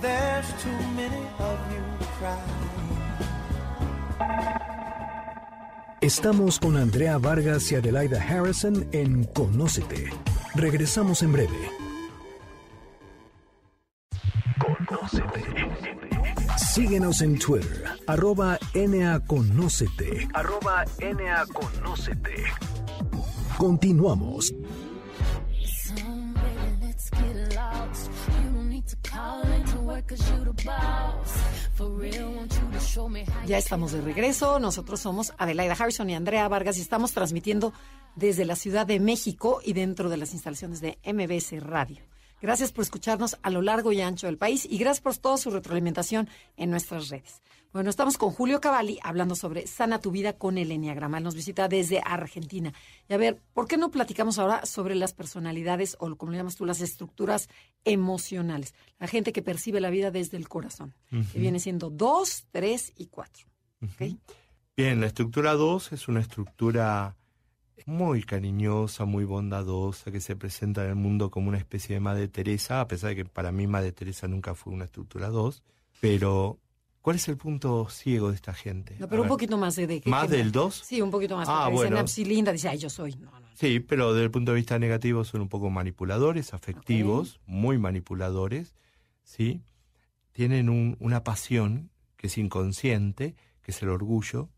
there's 0.00 0.48
too 0.62 0.70
many 0.94 1.26
of 1.38 1.58
you. 1.70 1.86
Estamos 6.02 6.60
con 6.60 6.76
Andrea 6.76 7.16
Vargas 7.16 7.72
y 7.72 7.74
Adelaida 7.74 8.22
Harrison 8.22 8.86
en 8.92 9.24
Conócete. 9.24 10.10
Regresamos 10.54 11.22
en 11.22 11.32
breve. 11.32 11.70
Síguenos 16.58 17.22
en 17.22 17.38
Twitter, 17.38 17.84
arroba 18.06 18.58
NAConócete. 18.74 20.28
Arroba 20.34 20.84
NAConócete. 21.00 22.44
Continuamos. 23.56 24.52
Ya 33.46 33.58
estamos 33.58 33.92
de 33.92 34.00
regreso. 34.00 34.58
Nosotros 34.58 35.00
somos 35.00 35.34
Adelaida 35.36 35.74
Harrison 35.74 36.08
y 36.08 36.14
Andrea 36.14 36.48
Vargas 36.48 36.78
y 36.78 36.80
estamos 36.80 37.12
transmitiendo 37.12 37.74
desde 38.14 38.46
la 38.46 38.56
Ciudad 38.56 38.86
de 38.86 39.00
México 39.00 39.60
y 39.62 39.74
dentro 39.74 40.08
de 40.08 40.16
las 40.16 40.32
instalaciones 40.32 40.80
de 40.80 40.98
MBS 41.04 41.62
Radio. 41.62 42.02
Gracias 42.40 42.72
por 42.72 42.82
escucharnos 42.82 43.36
a 43.42 43.50
lo 43.50 43.60
largo 43.60 43.92
y 43.92 44.00
ancho 44.00 44.28
del 44.28 44.38
país 44.38 44.66
y 44.68 44.78
gracias 44.78 45.02
por 45.02 45.16
toda 45.16 45.36
su 45.36 45.50
retroalimentación 45.50 46.28
en 46.56 46.70
nuestras 46.70 47.10
redes. 47.10 47.42
Bueno, 47.72 47.90
estamos 47.90 48.16
con 48.16 48.30
Julio 48.30 48.60
Cavalli 48.60 48.98
hablando 49.02 49.34
sobre 49.34 49.66
Sana 49.66 50.00
tu 50.00 50.10
vida 50.10 50.32
con 50.32 50.56
el 50.56 50.72
Enneagrama. 50.72 51.18
Él 51.18 51.24
Nos 51.24 51.34
visita 51.34 51.68
desde 51.68 52.00
Argentina. 52.04 52.72
Y 53.08 53.12
a 53.12 53.18
ver, 53.18 53.40
¿por 53.52 53.68
qué 53.68 53.76
no 53.76 53.90
platicamos 53.90 54.38
ahora 54.38 54.64
sobre 54.64 54.94
las 54.94 55.12
personalidades 55.12 55.96
o 56.00 56.16
como 56.16 56.32
le 56.32 56.38
llamas 56.38 56.56
tú, 56.56 56.64
las 56.64 56.80
estructuras 56.80 57.48
emocionales? 57.84 58.74
La 58.98 59.08
gente 59.08 59.32
que 59.32 59.42
percibe 59.42 59.80
la 59.80 59.90
vida 59.90 60.10
desde 60.10 60.36
el 60.36 60.48
corazón, 60.48 60.94
que 61.32 61.38
viene 61.38 61.60
siendo 61.60 61.90
dos, 61.90 62.46
tres 62.50 62.92
y 62.96 63.06
cuatro. 63.06 63.46
Bien, 64.76 65.00
la 65.00 65.06
estructura 65.06 65.54
2 65.54 65.92
es 65.92 66.08
una 66.08 66.20
estructura 66.20 67.16
muy 67.86 68.22
cariñosa, 68.22 69.04
muy 69.04 69.24
bondadosa, 69.24 70.10
que 70.10 70.20
se 70.20 70.36
presenta 70.36 70.84
en 70.84 70.90
el 70.90 70.96
mundo 70.96 71.30
como 71.30 71.48
una 71.48 71.58
especie 71.58 71.94
de 71.94 72.00
Madre 72.00 72.28
Teresa, 72.28 72.80
a 72.80 72.88
pesar 72.88 73.10
de 73.10 73.16
que 73.16 73.24
para 73.24 73.52
mí 73.52 73.66
Madre 73.66 73.92
Teresa 73.92 74.28
nunca 74.28 74.54
fue 74.54 74.72
una 74.72 74.84
estructura 74.84 75.28
2. 75.28 75.62
Pero, 76.00 76.58
¿cuál 77.06 77.14
es 77.16 77.28
el 77.28 77.36
punto 77.36 77.88
ciego 77.88 78.30
de 78.30 78.34
esta 78.34 78.52
gente? 78.52 78.96
No, 78.98 79.06
A 79.06 79.08
pero 79.08 79.22
un 79.22 79.26
ver. 79.28 79.34
poquito 79.34 79.56
más 79.56 79.76
de... 79.76 79.86
de 79.86 80.00
que- 80.00 80.10
¿Más 80.10 80.26
que- 80.28 80.38
del 80.38 80.50
2? 80.50 80.82
Sí, 80.84 81.00
un 81.00 81.12
poquito 81.12 81.36
más. 81.36 81.46
Ah, 81.48 81.66
dicen, 81.70 81.74
bueno. 81.76 81.98
"Ah, 82.00 82.06
sí, 82.08 82.24
linda, 82.24 82.50
dice, 82.50 82.68
ay, 82.68 82.78
yo 82.78 82.90
soy. 82.90 83.14
No, 83.14 83.30
no. 83.38 83.46
Sí, 83.54 83.78
pero 83.78 84.12
desde 84.12 84.24
el 84.24 84.30
punto 84.32 84.50
de 84.50 84.56
vista 84.56 84.76
negativo 84.80 85.22
son 85.22 85.42
un 85.42 85.48
poco 85.48 85.70
manipuladores, 85.70 86.52
afectivos, 86.52 87.38
muy 87.46 87.78
manipuladores, 87.78 88.74
¿sí? 89.22 89.62
Tienen 90.32 90.68
un- 90.68 90.96
una 90.98 91.22
pasión 91.22 91.90
que 92.16 92.26
es 92.26 92.38
inconsciente, 92.38 93.36
que 93.62 93.70
es 93.70 93.80
el 93.82 93.88
orgullo, 93.90 94.50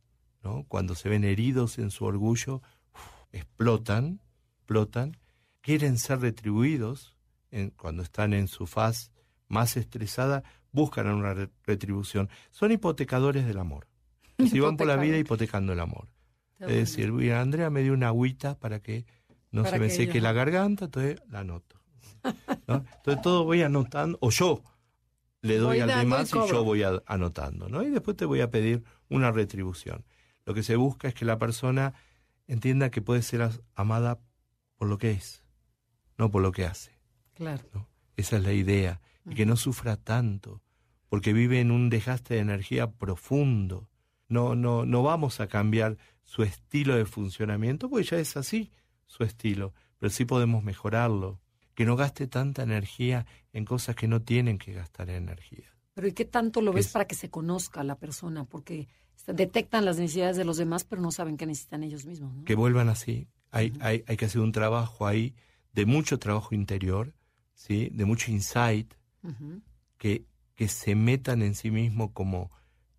¿no? 0.42 0.64
Cuando 0.68 0.94
se 0.94 1.10
ven 1.10 1.24
heridos 1.24 1.78
en 1.78 1.90
su 1.90 2.06
orgullo, 2.06 2.62
explotan, 3.32 4.20
explotan, 4.56 5.16
quieren 5.60 5.98
ser 5.98 6.20
retribuidos, 6.20 7.14
en- 7.50 7.70
cuando 7.70 8.02
están 8.02 8.32
en 8.32 8.48
su 8.48 8.66
faz 8.66 9.10
más 9.48 9.76
estresada, 9.76 10.42
buscan 10.72 11.06
una 11.08 11.34
re- 11.34 11.50
retribución. 11.64 12.28
Son 12.50 12.70
hipotecadores 12.72 13.46
del 13.46 13.58
amor. 13.58 13.86
Si 14.38 14.60
van 14.60 14.76
por 14.76 14.86
la 14.86 14.96
vida 14.96 15.16
hipotecando 15.18 15.72
el 15.72 15.80
amor. 15.80 16.08
Es 16.60 16.68
decir, 16.68 17.12
mira, 17.12 17.40
Andrea 17.40 17.70
me 17.70 17.82
dio 17.82 17.92
una 17.92 18.08
agüita 18.08 18.58
para 18.58 18.80
que 18.80 19.04
no 19.50 19.62
Para 19.62 19.76
se 19.76 19.80
me 19.80 19.88
que 19.88 19.94
seque 19.94 20.18
yo- 20.18 20.22
la 20.24 20.32
garganta, 20.32 20.86
entonces 20.86 21.20
la 21.28 21.40
anoto. 21.40 21.80
¿no? 22.66 22.84
Entonces 22.96 23.22
todo 23.22 23.44
voy 23.44 23.62
anotando, 23.62 24.18
o 24.20 24.30
yo 24.30 24.62
le 25.40 25.56
doy 25.58 25.80
al 25.80 25.88
demás 25.88 26.30
y, 26.34 26.48
yo 26.50 26.64
voy 26.64 26.82
a- 26.82 27.00
anotando, 27.06 27.68
¿no? 27.68 27.82
Y 27.82 27.90
después 27.90 28.16
te 28.16 28.24
voy 28.24 28.40
a 28.40 28.50
pedir 28.50 28.82
una 29.08 29.30
retribución. 29.30 30.04
Lo 30.44 30.54
que 30.54 30.62
se 30.62 30.76
busca 30.76 31.08
es 31.08 31.14
que 31.14 31.24
la 31.24 31.38
persona 31.38 31.94
entienda 32.46 32.90
que 32.90 33.02
puede 33.02 33.22
ser 33.22 33.48
amada 33.74 34.18
por 34.76 34.88
lo 34.88 34.98
que 34.98 35.12
es, 35.12 35.44
no 36.16 36.30
por 36.30 36.42
lo 36.42 36.50
que 36.52 36.64
hace. 36.64 36.98
Claro. 37.34 37.64
¿no? 37.72 37.88
Esa 38.16 38.36
es 38.38 38.42
la 38.42 38.52
idea. 38.52 39.00
Y 39.30 39.34
que 39.34 39.46
no 39.46 39.56
sufra 39.56 39.96
tanto, 39.96 40.62
porque 41.08 41.32
vive 41.32 41.60
en 41.60 41.70
un 41.70 41.90
desgaste 41.90 42.34
de 42.34 42.40
energía 42.40 42.90
profundo. 42.90 43.88
No, 44.28 44.54
no, 44.54 44.84
no 44.86 45.02
vamos 45.02 45.40
a 45.40 45.48
cambiar 45.48 45.96
su 46.24 46.42
estilo 46.42 46.96
de 46.96 47.04
funcionamiento, 47.06 47.88
porque 47.88 48.04
ya 48.04 48.18
es 48.18 48.36
así 48.36 48.70
su 49.06 49.24
estilo, 49.24 49.72
pero 49.98 50.10
sí 50.10 50.24
podemos 50.24 50.62
mejorarlo. 50.62 51.40
Que 51.74 51.84
no 51.84 51.96
gaste 51.96 52.26
tanta 52.26 52.62
energía 52.62 53.24
en 53.52 53.64
cosas 53.64 53.94
que 53.96 54.08
no 54.08 54.20
tienen 54.20 54.58
que 54.58 54.72
gastar 54.72 55.08
energía. 55.10 55.72
Pero 55.94 56.08
¿y 56.08 56.12
qué 56.12 56.24
tanto 56.24 56.60
lo 56.60 56.72
ves 56.72 56.86
Es- 56.86 56.92
para 56.92 57.06
que 57.06 57.14
se 57.14 57.30
conozca 57.30 57.82
la 57.84 57.94
persona? 57.96 58.44
Porque 58.44 58.88
detectan 59.26 59.84
las 59.84 59.96
necesidades 59.98 60.36
de 60.36 60.44
los 60.44 60.56
demás, 60.56 60.84
pero 60.84 61.00
no 61.02 61.10
saben 61.12 61.36
qué 61.36 61.46
necesitan 61.46 61.82
ellos 61.84 62.04
mismos. 62.06 62.34
¿no? 62.34 62.44
que 62.44 62.54
vuelvan 62.54 62.88
así. 62.88 63.28
Hay, 63.50 63.72
hay, 63.80 64.04
hay 64.06 64.16
que 64.16 64.24
hacer 64.26 64.40
un 64.40 64.52
trabajo 64.52 65.06
ahí 65.06 65.34
de 65.72 65.86
mucho 65.86 66.18
trabajo 66.18 66.54
interior, 66.54 67.14
¿sí? 67.54 67.88
de 67.92 68.04
mucho 68.04 68.30
insight, 68.30 68.92
Que, 69.96 70.24
que 70.54 70.68
se 70.68 70.94
metan 70.94 71.42
en 71.42 71.54
sí 71.54 71.70
mismo 71.70 72.12
como, 72.12 72.50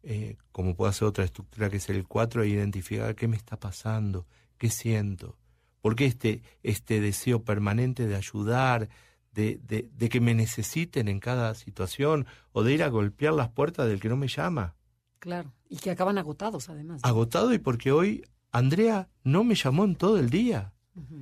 eh, 0.04 0.38
como 0.52 0.76
puede 0.76 0.92
hacer 0.92 1.08
otra 1.08 1.24
estructura 1.24 1.70
que 1.70 1.78
es 1.78 1.90
el 1.90 2.08
4, 2.08 2.44
e 2.44 2.50
identificar 2.50 3.16
qué 3.16 3.28
me 3.28 3.38
está 3.38 3.60
pasando, 3.60 4.28
qué 4.58 4.70
siento, 4.70 5.38
por 5.82 5.96
qué 5.96 6.06
este, 6.06 6.44
este 6.64 7.00
deseo 7.00 7.44
permanente 7.44 8.08
de 8.08 8.16
ayudar, 8.16 8.90
de, 9.32 9.60
de, 9.64 9.90
de 9.94 10.10
que 10.10 10.20
me 10.20 10.34
necesiten 10.34 11.08
en 11.08 11.20
cada 11.20 11.56
situación, 11.56 12.26
o 12.52 12.64
de 12.64 12.74
ir 12.74 12.84
a 12.84 12.90
golpear 12.90 13.34
las 13.34 13.50
puertas 13.50 13.88
del 13.88 14.00
que 14.00 14.10
no 14.10 14.18
me 14.18 14.28
llama. 14.28 14.76
Claro. 15.20 15.54
Y 15.70 15.78
que 15.78 15.92
acaban 15.92 16.18
agotados, 16.18 16.70
además. 16.70 17.02
¿no? 17.04 17.10
Agotado 17.10 17.54
y 17.54 17.60
porque 17.60 17.92
hoy 17.92 18.24
Andrea 18.52 19.10
no 19.24 19.44
me 19.44 19.56
llamó 19.56 19.86
en 19.86 19.96
todo 19.96 20.18
el 20.18 20.30
día. 20.30 20.74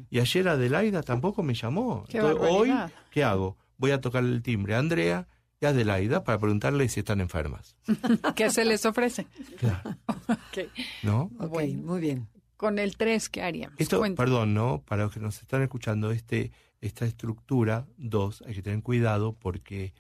Y 0.10 0.20
ayer 0.20 0.48
Adelaida 0.48 1.04
tampoco 1.04 1.44
me 1.44 1.54
llamó. 1.54 2.04
Qué 2.10 2.18
Entonces, 2.18 2.48
hoy. 2.50 2.74
¿qué 3.12 3.24
hago? 3.24 3.58
Voy 3.78 3.92
a 3.92 4.02
tocar 4.02 4.24
el 4.24 4.42
timbre 4.42 4.76
a 4.76 4.80
Andrea 4.80 5.28
y 5.60 5.66
a 5.66 5.70
Adelaida 5.70 6.24
para 6.24 6.38
preguntarle 6.40 6.88
si 6.90 7.00
están 7.00 7.22
enfermas. 7.22 7.76
¿Qué 8.36 8.50
se 8.50 8.66
les 8.66 8.86
ofrece? 8.86 9.28
Claro. 9.58 9.98
Ok. 10.28 10.70
¿No? 11.04 11.32
Ok, 11.40 11.50
Bueno. 11.50 11.84
muy 11.84 12.02
bien. 12.02 12.28
Con 12.58 12.80
el 12.80 12.98
3, 12.98 13.30
¿qué 13.30 13.44
haríamos? 13.44 13.80
Esto, 13.80 14.02
perdón, 14.16 14.54
¿no? 14.56 14.82
Para 14.86 15.04
los 15.04 15.14
que 15.14 15.20
nos 15.20 15.40
están 15.42 15.62
escuchando, 15.62 16.12
este, 16.12 16.52
esta 16.82 17.06
estructura, 17.06 17.86
dos, 17.98 18.44
hay 18.48 18.56
que 18.56 18.62
tener 18.64 18.82
cuidado 18.82 19.34
porque 19.34 19.94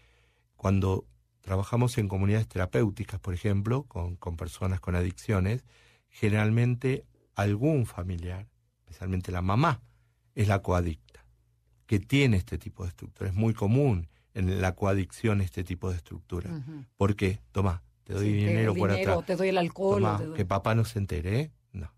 cuando 0.55 1.05
trabajamos 1.41 1.97
en 1.99 2.07
comunidades 2.07 2.47
terapéuticas, 2.47 3.19
por 3.19 3.33
ejemplo, 3.35 3.83
con, 3.83 4.15
con 4.15 4.35
personas 4.37 4.79
con 4.79 4.95
adicciones, 4.95 5.63
generalmente 6.09 7.05
algún 7.35 7.85
familiar, 7.85 8.47
especialmente 8.79 9.31
la 9.31 9.41
mamá, 9.41 9.81
es 10.35 10.47
la 10.47 10.61
coadicta, 10.61 11.06
que 11.87 11.99
tiene 11.99 12.37
este 12.37 12.57
tipo 12.59 12.83
de 12.83 12.89
estructura. 12.89 13.29
Es 13.31 13.35
muy 13.35 13.53
común 13.55 14.07
en 14.35 14.61
la 14.61 14.75
coadicción 14.75 15.41
este 15.41 15.63
tipo 15.63 15.89
de 15.89 15.95
estructura. 15.95 16.51
Ujú. 16.53 16.85
¿Por 16.95 17.15
qué? 17.15 17.39
Tomá, 17.51 17.81
te 18.03 18.13
doy 18.13 18.25
Sí, 18.25 18.31
te 18.31 18.35
dinero 18.49 18.71
doy 18.73 18.79
por 18.79 18.91
dinero, 18.91 19.11
atrás. 19.13 19.25
Te 19.25 19.35
doy 19.35 19.47
el 19.49 19.57
alcohol. 19.57 20.01
Tomá, 20.03 20.17
te 20.19 20.25
doy- 20.25 20.35
que 20.37 20.45
papá 20.45 20.75
no 20.75 20.85
se 20.85 20.99
entere, 20.99 21.39
¿eh? 21.39 21.51
No. 21.73 21.91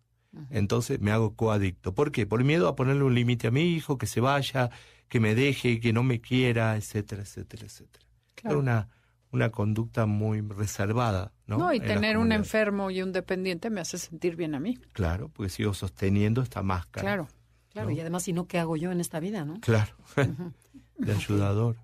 Entonces 0.49 1.01
me 1.01 1.11
hago 1.11 1.35
coadicto. 1.35 1.93
¿Por 1.93 2.11
qué? 2.11 2.25
Por 2.25 2.43
miedo 2.43 2.67
a 2.67 2.75
ponerle 2.75 3.03
un 3.03 3.15
límite 3.15 3.47
a 3.47 3.51
mi 3.51 3.73
hijo, 3.73 3.97
que 3.97 4.05
se 4.05 4.21
vaya, 4.21 4.69
que 5.07 5.19
me 5.19 5.33
deje, 5.35 5.79
que 5.79 5.91
no 5.91 6.03
me 6.03 6.21
quiera, 6.21 6.77
etcétera, 6.77 7.23
etcétera, 7.23 7.65
etcétera. 7.65 8.05
Claro. 8.35 8.59
Una, 8.59 8.89
una 9.31 9.49
conducta 9.49 10.05
muy 10.05 10.41
reservada, 10.41 11.33
¿no? 11.47 11.57
No, 11.57 11.73
y 11.73 11.77
En 11.77 11.85
tener 11.85 12.17
un 12.17 12.31
enfermo 12.31 12.89
y 12.91 13.01
un 13.01 13.11
dependiente 13.11 13.69
me 13.71 13.81
hace 13.81 13.97
sentir 13.97 14.35
bien 14.35 14.53
a 14.55 14.59
mí. 14.59 14.77
Claro, 14.93 15.29
porque 15.29 15.49
sigo 15.49 15.73
sosteniendo 15.73 16.41
esta 16.43 16.61
máscara. 16.61 17.01
Claro. 17.03 17.27
Claro, 17.71 17.89
¿no? 17.89 17.95
y 17.95 17.99
además, 17.99 18.23
si 18.23 18.33
no, 18.33 18.47
¿qué 18.47 18.59
hago 18.59 18.75
yo 18.77 18.91
en 18.91 18.99
esta 19.01 19.19
vida, 19.19 19.45
no? 19.45 19.59
Claro. 19.61 19.95
De 20.97 21.11
ayudador. 21.13 21.77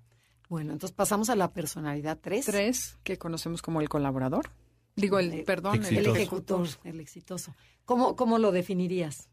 Bueno, 0.48 0.72
entonces 0.72 0.94
pasamos 0.94 1.30
a 1.30 1.36
la 1.36 1.52
personalidad 1.52 2.18
3. 2.20 2.46
Tres, 2.46 2.98
que 3.02 3.18
conocemos 3.18 3.62
como 3.62 3.80
el 3.80 3.88
colaborador. 3.88 4.50
Digo, 4.94 5.18
el, 5.18 5.32
El- 5.32 5.44
perdón, 5.44 5.76
El 5.76 5.82
Exitoso. 5.84 6.14
ejecutor, 6.16 6.68
el 6.84 7.00
exitoso. 7.00 7.54
¿Cómo, 7.84 8.16
cómo 8.16 8.38
lo 8.38 8.52
definirías? 8.52 9.28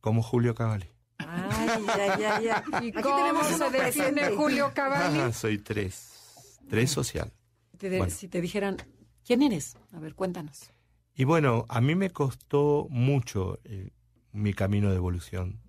Como 0.00 0.22
Julio 0.22 0.54
Cavalli. 0.54 0.86
Ay, 1.18 1.68
ay, 1.88 2.10
ay, 2.24 2.24
ay. 2.48 2.86
¿Y 2.86 2.88
Aquí 2.90 3.02
cómo 3.02 3.16
tenemos 3.16 3.46
se 3.46 3.64
define 3.70 3.80
presente. 4.12 4.36
Julio 4.36 4.70
Cavalli? 4.74 5.18
Ah, 5.18 5.32
soy 5.32 5.58
tres. 5.58 6.58
Tres 6.68 6.90
social. 6.90 7.32
Te 7.78 7.90
de- 7.90 7.98
Bueno. 7.98 8.14
Si 8.14 8.28
te 8.28 8.40
dijeran, 8.40 8.76
¿quién 9.24 9.42
eres? 9.42 9.76
A 9.92 9.98
ver, 10.00 10.14
cuéntanos. 10.14 10.70
Y 11.14 11.24
bueno, 11.24 11.66
a 11.68 11.80
mí 11.80 11.94
me 11.94 12.10
costó 12.10 12.86
mucho 12.90 13.58
eh, 13.64 13.90
mi 14.32 14.54
camino 14.54 14.90
de 14.90 14.96
evolución 14.96 15.60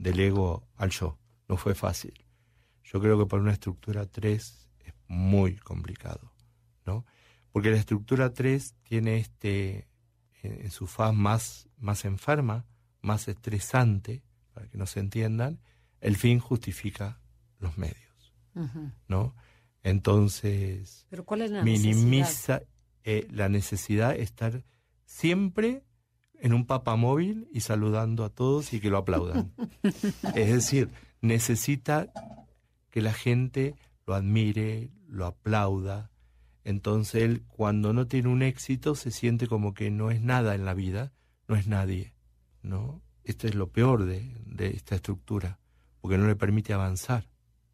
del 0.00 0.18
ego 0.18 0.66
al 0.76 0.90
yo. 0.90 1.18
No 1.46 1.56
fue 1.56 1.74
fácil. 1.74 2.14
Yo 2.82 3.00
creo 3.00 3.18
que 3.18 3.26
para 3.26 3.42
una 3.42 3.52
estructura 3.52 4.06
3 4.06 4.68
es 4.80 4.94
muy 5.06 5.56
complicado, 5.56 6.32
¿no? 6.86 7.04
Porque 7.52 7.70
la 7.70 7.76
estructura 7.76 8.32
3 8.32 8.74
tiene 8.82 9.18
este, 9.18 9.88
en, 10.42 10.70
su 10.70 10.86
faz 10.86 11.14
más, 11.14 11.68
más 11.76 12.04
enferma, 12.04 12.64
más 13.02 13.28
estresante, 13.28 14.22
para 14.54 14.68
que 14.68 14.78
nos 14.78 14.96
entiendan, 14.96 15.60
el 16.00 16.16
fin 16.16 16.38
justifica 16.38 17.20
los 17.58 17.76
medios. 17.76 18.34
¿no? 19.06 19.34
Entonces, 19.82 21.06
Pero 21.10 21.24
¿cuál 21.24 21.42
es 21.42 21.50
la 21.50 21.62
necesidad? 21.62 21.94
minimiza 21.94 22.62
eh, 23.04 23.26
la 23.30 23.48
necesidad 23.48 24.10
de 24.10 24.22
estar 24.22 24.64
siempre 25.04 25.84
en 26.40 26.54
un 26.54 26.66
papamóvil 26.66 27.48
y 27.52 27.60
saludando 27.60 28.24
a 28.24 28.30
todos 28.30 28.72
y 28.72 28.80
que 28.80 28.90
lo 28.90 28.98
aplaudan. 28.98 29.52
es 30.34 30.52
decir, 30.52 30.90
necesita 31.20 32.10
que 32.90 33.00
la 33.00 33.12
gente 33.12 33.74
lo 34.06 34.14
admire, 34.14 34.90
lo 35.06 35.26
aplauda. 35.26 36.10
Entonces 36.64 37.22
él 37.22 37.42
cuando 37.46 37.92
no 37.92 38.06
tiene 38.06 38.28
un 38.28 38.42
éxito 38.42 38.94
se 38.94 39.10
siente 39.10 39.46
como 39.46 39.74
que 39.74 39.90
no 39.90 40.10
es 40.10 40.20
nada 40.20 40.54
en 40.54 40.64
la 40.64 40.74
vida, 40.74 41.12
no 41.48 41.56
es 41.56 41.66
nadie, 41.66 42.14
¿no? 42.62 43.02
Esto 43.24 43.46
es 43.46 43.54
lo 43.54 43.68
peor 43.68 44.04
de, 44.04 44.34
de 44.46 44.68
esta 44.68 44.94
estructura, 44.94 45.58
porque 46.00 46.18
no 46.18 46.26
le 46.26 46.36
permite 46.36 46.72
avanzar 46.72 47.30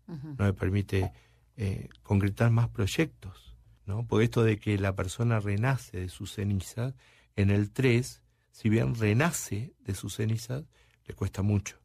no 0.06 0.44
me 0.44 0.52
permite 0.52 1.12
eh, 1.56 1.88
concretar 2.02 2.50
más 2.50 2.68
proyectos, 2.68 3.56
¿no? 3.86 4.06
Porque 4.06 4.24
esto 4.24 4.42
de 4.42 4.58
que 4.58 4.78
la 4.78 4.94
persona 4.94 5.40
renace 5.40 6.00
de 6.00 6.08
sus 6.08 6.32
cenizas, 6.34 6.94
en 7.34 7.50
el 7.50 7.70
3, 7.70 8.22
si 8.56 8.70
bien 8.70 8.94
renace 8.94 9.74
de 9.80 9.94
sus 9.94 10.14
cenizas, 10.16 10.64
le 11.06 11.14
cuesta 11.14 11.42
mucho. 11.42 11.76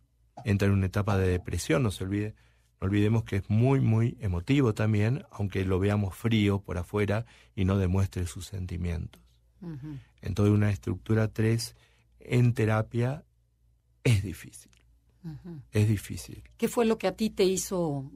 Entra 0.45 0.67
en 0.69 0.73
una 0.73 0.85
etapa 0.85 1.17
de 1.17 1.27
depresión, 1.27 1.83
no 1.83 1.91
se 1.91 2.05
olvide, 2.05 2.33
no 2.79 2.87
olvidemos 2.87 3.25
que 3.25 3.35
es 3.35 3.49
muy, 3.49 3.81
muy 3.81 4.17
emotivo 4.21 4.73
también, 4.73 5.25
aunque 5.31 5.65
lo 5.65 5.79
veamos 5.79 6.15
frío 6.15 6.61
por 6.61 6.77
afuera 6.77 7.25
y 7.55 7.65
no 7.65 7.77
demuestre 7.77 8.25
sus 8.25 8.45
sentimientos. 8.45 9.21
Entonces 10.21 10.53
una 10.55 10.69
estructura 10.71 11.27
3 11.27 11.75
en 12.19 12.53
terapia 12.53 13.25
es 14.05 14.23
difícil, 14.23 14.71
es 15.71 15.87
difícil. 15.89 16.41
¿Qué 16.57 16.69
fue 16.69 16.85
lo 16.85 16.97
que 16.97 17.07
a 17.07 17.15
ti 17.17 17.29
te 17.31 17.43
hizo? 17.43 18.09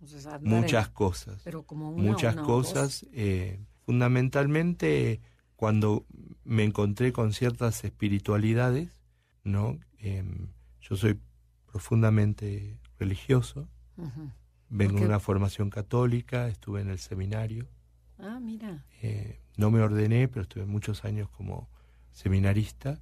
en- 0.00 0.42
Muchas 0.42 0.90
cosas. 0.90 1.40
pero 1.42 1.64
como 1.64 1.90
una, 1.90 2.02
muchas 2.12 2.34
una 2.34 2.44
cosas. 2.44 3.04
eh, 3.12 3.58
fundamentalmente 3.84 5.20
cuando 5.56 6.04
me 6.44 6.64
encontré 6.64 7.12
con 7.12 7.32
ciertas 7.32 7.84
espiritualidades, 7.84 9.00
¿no? 9.44 9.78
Em, 9.98 10.48
yo 10.80 10.96
soy 10.96 11.18
profundamente 11.66 12.78
religioso, 12.98 13.68
vengo 14.68 15.00
de 15.00 15.06
una 15.06 15.20
formación 15.20 15.70
católica, 15.70 16.48
estuve 16.48 16.80
en 16.82 16.90
el 16.90 16.98
seminario, 16.98 17.66
Ah, 18.18 18.38
mira. 18.40 18.84
eh, 19.02 19.40
no 19.56 19.70
me 19.70 19.80
ordené, 19.80 20.28
pero 20.28 20.42
estuve 20.42 20.66
muchos 20.66 21.04
años 21.04 21.28
como 21.30 21.68
seminarista 22.12 23.00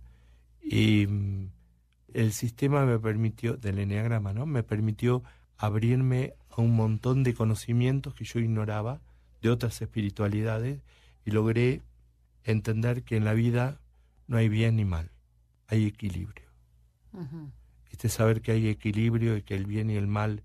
y 0.62 1.06
mm, 1.06 1.50
el 2.14 2.32
sistema 2.32 2.84
me 2.84 2.98
permitió, 2.98 3.56
del 3.56 3.78
enneagrama, 3.78 4.32
¿no? 4.32 4.46
Me 4.46 4.62
permitió 4.62 5.22
abrirme 5.56 6.34
a 6.50 6.60
un 6.60 6.74
montón 6.76 7.22
de 7.22 7.34
conocimientos 7.34 8.14
que 8.14 8.24
yo 8.24 8.38
ignoraba 8.40 9.00
de 9.42 9.50
otras 9.50 9.80
espiritualidades 9.82 10.80
y 11.24 11.30
logré 11.30 11.82
entender 12.44 13.02
que 13.04 13.16
en 13.16 13.24
la 13.24 13.32
vida 13.34 13.80
no 14.26 14.36
hay 14.36 14.48
bien 14.48 14.76
ni 14.76 14.84
mal, 14.84 15.10
hay 15.68 15.86
equilibrio. 15.86 16.44
Este 17.90 18.08
saber 18.08 18.40
que 18.42 18.52
hay 18.52 18.68
equilibrio 18.68 19.36
y 19.36 19.42
que 19.42 19.54
el 19.54 19.66
bien 19.66 19.88
y 19.90 19.94
el 19.96 20.06
mal 20.06 20.42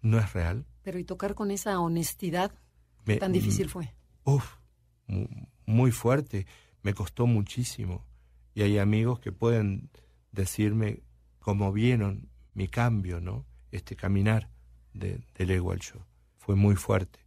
no 0.00 0.18
es 0.18 0.32
real. 0.32 0.64
Pero 0.82 0.98
y 0.98 1.04
tocar 1.04 1.34
con 1.34 1.50
esa 1.50 1.80
honestidad, 1.80 2.52
me- 3.04 3.14
¿qué 3.14 3.20
tan 3.20 3.32
difícil 3.32 3.68
fue? 3.68 3.94
Uf, 4.24 4.56
mu- 5.06 5.26
muy 5.66 5.90
fuerte, 5.90 6.46
me 6.82 6.94
costó 6.94 7.26
muchísimo. 7.26 8.04
Y 8.54 8.62
hay 8.62 8.78
amigos 8.78 9.18
que 9.18 9.32
pueden 9.32 9.90
decirme 10.30 11.02
cómo 11.40 11.72
vieron 11.72 12.28
mi 12.54 12.68
cambio, 12.68 13.20
¿no? 13.20 13.44
Este 13.72 13.96
caminar 13.96 14.48
de- 14.92 15.20
del 15.34 15.50
ego 15.50 15.72
al 15.72 15.80
yo. 15.80 16.06
Fue 16.38 16.54
muy 16.54 16.76
fuerte. 16.76 17.18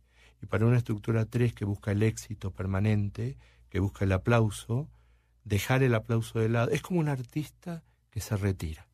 Y 0.42 0.46
para 0.46 0.66
una 0.66 0.78
estructura 0.78 1.26
3 1.26 1.54
que 1.54 1.66
busca 1.66 1.92
el 1.92 2.04
éxito 2.04 2.52
permanente, 2.52 3.38
que 3.70 3.80
busca 3.80 4.06
el 4.06 4.12
aplauso, 4.12 4.90
dejar 5.44 5.84
el 5.84 5.96
aplauso 5.96 6.40
de 6.40 6.50
lado, 6.50 6.72
es 6.72 6.82
como 6.82 7.00
un 7.00 7.10
artista 7.10 7.84
que 8.10 8.22
se 8.22 8.36
retira. 8.38 8.88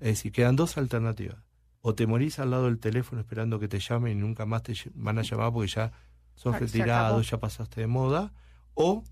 Es 0.00 0.08
decir, 0.08 0.32
quedan 0.32 0.54
dos 0.56 0.76
alternativas. 0.78 1.38
O 1.80 1.94
te 1.94 2.06
morís 2.06 2.38
al 2.38 2.50
lado 2.50 2.64
del 2.66 2.78
teléfono 2.78 3.20
esperando 3.20 3.58
que 3.58 3.68
te 3.68 3.80
llamen 3.80 4.18
y 4.18 4.20
nunca 4.20 4.46
más 4.46 4.62
te 4.62 4.74
van 4.94 5.18
a 5.18 5.22
llamar 5.22 5.52
porque 5.52 5.68
ya 5.68 5.92
sos 6.34 6.54
Ah, 6.54 6.58
retirado, 6.58 7.20
ya 7.22 7.38
pasaste 7.38 7.80
de 7.80 7.86
moda. 7.86 8.32
O 8.74 9.02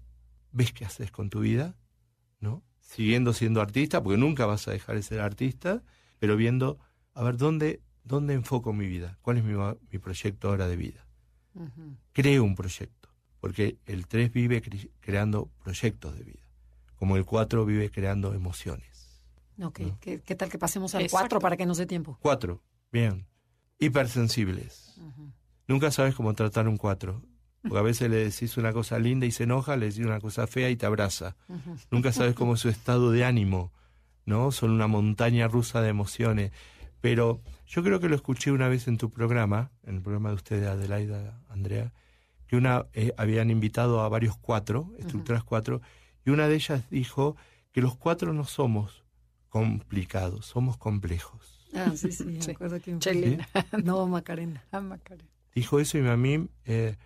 ves 0.53 0.73
qué 0.73 0.85
haces 0.85 1.11
con 1.11 1.31
tu 1.31 1.41
vida, 1.41 1.77
¿no? 2.41 2.63
Siguiendo 2.81 3.33
siendo 3.33 3.61
artista, 3.61 4.03
porque 4.03 4.19
nunca 4.19 4.47
vas 4.47 4.69
a 4.69 4.71
dejar 4.73 4.95
de 4.97 5.03
ser 5.03 5.21
artista, 5.21 5.83
pero 6.19 6.37
viendo, 6.37 6.79
a 7.15 7.23
ver, 7.25 7.37
¿dónde, 7.37 7.81
dónde 8.05 8.35
enfoco 8.35 8.73
mi 8.73 8.87
vida? 8.87 9.19
¿Cuál 9.23 9.39
es 9.39 9.45
mi, 9.45 9.55
mi 9.55 9.99
proyecto 9.99 10.49
ahora 10.49 10.69
de 10.69 10.77
vida? 10.77 11.07
Creo 12.13 12.45
un 12.45 12.55
proyecto. 12.55 13.04
Porque 13.45 13.77
el 13.85 14.07
3 14.07 14.33
vive 14.33 14.63
cre- 14.63 14.89
creando 15.01 15.51
proyectos 15.63 16.17
de 16.17 16.25
vida, 16.25 16.41
como 16.97 17.19
el 17.19 17.27
4 17.27 17.67
vive 17.67 17.91
creando 17.91 18.33
emociones. 18.33 19.21
Ok, 19.63 19.81
¿Qué, 20.01 20.23
qué 20.23 20.35
tal 20.35 20.49
que 20.49 20.57
pasemos 20.59 20.95
al 20.95 21.03
Exacto. 21.03 21.25
4 21.25 21.41
para 21.41 21.55
que 21.59 21.67
nos 21.67 21.77
dé 21.77 21.85
tiempo? 21.85 22.17
4, 22.23 22.63
bien. 22.91 23.27
Hipersensibles. 23.79 24.99
Nunca 25.69 25.91
sabes 25.91 26.15
cómo 26.15 26.33
tratar 26.33 26.69
un 26.69 26.79
4. 26.79 27.23
Porque 27.63 27.79
a 27.79 27.83
veces 27.83 28.09
le 28.11 28.17
decís 28.17 28.57
una 28.57 28.73
cosa 28.73 28.99
linda 28.99 29.27
y 29.27 29.31
se 29.31 29.43
enoja, 29.45 29.77
le 29.77 29.87
decís 29.91 30.07
una 30.07 30.21
cosa 30.21 30.47
fea 30.47 30.71
y 30.71 30.77
te 30.77 30.87
abraza. 30.87 31.37
Nunca 31.91 32.13
sabes 32.13 32.35
cómo 32.35 32.55
es 32.55 32.61
su 32.61 32.71
estado 32.71 33.11
de 33.11 33.27
ánimo, 33.27 33.73
¿no? 34.25 34.53
Son 34.53 34.71
una 34.71 34.87
montaña 34.87 35.49
rusa 35.49 35.83
de 35.83 35.91
emociones. 35.91 36.51
Pero 37.03 37.43
yo 37.67 37.83
creo 37.83 38.01
que 38.01 38.09
lo 38.09 38.17
escuché 38.17 38.53
una 38.53 38.69
vez 38.69 38.89
en 38.89 38.97
tu 38.97 39.11
programa, 39.11 39.71
en 39.83 39.97
el 39.97 40.01
programa 40.03 40.31
de 40.31 40.35
ustedes, 40.37 40.67
Adelaida, 40.67 41.43
Andrea, 41.51 41.93
que 42.47 42.57
una 42.57 42.87
eh, 42.93 43.13
habían 43.17 43.51
invitado 43.51 44.01
a 44.01 44.09
varios 44.09 44.37
cuatro, 44.37 44.93
estructuras 44.99 45.45
cuatro, 45.45 45.81
y 46.25 46.31
una 46.31 46.49
de 46.49 46.55
ellas 46.57 46.89
dijo 46.91 47.37
que 47.73 47.81
los 47.83 47.97
cuatro 47.97 48.33
no 48.33 48.45
somos 48.45 49.05
complicados, 49.49 50.47
somos 50.47 50.77
complejos. 50.77 51.69
Ah, 51.75 51.93
sí, 51.97 52.13
sí, 52.13 52.25
me 52.25 52.43
Sí. 52.43 52.51
acuerdo 52.53 52.81
que... 52.81 52.99
Chelina. 52.99 53.49
No, 53.85 54.07
Macarena. 54.07 54.65
Ah, 54.73 54.81
Macarena. 54.81 55.29
dijo 55.55 55.79
eso 55.81 55.99
y 55.99 56.07
a 56.07 56.17
mí 56.17 56.49
eh, 56.65 56.97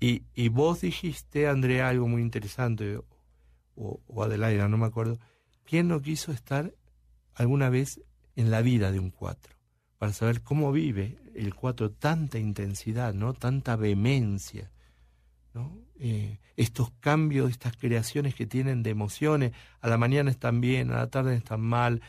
y, 0.00 0.22
y 0.34 0.48
vos 0.48 0.80
dijiste 0.82 1.48
Andrea 1.48 1.88
algo 1.88 2.06
muy 2.06 2.22
interesante 2.22 2.96
o, 3.74 4.00
o 4.06 4.22
Adelaida 4.22 4.68
no 4.68 4.76
me 4.78 4.86
acuerdo 4.86 5.18
quién 5.64 5.88
no 5.88 6.00
quiso 6.00 6.30
estar 6.32 6.72
alguna 7.34 7.68
vez 7.68 8.00
en 8.36 8.50
la 8.52 8.62
vida 8.62 8.92
de 8.92 9.00
un 9.00 9.10
cuatro 9.10 9.54
para 9.98 10.12
saber 10.12 10.42
cómo 10.42 10.70
vive 10.70 11.18
el 11.34 11.54
cuatro 11.56 11.90
tanta 11.90 12.38
intensidad 12.38 13.12
no 13.14 13.34
tanta 13.34 13.74
vehemencia 13.74 14.70
¿no? 15.58 15.78
Eh, 16.00 16.38
estos 16.56 16.92
cambios 17.00 17.50
estas 17.50 17.76
creaciones 17.76 18.34
que 18.34 18.46
tienen 18.46 18.82
de 18.84 18.90
emociones 18.90 19.52
a 19.80 19.88
la 19.88 19.98
mañana 19.98 20.30
están 20.30 20.60
bien 20.60 20.90
a 20.92 20.96
la 20.96 21.06
tarde 21.10 21.34
están 21.34 21.60
mal 21.60 22.00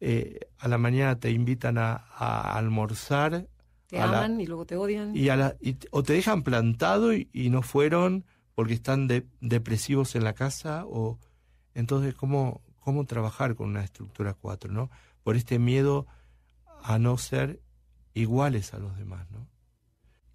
eh, 0.00 0.38
a 0.58 0.68
la 0.68 0.76
mañana 0.78 1.18
te 1.18 1.30
invitan 1.30 1.78
a, 1.78 1.94
a 1.94 2.56
almorzar 2.58 3.48
Te 3.86 3.98
a 3.98 4.06
la- 4.06 4.18
aman 4.18 4.40
y 4.40 4.46
luego 4.46 4.66
te 4.66 4.76
odian. 4.76 5.16
y, 5.16 5.30
a 5.30 5.36
la, 5.36 5.56
y 5.60 5.76
o 5.90 6.02
te 6.02 6.12
dejan 6.12 6.42
plantado 6.42 7.12
y, 7.14 7.28
y 7.32 7.48
no 7.50 7.62
fueron 7.62 8.24
porque 8.54 8.74
están 8.74 9.08
de- 9.08 9.26
depresivos 9.40 10.14
en 10.14 10.24
la 10.24 10.34
casa 10.34 10.84
o 10.86 11.18
entonces 11.74 12.14
cómo 12.14 12.60
cómo 12.80 13.04
trabajar 13.06 13.54
con 13.54 13.68
una 13.70 13.82
estructura 13.84 14.34
4 14.34 14.70
no 14.72 14.90
por 15.22 15.36
este 15.36 15.58
miedo 15.58 16.06
a 16.82 16.98
no 16.98 17.16
ser 17.18 17.60
iguales 18.14 18.74
a 18.74 18.78
los 18.78 18.96
demás 18.98 19.30
no 19.30 19.46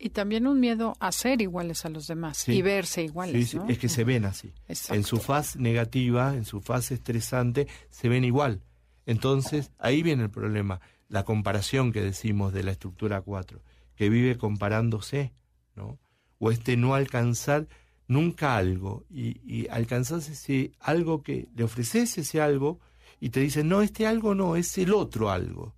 Y 0.06 0.10
también 0.10 0.48
un 0.48 0.60
miedo 0.60 0.96
a 1.00 1.12
ser 1.14 1.42
iguales 1.42 1.86
a 1.86 1.90
los 1.90 2.08
demás 2.08 2.38
Sí. 2.38 2.52
y 2.54 2.62
verse 2.62 3.04
iguales, 3.04 3.36
Sí, 3.36 3.52
sí, 3.52 3.58
¿no? 3.58 3.70
es 3.70 3.78
que 3.80 3.88
se 3.88 4.04
ven 4.04 4.26
así 4.26 4.52
Exacto. 4.68 4.96
en 4.96 5.04
su 5.04 5.18
faz 5.18 5.56
negativa 5.56 6.36
en 6.36 6.44
su 6.44 6.60
faz 6.60 6.92
estresante 6.92 7.68
se 7.90 8.10
ven 8.10 8.26
igual 8.26 8.62
entonces 9.06 9.72
ahí 9.80 10.04
viene 10.04 10.24
el 10.24 10.30
problema 10.30 10.82
la 11.08 11.24
comparación 11.24 11.92
que 11.94 12.02
decimos 12.02 12.52
de 12.54 12.64
la 12.64 12.72
estructura 12.72 13.22
4 13.22 13.62
que 13.96 14.10
vive 14.10 14.38
comparándose 14.38 15.32
¿no? 15.76 16.00
o 16.40 16.52
este 16.52 16.76
no 16.76 16.96
alcanzar 16.96 17.68
nunca 18.08 18.58
algo 18.58 19.06
y, 19.10 19.40
y 19.50 19.68
alcanzás 19.70 20.28
ese 20.30 20.72
algo 20.80 21.24
que 21.24 21.48
le 21.56 21.64
ofreces 21.64 22.18
ese 22.18 22.42
algo 22.42 22.80
y 23.22 23.30
te 23.30 23.40
dicen 23.40 23.70
no 23.70 23.82
este 23.82 24.06
algo 24.06 24.36
no 24.36 24.56
es 24.58 24.78
el 24.78 24.94
otro 24.94 25.30
algo 25.32 25.74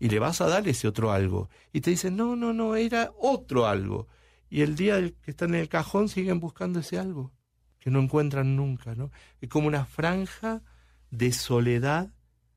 y 0.00 0.08
le 0.08 0.18
vas 0.18 0.40
a 0.40 0.48
dar 0.48 0.66
ese 0.68 0.88
otro 0.88 1.12
algo 1.12 1.48
y 1.72 1.80
te 1.80 1.90
dicen 1.90 2.16
no 2.16 2.36
no 2.36 2.52
no 2.52 2.76
era 2.76 3.12
otro 3.18 3.66
algo 3.66 4.08
y 4.50 4.62
el 4.62 4.76
día 4.76 5.00
que 5.00 5.30
están 5.30 5.54
en 5.54 5.60
el 5.60 5.68
cajón 5.68 6.08
siguen 6.08 6.40
buscando 6.40 6.80
ese 6.80 6.98
algo 6.98 7.32
que 7.78 7.90
no 7.90 8.00
encuentran 8.00 8.56
nunca 8.56 8.94
no 8.94 9.10
es 9.40 9.48
como 9.48 9.66
una 9.68 9.84
franja 9.84 10.62
de 11.10 11.32
soledad 11.32 12.12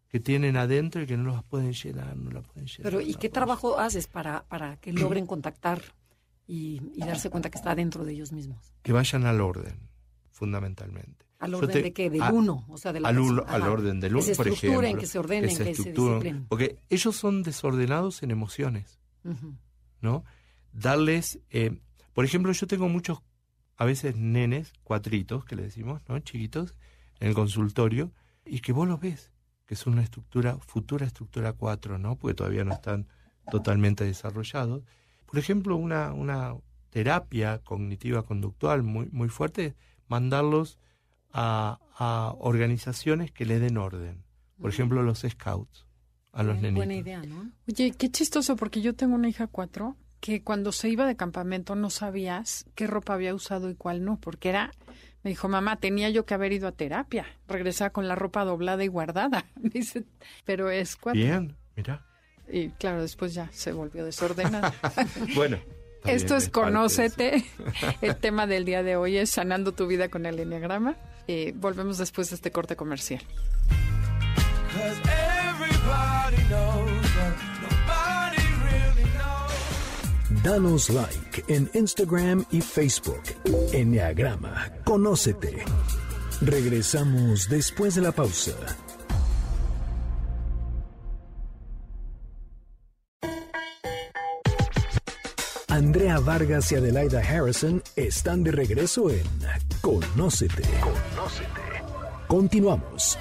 que 0.08 0.20
tienen 0.20 0.56
adentro 0.58 1.02
y 1.02 1.06
que 1.06 1.18
no 1.18 1.32
las 1.32 1.44
pueden 1.44 1.74
llenar 1.74 2.16
no 2.16 2.32
la 2.32 2.42
pueden 2.42 2.68
llenar 2.68 2.84
Pero, 2.84 3.02
¿y 3.02 3.16
qué 3.16 3.30
trabajo 3.30 3.78
haces 3.80 4.08
para, 4.08 4.46
para 4.48 4.78
que 4.78 4.94
logren 4.94 5.26
contactar 5.26 5.82
y, 6.48 6.82
y 6.94 7.00
darse 7.00 7.30
cuenta 7.30 7.50
que 7.50 7.58
está 7.58 7.76
dentro 7.76 8.06
de 8.06 8.14
ellos 8.14 8.32
mismos? 8.32 8.74
que 8.82 8.94
vayan 8.94 9.26
al 9.26 9.42
orden, 9.42 9.90
fundamentalmente. 10.32 11.25
¿Al 11.40 11.54
orden 11.54 11.72
te- 11.72 11.82
de 11.84 11.94
qué? 11.94 12.10
Del 12.10 12.22
uno, 12.32 12.66
o 12.70 12.78
sea, 12.78 12.94
de 12.94 13.00
la 13.02 13.10
al, 13.10 13.16
persona. 13.16 13.42
al 13.48 13.62
orden 13.64 14.00
del 14.00 14.12
Que 14.12 14.16
uno, 14.16 14.24
se 14.24 14.36
por 14.36 14.48
ejemplo. 14.48 14.68
estructuren, 14.68 14.98
que 14.98 15.06
se 15.06 15.20
ordenen, 15.20 15.50
que 15.50 15.56
se 15.56 15.70
estructuren. 15.72 16.14
disciplinen. 16.14 16.46
Porque 16.48 16.78
ellos 16.90 17.16
son 17.16 17.44
desordenados 17.44 18.24
en 18.24 18.32
emociones. 18.32 19.00
¿no? 20.02 20.24
Darles, 20.72 21.40
eh, 21.50 21.80
por 22.14 22.26
ejemplo, 22.26 22.52
yo 22.52 22.68
tengo 22.68 22.88
muchos, 22.90 23.20
a 23.78 23.86
veces 23.86 24.16
nenes, 24.16 24.74
cuatritos, 24.84 25.46
que 25.46 25.56
le 25.56 25.64
decimos, 25.64 26.02
¿no? 26.08 26.20
Chiquitos, 26.20 26.76
en 27.20 27.30
el 27.30 27.34
consultorio, 27.34 28.12
y 28.46 28.60
que 28.60 28.72
vos 28.72 28.88
los 28.88 29.00
ves, 29.00 29.32
que 29.66 29.76
son 29.76 29.94
una 29.94 30.04
estructura, 30.04 30.58
futura 30.60 31.06
estructura 31.06 31.54
4, 31.54 31.98
¿no? 31.98 32.18
Porque 32.18 32.36
todavía 32.36 32.64
no 32.64 32.74
están 32.74 33.08
totalmente 33.52 34.04
desarrollados. 34.04 34.84
Por 35.26 35.40
ejemplo, 35.40 35.76
una, 35.76 36.14
una 36.14 36.56
terapia 36.92 37.60
cognitiva 37.64 38.24
conductual 38.24 38.84
muy, 38.84 39.08
muy 39.12 39.28
fuerte, 39.30 39.76
mandarlos 40.08 40.78
a, 41.38 41.80
a 41.98 42.34
organizaciones 42.40 43.32
que 43.32 43.46
le 43.46 43.60
den 43.60 43.78
orden. 43.78 44.24
Por 44.60 44.70
ejemplo, 44.70 45.04
los 45.04 45.20
scouts, 45.20 45.86
a 46.32 46.44
los 46.44 46.56
nenitos. 46.56 46.76
Buena 46.76 46.96
idea, 46.96 47.22
¿no? 47.24 47.52
Oye, 47.68 47.92
qué 47.92 48.10
chistoso, 48.10 48.56
porque 48.56 48.82
yo 48.82 48.96
tengo 48.96 49.16
una 49.16 49.28
hija 49.28 49.48
cuatro 49.48 49.98
que 50.22 50.42
cuando 50.42 50.72
se 50.72 50.88
iba 50.88 51.06
de 51.06 51.18
campamento 51.18 51.76
no 51.76 51.90
sabías 51.90 52.66
qué 52.74 52.88
ropa 52.88 53.14
había 53.14 53.36
usado 53.36 53.70
y 53.70 53.76
cuál 53.76 54.06
no, 54.06 54.18
porque 54.18 54.48
era, 54.48 54.72
me 55.24 55.30
dijo, 55.30 55.50
mamá, 55.50 55.76
tenía 55.76 56.10
yo 56.10 56.26
que 56.26 56.34
haber 56.34 56.54
ido 56.54 56.70
a 56.70 56.72
terapia, 56.72 57.26
regresaba 57.50 57.90
con 57.90 58.08
la 58.08 58.16
ropa 58.16 58.46
doblada 58.46 58.86
y 58.86 58.88
guardada. 58.88 59.46
Dice, 59.58 60.06
pero 60.46 60.72
es 60.72 60.96
cuatro. 60.96 61.22
Bien, 61.22 61.58
mira. 61.76 62.06
Y 62.48 62.70
claro, 62.70 63.02
después 63.02 63.34
ya 63.34 63.50
se 63.52 63.74
volvió 63.74 64.06
desordenada. 64.06 64.74
Bueno. 65.36 65.58
Esto 66.06 66.36
es. 66.36 66.50
Conócete. 66.50 67.44
El 68.02 68.16
tema 68.18 68.46
del 68.46 68.64
día 68.64 68.84
de 68.84 68.96
hoy 68.96 69.18
es 69.18 69.32
sanando 69.32 69.72
tu 69.72 69.88
vida 69.88 70.08
con 70.10 70.28
el 70.28 70.40
enneagrama. 70.40 70.96
Eh, 71.28 71.54
volvemos 71.56 71.98
después 71.98 72.30
de 72.30 72.36
este 72.36 72.52
corte 72.52 72.76
comercial. 72.76 73.22
Danos 80.44 80.90
like 80.90 81.44
en 81.48 81.70
Instagram 81.74 82.46
y 82.52 82.62
Facebook. 82.62 83.22
Enneagrama, 83.74 84.72
conócete. 84.84 85.66
Regresamos 86.42 87.50
después 87.50 87.96
de 87.96 88.02
la 88.02 88.12
pausa. 88.12 88.54
Andrea 95.76 96.20
Vargas 96.20 96.72
y 96.72 96.76
Adelaida 96.76 97.20
Harrison 97.20 97.84
están 97.98 98.46
de 98.46 98.52
regreso 98.52 99.10
en 99.10 99.24
Conócete. 99.82 100.64
Conócete. 100.80 101.62
Continuamos. 102.28 103.18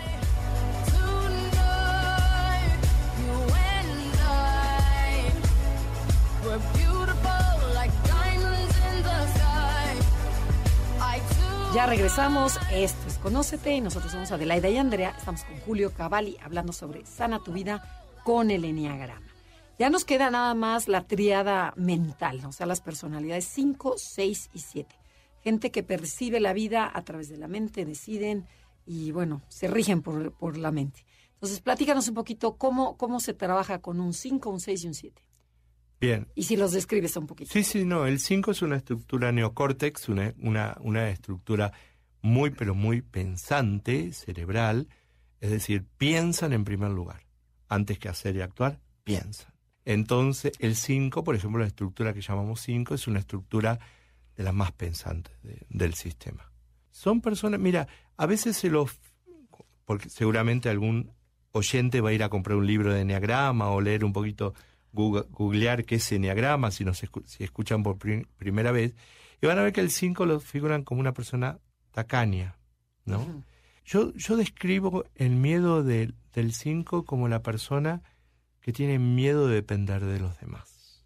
Ya 11.74 11.86
regresamos. 11.86 12.60
Esto 12.70 13.08
es 13.08 13.18
Conócete 13.18 13.80
nosotros 13.80 14.12
somos 14.12 14.30
Adelaida 14.30 14.68
y 14.68 14.76
Andrea. 14.76 15.12
Estamos 15.18 15.42
con 15.42 15.56
Julio 15.62 15.92
Cavalli 15.92 16.36
hablando 16.40 16.72
sobre 16.72 17.04
sana 17.04 17.42
tu 17.42 17.52
vida 17.52 17.82
con 18.22 18.52
el 18.52 18.64
Enneagrama. 18.64 19.33
Ya 19.78 19.90
nos 19.90 20.04
queda 20.04 20.30
nada 20.30 20.54
más 20.54 20.86
la 20.86 21.06
triada 21.06 21.74
mental, 21.76 22.44
o 22.46 22.52
sea, 22.52 22.66
las 22.66 22.80
personalidades 22.80 23.44
5, 23.46 23.94
6 23.96 24.50
y 24.54 24.58
7. 24.60 24.94
Gente 25.42 25.70
que 25.70 25.82
percibe 25.82 26.38
la 26.38 26.52
vida 26.52 26.90
a 26.92 27.02
través 27.02 27.28
de 27.28 27.36
la 27.36 27.48
mente, 27.48 27.84
deciden 27.84 28.46
y, 28.86 29.10
bueno, 29.10 29.42
se 29.48 29.66
rigen 29.66 30.00
por, 30.00 30.32
por 30.32 30.56
la 30.56 30.70
mente. 30.70 31.04
Entonces, 31.34 31.60
platícanos 31.60 32.08
un 32.08 32.14
poquito 32.14 32.56
cómo, 32.56 32.96
cómo 32.96 33.18
se 33.18 33.34
trabaja 33.34 33.80
con 33.80 34.00
un 34.00 34.14
5, 34.14 34.48
un 34.48 34.60
6 34.60 34.84
y 34.84 34.86
un 34.86 34.94
7. 34.94 35.22
Bien. 36.00 36.28
Y 36.34 36.44
si 36.44 36.56
los 36.56 36.72
describes 36.72 37.16
un 37.16 37.26
poquito. 37.26 37.50
Sí, 37.52 37.64
sí, 37.64 37.84
no. 37.84 38.06
El 38.06 38.20
5 38.20 38.52
es 38.52 38.62
una 38.62 38.76
estructura 38.76 39.32
neocórtex, 39.32 40.08
una, 40.08 40.34
una, 40.38 40.76
una 40.80 41.08
estructura 41.10 41.72
muy, 42.22 42.50
pero 42.50 42.74
muy 42.74 43.02
pensante, 43.02 44.12
cerebral. 44.12 44.88
Es 45.40 45.50
decir, 45.50 45.84
piensan 45.98 46.52
en 46.52 46.64
primer 46.64 46.90
lugar. 46.90 47.26
Antes 47.68 47.98
que 47.98 48.08
hacer 48.08 48.36
y 48.36 48.40
actuar, 48.40 48.80
piensan. 49.02 49.53
Entonces, 49.84 50.52
el 50.60 50.76
5, 50.76 51.24
por 51.24 51.34
ejemplo, 51.34 51.60
la 51.60 51.66
estructura 51.66 52.12
que 52.14 52.20
llamamos 52.22 52.60
5 52.60 52.94
es 52.94 53.06
una 53.06 53.18
estructura 53.18 53.78
de 54.36 54.42
las 54.44 54.54
más 54.54 54.72
pensantes 54.72 55.34
de- 55.42 55.66
del 55.68 55.94
sistema. 55.94 56.50
Son 56.90 57.20
personas, 57.20 57.60
mira, 57.60 57.86
a 58.16 58.26
veces 58.26 58.56
se 58.56 58.70
los, 58.70 58.90
porque 59.84 60.08
seguramente 60.08 60.68
algún 60.68 61.12
oyente 61.52 62.00
va 62.00 62.10
a 62.10 62.12
ir 62.12 62.22
a 62.22 62.28
comprar 62.30 62.56
un 62.56 62.66
libro 62.66 62.92
de 62.92 63.02
enneagrama 63.02 63.68
o 63.70 63.80
leer 63.80 64.04
un 64.04 64.12
poquito 64.12 64.54
google- 64.92 65.26
googlear 65.30 65.84
qué 65.84 65.96
es 65.96 66.12
enneagrama, 66.12 66.70
si, 66.70 66.84
nos 66.84 67.02
escu- 67.04 67.24
si 67.26 67.44
escuchan 67.44 67.82
por 67.82 67.98
prim- 67.98 68.24
primera 68.36 68.72
vez, 68.72 68.94
y 69.42 69.46
van 69.46 69.58
a 69.58 69.62
ver 69.62 69.72
que 69.72 69.80
el 69.80 69.90
5 69.90 70.24
lo 70.24 70.40
figuran 70.40 70.82
como 70.82 71.00
una 71.00 71.12
persona 71.12 71.58
tacaña, 71.92 72.56
¿no? 73.04 73.44
Yo, 73.84 74.12
yo 74.14 74.36
describo 74.36 75.04
el 75.14 75.30
miedo 75.36 75.82
del 75.84 76.14
5 76.52 77.04
como 77.04 77.28
la 77.28 77.42
persona 77.42 78.02
que 78.64 78.72
tiene 78.72 78.98
miedo 78.98 79.46
de 79.46 79.56
depender 79.56 80.02
de 80.02 80.18
los 80.20 80.40
demás. 80.40 81.04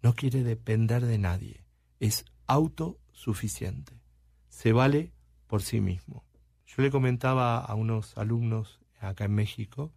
No 0.00 0.14
quiere 0.14 0.42
depender 0.42 1.04
de 1.04 1.18
nadie. 1.18 1.62
Es 2.00 2.24
autosuficiente. 2.46 4.00
Se 4.48 4.72
vale 4.72 5.12
por 5.46 5.60
sí 5.60 5.82
mismo. 5.82 6.24
Yo 6.66 6.82
le 6.82 6.90
comentaba 6.90 7.58
a 7.58 7.74
unos 7.74 8.16
alumnos 8.16 8.80
acá 8.98 9.26
en 9.26 9.34
México 9.34 9.92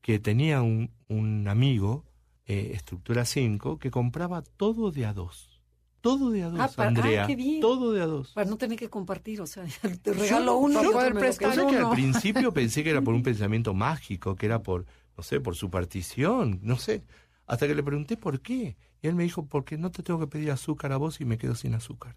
que 0.00 0.18
tenía 0.18 0.60
un, 0.62 0.90
un 1.06 1.46
amigo, 1.46 2.04
eh, 2.46 2.72
estructura 2.74 3.24
5, 3.24 3.78
que 3.78 3.92
compraba 3.92 4.42
todo 4.42 4.90
de 4.90 5.06
a 5.06 5.12
dos. 5.14 5.62
Todo 6.00 6.30
de 6.30 6.42
a 6.42 6.48
dos, 6.48 6.58
Ah, 6.58 6.68
para- 6.74 6.88
ah, 6.88 6.88
Andrea. 6.88 7.26
qué 7.28 7.36
bien. 7.36 7.60
Todo 7.60 7.92
de 7.92 8.02
a 8.02 8.06
dos. 8.06 8.32
Para 8.32 8.50
no 8.50 8.56
tener 8.56 8.76
que 8.76 8.90
compartir, 8.90 9.40
o 9.40 9.46
sea, 9.46 9.64
te 10.02 10.12
regalo 10.12 10.56
uno 10.58 10.74
para 10.74 10.84
y 10.84 10.88
otro 10.88 10.98
poder 10.98 11.14
me 11.14 11.20
lo 11.20 11.26
prestar 11.26 11.50
O 11.50 11.52
quedo. 11.52 11.68
sea 11.70 11.78
que 11.78 11.84
al 11.86 11.92
principio 11.92 12.52
pensé 12.54 12.82
que 12.82 12.90
era 12.90 13.02
por 13.02 13.14
un 13.14 13.22
pensamiento 13.22 13.72
mágico, 13.72 14.34
que 14.34 14.46
era 14.46 14.60
por, 14.64 14.84
no 15.16 15.22
sé, 15.22 15.40
por 15.40 15.54
superstición, 15.56 16.60
no 16.62 16.76
sé. 16.78 17.04
Hasta 17.46 17.66
que 17.66 17.74
le 17.74 17.82
pregunté 17.82 18.16
por 18.16 18.40
qué. 18.40 18.76
Y 19.02 19.08
él 19.08 19.14
me 19.14 19.24
dijo, 19.24 19.46
porque 19.46 19.76
no 19.78 19.90
te 19.90 20.02
tengo 20.02 20.20
que 20.20 20.26
pedir 20.28 20.50
azúcar 20.50 20.92
a 20.92 20.96
vos 20.96 21.20
y 21.20 21.24
me 21.24 21.38
quedo 21.38 21.54
sin 21.54 21.74
azúcar. 21.74 22.16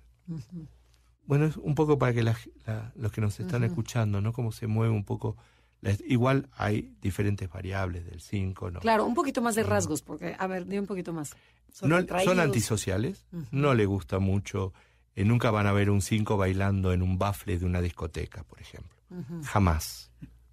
Bueno, 1.26 1.46
es 1.46 1.58
un 1.58 1.74
poco 1.76 1.98
para 1.98 2.14
que 2.14 2.22
la- 2.24 2.38
la- 2.66 2.91
los 2.96 3.12
que 3.12 3.22
nos 3.22 3.39
están 3.39 3.64
escuchando, 3.64 4.22
¿no? 4.22 4.32
Cómo 4.34 4.52
se 4.52 4.68
mueve 4.68 4.93
un 4.93 5.04
poco. 5.04 5.36
la- 5.82 5.96
igual 6.08 6.50
hay 6.56 6.96
diferentes 7.00 7.48
variables 7.48 8.06
del 8.08 8.20
5, 8.20 8.72
¿no? 8.72 8.80
Claro, 8.80 9.06
un 9.06 9.14
poquito 9.14 9.41
más 9.43 9.54
de 9.54 9.62
rasgos, 9.62 10.02
porque, 10.02 10.36
a 10.39 10.48
ver, 10.48 10.66
di 10.66 10.80
un 10.80 10.88
poquito 10.88 11.14
más. 11.14 11.36
Son 11.72 11.89
No- 11.89 11.98
retraídos. 11.98 12.34
son 12.34 12.39
antisociales, 12.39 13.28
no 13.52 13.74
le 13.76 13.86
gusta 13.86 14.18
mucho. 14.20 14.74
eh, 15.18 15.24
nunca 15.26 15.50
van 15.52 15.66
a 15.68 15.72
ver 15.72 15.89
un 15.91 16.02
5 16.02 16.36
bailando 16.38 16.91
en 16.91 17.02
un 17.04 17.18
bafle 17.20 17.58
de 17.60 17.66
una 17.66 17.80
discoteca, 17.82 18.43
por 18.43 18.60
ejemplo. 18.60 18.98
Jamás, 19.43 20.12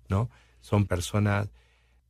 ¿no? 0.08 0.28
Son 0.60 0.86
personas 0.86 1.48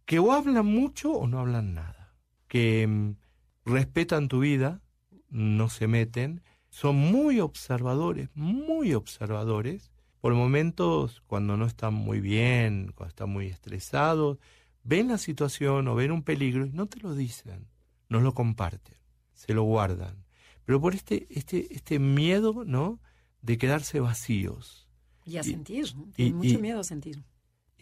que 0.04 0.18
o 0.18 0.32
hablan 0.32 0.66
mucho 0.66 1.12
o 1.12 1.26
no 1.26 1.38
hablan 1.40 1.74
nada, 1.74 2.14
que 2.48 2.86
mm, 2.86 3.16
respetan 3.64 4.28
tu 4.28 4.40
vida, 4.40 4.80
no 5.28 5.68
se 5.68 5.86
meten, 5.86 6.42
son 6.70 6.96
muy 6.96 7.40
observadores, 7.40 8.28
muy 8.34 8.94
observadores. 8.94 9.90
Por 10.20 10.34
momentos, 10.34 11.22
cuando 11.26 11.56
no 11.56 11.66
están 11.66 11.94
muy 11.94 12.20
bien, 12.20 12.92
cuando 12.94 13.08
están 13.10 13.30
muy 13.30 13.46
estresados, 13.46 14.38
ven 14.84 15.08
la 15.08 15.18
situación 15.18 15.88
o 15.88 15.94
ven 15.94 16.12
un 16.12 16.22
peligro 16.22 16.64
y 16.66 16.70
no 16.70 16.86
te 16.86 17.00
lo 17.00 17.14
dicen, 17.14 17.68
no 18.08 18.20
lo 18.20 18.32
comparten, 18.34 18.96
se 19.34 19.52
lo 19.54 19.62
guardan. 19.64 20.24
Pero 20.64 20.80
por 20.80 20.94
este, 20.94 21.26
este, 21.30 21.74
este 21.74 21.98
miedo, 21.98 22.62
¿no? 22.64 23.00
De 23.40 23.58
quedarse 23.58 23.98
vacíos 24.00 24.88
Y 25.24 25.36
a 25.36 25.40
Y- 25.40 25.44
sentir, 25.44 25.94
¿no? 25.96 26.04
Tienen 26.14 26.34
y- 26.34 26.36
mucho 26.36 26.58
y- 26.58 26.62
miedo 26.62 26.80
a 26.80 26.84
sentir. 26.84 27.22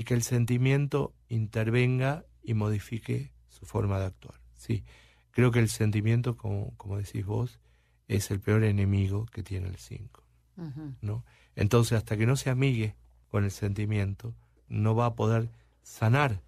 Y 0.01 0.05
que 0.05 0.15
el 0.15 0.23
sentimiento 0.23 1.13
intervenga 1.29 2.25
y 2.43 2.55
modifique 2.55 3.35
su 3.51 3.67
forma 3.67 4.01
de 4.01 4.07
actuar. 4.07 4.41
Sí, 4.55 4.83
creo 5.31 5.51
que 5.51 5.59
el 5.59 5.69
sentimiento, 5.69 6.39
como, 6.39 6.75
como 6.79 6.97
decís 6.97 7.27
vos, 7.27 7.61
es 8.09 8.31
el 8.31 8.41
peor 8.41 8.65
enemigo 8.65 9.27
que 9.27 9.43
tiene 9.43 9.69
el 9.69 9.77
5, 9.77 10.25
Ujú. 10.57 10.95
¿no? 11.03 11.27
Entonces, 11.55 11.99
hasta 11.99 12.17
que 12.17 12.25
no 12.25 12.37
se 12.37 12.49
amigue 12.49 12.97
con 13.29 13.45
el 13.45 13.51
sentimiento, 13.51 14.35
no 14.69 14.95
va 14.95 15.05
a 15.05 15.15
poder 15.15 15.51
sanar, 15.83 16.41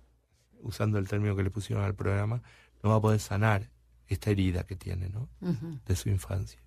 usando 0.62 0.98
el 0.98 1.06
término 1.06 1.36
que 1.36 1.42
le 1.42 1.50
pusieron 1.50 1.84
al 1.84 1.94
programa, 1.94 2.42
no 2.82 2.88
va 2.88 2.96
a 2.96 3.00
poder 3.02 3.20
sanar 3.20 3.68
esta 4.06 4.30
herida 4.30 4.64
que 4.64 4.76
tiene, 4.76 5.10
¿no? 5.10 5.28
De 5.84 5.94
su 5.94 6.08
infancia. 6.08 6.62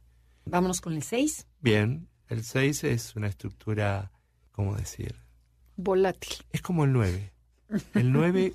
Vámonos 0.45 0.81
con 0.81 0.93
el 0.93 1.01
6. 1.01 1.47
Bien, 1.61 2.09
el 2.27 2.43
6 2.43 2.83
es 2.83 3.15
una 3.15 3.25
estructura, 3.25 4.11
¿cómo 4.51 4.75
decir? 4.75 5.24
Volátil. 5.77 6.35
Es 6.51 6.61
como 6.61 6.85
el 6.85 6.93
9. 6.93 7.31
El 7.93 8.11
9 8.11 8.53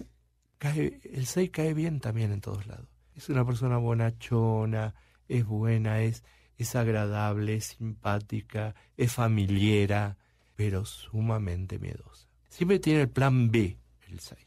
cae, 0.59 1.01
el 1.05 1.27
6 1.27 1.51
cae 1.51 1.75
bien 1.75 2.01
también 2.01 2.33
en 2.33 2.41
todos 2.41 2.67
lados. 2.67 2.89
Es 3.15 3.29
una 3.29 3.45
persona 3.45 3.77
bonachona, 3.77 4.95
es 5.29 5.45
buena, 5.45 6.01
es, 6.01 6.25
es 6.57 6.77
agradable, 6.77 7.57
es 7.57 7.67
simpática, 7.67 8.75
es 8.97 9.13
familiera, 9.13 10.17
pero 10.57 10.85
sumamente 10.85 11.79
miedosa. 11.79 12.29
Siempre 12.49 12.79
tiene 12.79 13.03
el 13.03 13.09
plan 13.09 13.51
B, 13.51 13.79
el 14.09 14.21
6. 14.21 14.39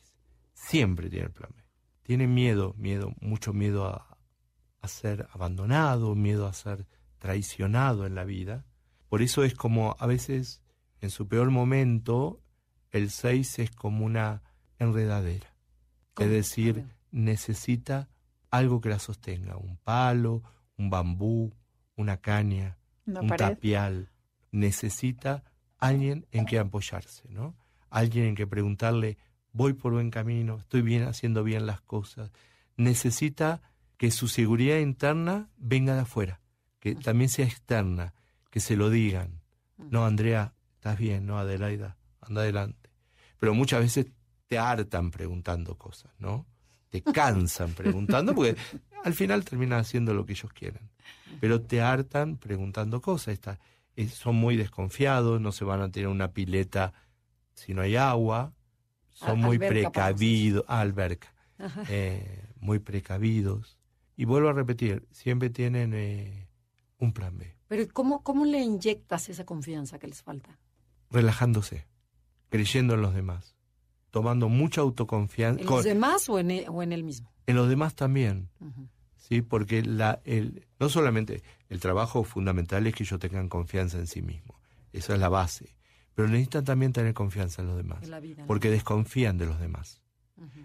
Siempre 0.53 1.09
tiene 1.09 1.25
el 1.25 1.31
plan 1.31 1.51
B. 1.55 1.63
Tiene 2.03 2.27
miedo, 2.27 2.73
miedo, 2.77 3.13
mucho 3.21 3.53
miedo 3.53 3.85
a, 3.85 4.17
a 4.81 4.87
ser 4.87 5.27
abandonado, 5.31 6.15
miedo 6.15 6.47
a 6.47 6.53
ser 6.53 6.85
traicionado 7.17 8.05
en 8.05 8.15
la 8.15 8.25
vida. 8.25 8.65
Por 9.07 9.21
eso 9.21 9.43
es 9.43 9.55
como 9.55 9.95
a 9.97 10.05
veces, 10.05 10.61
en 10.99 11.09
su 11.09 11.27
peor 11.27 11.49
momento, 11.51 12.42
el 12.93 13.09
6 13.09 13.59
es 13.59 13.71
como 13.71 14.05
una 14.05 14.41
enredadera. 14.79 15.53
Es 16.17 16.29
decir, 16.29 16.85
necesita 17.11 18.07
algo 18.49 18.79
que 18.81 18.89
la 18.89 18.99
sostenga, 18.99 19.57
un 19.57 19.77
palo, 19.77 20.43
un 20.77 20.89
bambú, 20.89 21.53
una 21.95 22.17
caña, 22.17 22.77
Una 23.05 23.21
un 23.21 23.27
pared. 23.27 23.49
tapial. 23.49 24.11
Necesita 24.51 25.43
alguien 25.79 26.27
en 26.31 26.45
que 26.45 26.59
apoyarse, 26.59 27.27
¿no? 27.29 27.55
Alguien 27.89 28.25
en 28.25 28.35
que 28.35 28.47
preguntarle, 28.47 29.17
voy 29.51 29.73
por 29.73 29.93
buen 29.93 30.11
camino, 30.11 30.59
estoy 30.59 30.83
bien 30.83 31.03
haciendo 31.03 31.43
bien 31.43 31.65
las 31.65 31.81
cosas. 31.81 32.31
Necesita 32.77 33.61
que 33.97 34.11
su 34.11 34.27
seguridad 34.27 34.77
interna 34.77 35.49
venga 35.57 35.95
de 35.95 36.01
afuera, 36.01 36.41
que 36.79 36.93
también 36.93 37.29
sea 37.29 37.45
externa, 37.45 38.13
que 38.51 38.59
se 38.59 38.75
lo 38.75 38.91
digan. 38.91 39.41
No, 39.77 40.05
Andrea, 40.05 40.53
estás 40.75 40.99
bien, 40.99 41.25
no, 41.25 41.39
Adelaida, 41.39 41.97
anda 42.21 42.41
adelante. 42.41 42.82
Pero 43.43 43.53
muchas 43.53 43.81
veces 43.81 44.05
te 44.47 44.57
hartan 44.57 45.11
preguntando 45.11 45.77
cosas, 45.77 46.13
¿no? 46.17 46.45
Te 46.87 47.01
cansan 47.01 47.73
preguntando 47.75 48.33
porque 48.33 48.55
al 49.03 49.13
final 49.13 49.43
terminan 49.43 49.79
haciendo 49.81 50.13
lo 50.13 50.25
que 50.25 50.31
ellos 50.31 50.53
quieren. 50.53 50.89
Pero 51.41 51.61
te 51.61 51.81
hartan 51.81 52.37
preguntando 52.37 53.01
cosas. 53.01 53.33
Está- 53.33 53.59
eh, 53.97 54.07
son 54.07 54.37
muy 54.37 54.55
desconfiados, 54.55 55.41
no 55.41 55.51
se 55.51 55.65
van 55.65 55.81
a 55.81 55.91
tener 55.91 56.07
una 56.07 56.31
pileta 56.31 56.93
si 57.53 57.73
no 57.73 57.81
hay 57.81 57.97
agua. 57.97 58.53
Son 59.09 59.39
muy 59.41 59.57
alberca, 59.57 59.91
precavidos. 59.91 60.63
ah, 60.69 60.79
alberca. 60.79 61.33
Ajá. 61.59 61.83
eh, 61.89 62.45
muy 62.61 62.79
precavidos. 62.79 63.77
Y 64.15 64.23
vuelvo 64.23 64.47
a 64.47 64.53
repetir, 64.53 65.05
siempre 65.11 65.49
tienen 65.49 65.93
eh, 65.93 66.47
un 66.97 67.11
plan 67.11 67.37
B. 67.37 67.53
Pero 67.67 67.83
¿cómo, 67.91 68.23
¿cómo 68.23 68.45
le 68.45 68.61
inyectas 68.61 69.27
esa 69.27 69.45
confianza 69.45 69.99
que 69.99 70.07
les 70.07 70.21
falta? 70.23 70.57
Relajándose, 71.11 71.87
creyendo 72.53 72.93
en 72.93 73.01
los 73.01 73.13
demás, 73.15 73.55
tomando 74.11 74.47
mucha 74.49 74.81
autoconfianza. 74.81 75.59
¿En 75.61 75.65
con- 75.67 75.77
los 75.77 75.85
demás 75.85 76.29
o 76.29 76.37
en, 76.39 76.51
e- 76.51 76.65
o 76.69 76.83
en 76.83 76.93
él 76.93 77.03
mismo? 77.03 77.31
en 77.47 77.55
los 77.55 77.67
demás 77.67 77.95
también. 77.95 78.49
¿sí? 79.17 79.41
Porque 79.41 79.81
la, 79.83 80.21
el, 80.23 80.67
no 80.79 80.87
solamente 80.89 81.41
el 81.69 81.79
trabajo 81.79 82.23
fundamental 82.23 82.85
es 82.87 82.93
que 82.95 83.03
ellos 83.03 83.19
tengan 83.19 83.49
confianza 83.49 83.97
en 83.97 84.07
sí 84.07 84.21
mismos, 84.21 84.55
esa 84.93 85.13
es 85.15 85.19
la 85.19 85.29
base, 85.29 85.75
pero 86.13 86.27
necesitan 86.27 86.63
también 86.63 86.93
tener 86.93 87.13
confianza 87.13 87.61
en 87.63 87.67
los 87.69 87.77
demás, 87.77 88.03
En 88.03 88.11
la 88.11 88.19
vida. 88.19 88.41
¿no? 88.43 88.47
porque 88.47 88.69
desconfían 88.69 89.37
de 89.37 89.45
los 89.47 89.59
demás. 89.59 90.01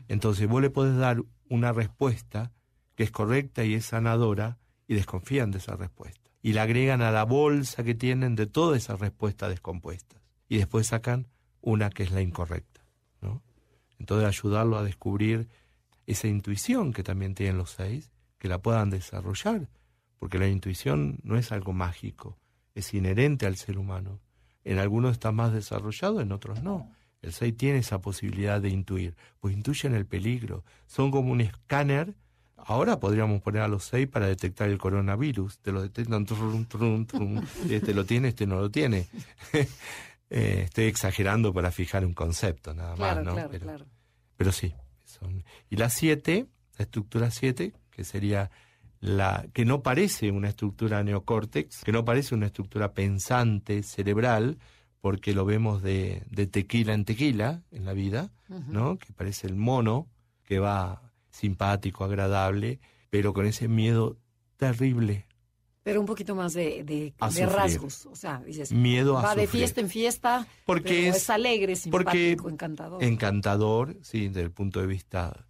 Entonces 0.09 0.49
vos 0.49 0.61
le 0.62 0.70
podés 0.70 0.97
dar 0.97 1.22
una 1.49 1.72
respuesta 1.72 2.53
que 2.97 3.05
es 3.05 3.11
correcta 3.11 3.64
y 3.64 3.74
es 3.74 3.86
sanadora 3.86 4.59
y 4.86 4.95
desconfían 4.95 5.51
de 5.51 5.59
esa 5.59 5.76
respuesta. 5.76 6.30
Y 6.43 6.53
la 6.53 6.62
agregan 6.62 7.01
a 7.03 7.11
la 7.12 7.24
bolsa 7.24 7.82
que 7.84 7.95
tienen 7.95 8.34
de 8.34 8.47
todas 8.47 8.76
esas 8.82 8.99
respuestas 9.01 9.51
descompuestas. 9.51 10.20
Y 10.49 10.57
después 10.59 10.86
sacan 10.89 11.26
una 11.61 11.91
que 11.91 12.03
es 12.03 12.11
la 12.11 12.23
incorrecta. 12.23 12.81
¿no? 13.21 13.43
Entonces 13.99 14.27
ayudarlo 14.29 14.79
a 14.79 14.85
descubrir 14.85 15.49
esa 16.07 16.29
intuición 16.29 16.93
que 16.93 17.03
también 17.03 17.35
tienen 17.35 17.59
los 17.59 17.73
seis, 17.73 18.11
que 18.39 18.49
la 18.49 18.61
puedan 18.61 18.91
desarrollar. 18.91 19.69
Porque 20.19 20.39
la 20.39 20.49
intuición 20.49 21.19
no 21.23 21.37
es 21.37 21.53
algo 21.53 21.73
mágico, 21.73 22.39
es 22.75 22.93
inherente 22.95 23.47
al 23.47 23.57
ser 23.57 23.79
humano. 23.79 24.21
En 24.65 24.79
algunos 24.79 25.13
está 25.13 25.33
más 25.33 25.53
desarrollado, 25.53 26.21
en 26.21 26.33
otros 26.33 26.63
no. 26.63 26.91
El 27.23 27.33
6 27.33 27.57
tiene 27.57 27.79
esa 27.79 28.01
posibilidad 28.01 28.61
de 28.61 28.69
intuir, 28.69 29.17
pues 29.41 29.55
intuyen 29.55 29.95
el 29.95 30.07
peligro. 30.07 30.65
Son 30.87 31.11
como 31.11 31.33
un 31.33 31.41
escáner. 31.41 32.15
Ahora 32.57 33.01
podríamos 33.01 33.41
poner 33.41 33.63
a 33.63 33.69
los 33.69 33.85
6 33.85 34.09
para 34.09 34.27
detectar 34.27 34.69
el 34.69 34.79
coronavirus. 34.79 35.59
Te 35.59 35.73
lo 35.73 35.83
detectan, 35.83 36.27
trum, 36.27 36.65
trum, 36.67 37.07
trum. 37.07 37.43
este 37.71 37.95
lo 37.95 38.05
tiene, 38.05 38.29
este 38.29 38.47
no 38.47 38.61
lo 38.61 38.71
tiene. 38.71 39.09
Eh, 40.31 40.62
estoy 40.64 40.85
exagerando 40.85 41.53
para 41.55 41.70
fijar 41.70 42.05
un 42.05 42.12
concepto, 42.14 42.74
nada 42.74 42.95
Claro, 42.95 43.16
más, 43.16 43.24
¿no? 43.24 43.33
claro, 43.35 43.49
pero, 43.51 43.64
claro. 43.64 43.87
pero 44.37 44.53
sí. 44.53 44.74
Son... 45.05 45.43
Y 45.70 45.76
la 45.76 45.89
7, 45.91 46.47
la 46.79 46.83
estructura 46.83 47.31
7, 47.31 47.72
que 47.91 48.05
sería 48.05 48.51
la 49.01 49.47
que 49.53 49.64
no 49.64 49.83
parece 49.83 50.31
una 50.31 50.49
estructura 50.49 51.03
neocórtex, 51.03 51.83
que 51.85 51.93
no 51.93 52.05
parece 52.05 52.35
una 52.35 52.47
estructura 52.47 52.93
pensante, 52.93 53.83
cerebral, 53.83 54.59
porque 55.01 55.33
lo 55.33 55.45
vemos 55.45 55.83
de, 55.83 56.24
de 56.29 56.47
tequila 56.49 56.93
en 56.95 57.05
tequila 57.05 57.62
en 57.70 57.85
la 57.85 57.93
vida. 57.93 58.33
¿no? 58.49 58.99
Que 58.99 59.12
parece 59.12 59.47
el 59.47 59.57
mono 59.57 60.09
que 60.45 60.59
va 60.59 61.12
simpático, 61.31 62.05
agradable, 62.05 62.81
pero 63.11 63.33
con 63.33 63.47
ese 63.47 63.68
miedo 63.68 64.16
terrible. 64.57 65.26
Pero 65.89 66.01
un 66.01 66.07
poquito 66.07 66.34
más 66.34 66.53
de, 66.53 67.14
rasgos. 67.18 68.05
O 68.05 68.14
sea, 68.14 68.43
dices, 68.45 68.72
Miedo 68.72 69.16
a 69.16 69.22
va 69.22 69.34
de 69.34 69.47
fiesta 69.47 69.80
en 69.80 69.89
fiesta, 69.89 70.47
Porque 70.66 70.82
pero 71.05 71.11
es- 71.11 71.16
es, 71.16 71.30
alegre, 71.30 71.76
porque 71.91 72.34
simpático, 72.34 72.51
encantador. 72.51 73.03
encantador, 73.03 73.97
sí, 74.03 74.28
desde 74.28 74.43
el 74.43 74.51
punto 74.51 74.80
de 74.80 74.86
vista 74.86 75.47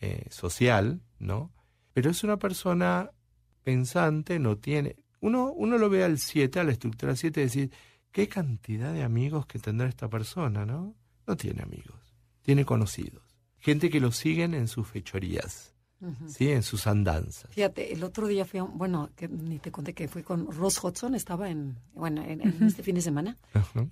eh, 0.00 0.26
social, 0.28 1.00
¿no? 1.20 1.52
Pero 1.92 2.10
es 2.10 2.24
una 2.24 2.36
persona 2.36 3.12
pensante, 3.62 4.40
no 4.40 4.58
tiene... 4.58 4.96
Uno, 5.20 5.52
uno 5.52 5.78
lo 5.78 5.88
ve 5.88 6.02
al 6.02 6.18
7, 6.18 6.58
a 6.58 6.64
la 6.64 6.72
estructura 6.72 7.14
7, 7.14 7.40
y 7.40 7.44
decir, 7.44 7.70
¿qué 8.10 8.28
cantidad 8.28 8.92
de 8.92 9.04
amigos 9.04 9.46
que 9.46 9.60
tendrá 9.60 9.88
esta 9.88 10.08
persona, 10.10 10.66
no? 10.66 10.96
No 11.28 11.36
tiene 11.36 11.62
amigos, 11.62 12.16
tiene 12.42 12.64
conocidos. 12.64 13.22
Gente 13.58 13.88
que 13.88 14.00
lo 14.00 14.10
siguen 14.10 14.52
en 14.52 14.66
sus 14.66 14.88
fechorías, 14.88 15.75
¿sí? 16.28 16.50
En 16.50 16.62
sus 16.62 16.86
andanzas. 16.86 17.50
Fíjate, 17.50 17.92
el 17.92 18.04
otro 18.04 18.26
día 18.26 18.44
fui 18.44 18.60
a 18.60 18.64
bueno, 18.64 19.10
que 19.16 19.28
ni 19.28 19.58
te 19.58 19.70
conté 19.70 19.94
que 19.94 20.08
fui 20.08 20.22
con 20.22 20.50
Ross 20.50 20.82
Hudson, 20.82 21.14
estaba 21.14 21.50
en, 21.50 21.78
bueno, 21.94 22.22
en, 22.22 22.40
en 22.40 22.62
este 22.64 22.82
fin 22.82 22.94
de 22.94 23.02
semana 23.02 23.36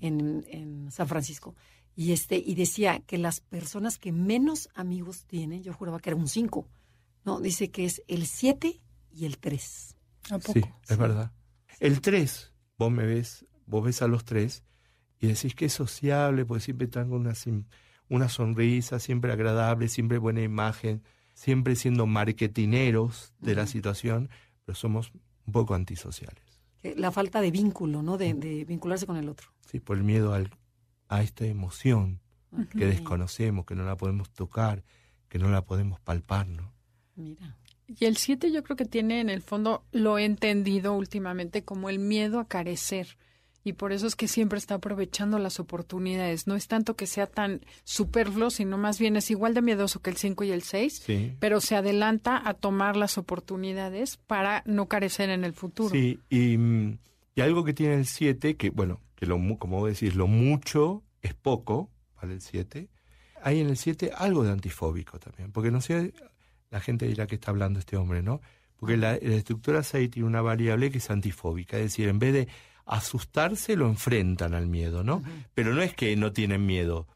en, 0.00 0.44
en 0.48 0.90
San 0.90 1.08
Francisco. 1.08 1.54
Y 1.96 2.12
este, 2.12 2.36
y 2.36 2.54
decía 2.54 3.00
que 3.06 3.18
las 3.18 3.40
personas 3.40 3.98
que 3.98 4.12
menos 4.12 4.68
amigos 4.74 5.24
tienen, 5.26 5.62
yo 5.62 5.72
juraba 5.72 6.00
que 6.00 6.10
era 6.10 6.16
un 6.16 6.28
5, 6.28 6.68
no, 7.24 7.40
dice 7.40 7.70
que 7.70 7.84
es 7.84 8.02
el 8.08 8.26
7 8.26 8.80
y 9.12 9.24
el 9.24 9.38
3. 9.38 9.96
¿A 10.30 10.38
poco? 10.38 10.52
Sí, 10.52 10.64
es 10.88 10.98
verdad. 10.98 11.32
El 11.80 12.00
3, 12.00 12.52
vos 12.78 12.90
me 12.90 13.06
ves, 13.06 13.46
vos 13.66 13.84
ves 13.84 14.02
a 14.02 14.08
los 14.08 14.24
tres 14.24 14.62
y 15.20 15.28
decís 15.28 15.54
que 15.54 15.66
es 15.66 15.72
sociable, 15.72 16.44
porque 16.44 16.64
siempre 16.64 16.86
están 16.86 17.08
con 17.08 17.20
una, 17.20 17.34
una 18.08 18.28
sonrisa, 18.28 18.98
siempre 18.98 19.32
agradable, 19.32 19.88
siempre 19.88 20.18
buena 20.18 20.42
imagen, 20.42 21.02
siempre 21.34 21.76
siendo 21.76 22.06
marketineros 22.06 23.34
de 23.40 23.54
la 23.54 23.66
situación, 23.66 24.30
pero 24.64 24.76
somos 24.76 25.12
un 25.46 25.52
poco 25.52 25.74
antisociales. 25.74 26.42
Que 26.80 26.94
La 26.96 27.12
falta 27.12 27.40
de 27.40 27.50
vínculo, 27.50 28.02
¿no? 28.02 28.16
De, 28.16 28.32
de 28.34 28.64
vincularse 28.64 29.06
con 29.06 29.16
el 29.16 29.28
otro. 29.28 29.48
Sí, 29.66 29.80
por 29.80 29.96
el 29.96 30.04
miedo 30.04 30.32
al, 30.32 30.50
a 31.08 31.22
esta 31.22 31.44
emoción 31.44 32.20
que 32.76 32.86
desconocemos, 32.86 33.66
que 33.66 33.74
no 33.74 33.84
la 33.84 33.96
podemos 33.96 34.30
tocar, 34.30 34.84
que 35.28 35.38
no 35.38 35.50
la 35.50 35.64
podemos 35.64 36.00
palpar, 36.00 36.46
¿no? 36.46 36.72
Mira. 37.16 37.58
Y 37.86 38.06
el 38.06 38.16
7 38.16 38.50
yo 38.50 38.62
creo 38.62 38.76
que 38.76 38.84
tiene 38.84 39.20
en 39.20 39.28
el 39.28 39.42
fondo, 39.42 39.84
lo 39.92 40.18
he 40.18 40.24
entendido 40.24 40.94
últimamente, 40.94 41.64
como 41.64 41.90
el 41.90 41.98
miedo 41.98 42.38
a 42.40 42.48
carecer. 42.48 43.18
Y 43.66 43.72
por 43.72 43.92
eso 43.92 44.06
es 44.06 44.14
que 44.14 44.28
siempre 44.28 44.58
está 44.58 44.74
aprovechando 44.74 45.38
las 45.38 45.58
oportunidades. 45.58 46.46
No 46.46 46.54
es 46.54 46.68
tanto 46.68 46.96
que 46.96 47.06
sea 47.06 47.26
tan 47.26 47.62
superfluo, 47.82 48.50
sino 48.50 48.76
más 48.76 48.98
bien 48.98 49.16
es 49.16 49.30
igual 49.30 49.54
de 49.54 49.62
miedoso 49.62 50.02
que 50.02 50.10
el 50.10 50.16
5 50.18 50.44
y 50.44 50.50
el 50.52 50.62
6, 50.62 51.02
Sí. 51.06 51.32
pero 51.40 51.60
se 51.62 51.74
adelanta 51.74 52.40
a 52.46 52.52
tomar 52.54 52.94
las 52.96 53.16
oportunidades 53.16 54.18
para 54.26 54.62
no 54.66 54.86
carecer 54.86 55.30
en 55.30 55.44
el 55.44 55.54
futuro. 55.54 55.88
Sí, 55.88 56.20
y, 56.28 56.58
mm, 56.58 56.98
y 57.36 57.40
algo 57.40 57.64
que 57.64 57.72
tiene 57.72 57.94
el 57.94 58.06
7, 58.06 58.56
que 58.56 58.68
bueno, 58.70 59.00
que 59.16 59.24
lo, 59.26 59.38
como 59.58 59.86
decís, 59.86 60.14
lo 60.14 60.26
mucho 60.26 61.02
es 61.22 61.32
poco 61.32 61.90
para 62.20 62.32
el 62.32 62.42
7. 62.42 62.88
Hay 63.42 63.60
en 63.60 63.68
el 63.68 63.76
7 63.78 64.12
algo 64.14 64.44
de 64.44 64.52
antifóbico 64.52 65.18
también, 65.18 65.52
porque 65.52 65.70
no 65.70 65.80
sé, 65.80 66.12
la 66.70 66.80
gente 66.80 67.06
dirá 67.06 67.26
que 67.26 67.36
está 67.36 67.50
hablando 67.50 67.78
este 67.78 67.96
hombre, 67.96 68.22
¿no? 68.22 68.40
Porque 68.76 68.96
la, 68.98 69.12
la 69.12 69.36
estructura 69.36 69.82
6 69.82 70.10
tiene 70.10 70.28
una 70.28 70.42
variable 70.42 70.90
que 70.90 70.98
es 70.98 71.10
antifóbica, 71.10 71.78
es 71.78 71.84
decir, 71.84 72.08
en 72.08 72.18
vez 72.18 72.32
de 72.34 72.48
asustarse, 72.86 73.76
lo 73.76 73.86
enfrentan 73.88 74.54
al 74.54 74.66
miedo, 74.66 75.02
¿no? 75.04 75.22
Pero 75.54 75.74
no 75.74 75.82
es 75.82 75.94
que 75.94 76.14
no 76.16 76.32
tienen 76.32 76.66
miedo, 76.66 77.06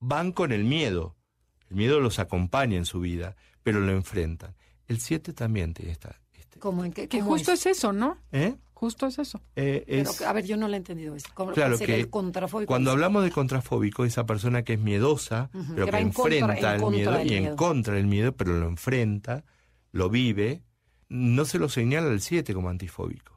van 0.00 0.32
con 0.32 0.52
el 0.52 0.64
miedo. 0.64 1.16
El 1.70 1.76
miedo 1.76 2.00
los 2.00 2.18
acompaña 2.18 2.76
en 2.76 2.84
su 2.84 3.00
vida, 3.00 3.36
pero 3.62 3.80
lo 3.80 3.92
enfrentan. 3.92 4.54
El 4.86 5.00
7 5.00 5.32
también 5.32 5.74
tiene 5.74 5.92
esta... 5.92 6.20
este- 6.34 6.58
¿Cómo 6.60 6.84
en 6.84 6.92
qué? 6.92 7.08
Que 7.08 7.18
cómo 7.18 7.32
justo 7.32 7.52
es? 7.52 7.66
eso, 7.66 7.92
¿no? 7.92 8.18
¿Eh? 8.32 8.54
Justo 8.72 9.06
es 9.06 9.18
eso. 9.18 9.40
Eh, 9.56 9.84
Pero, 9.86 10.10
a 10.28 10.32
ver, 10.34 10.44
yo 10.44 10.56
no 10.58 10.68
lo 10.68 10.74
he 10.74 10.76
entendido 10.76 11.16
eso. 11.16 11.28
¿Cómo 11.34 11.52
Claro 11.52 11.78
que 11.78 11.94
el 11.98 12.10
contrafóbico? 12.10 12.68
Cuando 12.68 12.90
hablamos 12.90 13.24
de 13.24 13.30
contrafóbico, 13.30 14.04
esa 14.04 14.26
persona 14.26 14.62
que 14.64 14.74
es 14.74 14.78
miedosa, 14.80 15.50
pero 15.74 15.86
que 15.86 15.96
en 15.98 16.12
contra- 16.12 16.36
enfrenta 16.36 16.68
en 16.68 16.74
el 16.76 16.80
contra 16.82 16.90
miedo 16.90 17.24
y 17.24 17.34
en 17.36 17.42
miedo. 17.44 17.56
contra 17.56 17.94
del 17.94 18.06
miedo, 18.06 18.32
pero 18.36 18.52
lo 18.60 18.68
enfrenta, 18.68 19.44
lo 19.92 20.10
vive, 20.10 20.62
no 21.08 21.46
se 21.46 21.58
lo 21.58 21.70
señala 21.70 22.10
el 22.10 22.20
7 22.20 22.52
como 22.52 22.68
antifóbico, 22.68 23.35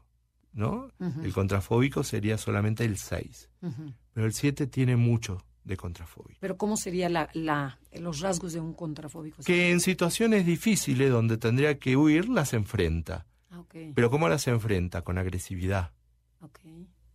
¿no? 0.54 0.90
El 1.24 1.34
contrafóbico 1.34 2.04
sería 2.04 2.38
solamente 2.38 2.84
el 2.86 2.98
6, 2.98 3.50
Ujú. 3.62 3.94
pero 4.14 4.26
el 4.28 4.34
7 4.34 4.68
tiene 4.68 4.96
mucho 4.96 5.46
de 5.64 5.78
contrafóbico. 5.78 6.40
Pero 6.42 6.58
¿cómo 6.58 6.76
sería 6.78 7.10
la, 7.10 7.30
la, 7.34 7.80
los 7.94 8.20
rasgos 8.22 8.54
de 8.54 8.60
un 8.60 8.74
contrafóbico? 8.74 9.44
Que 9.44 9.72
en 9.72 9.80
situaciones 9.80 10.46
difíciles 10.46 11.12
donde 11.12 11.38
tendría 11.38 11.78
que 11.78 11.96
huir, 11.96 12.28
las 12.30 12.54
enfrenta. 12.54 13.28
Ah. 13.52 13.64
Pero 13.96 14.10
¿cómo 14.10 14.28
las 14.30 14.48
enfrenta? 14.48 15.02
Con 15.04 15.18
agresividad, 15.18 15.92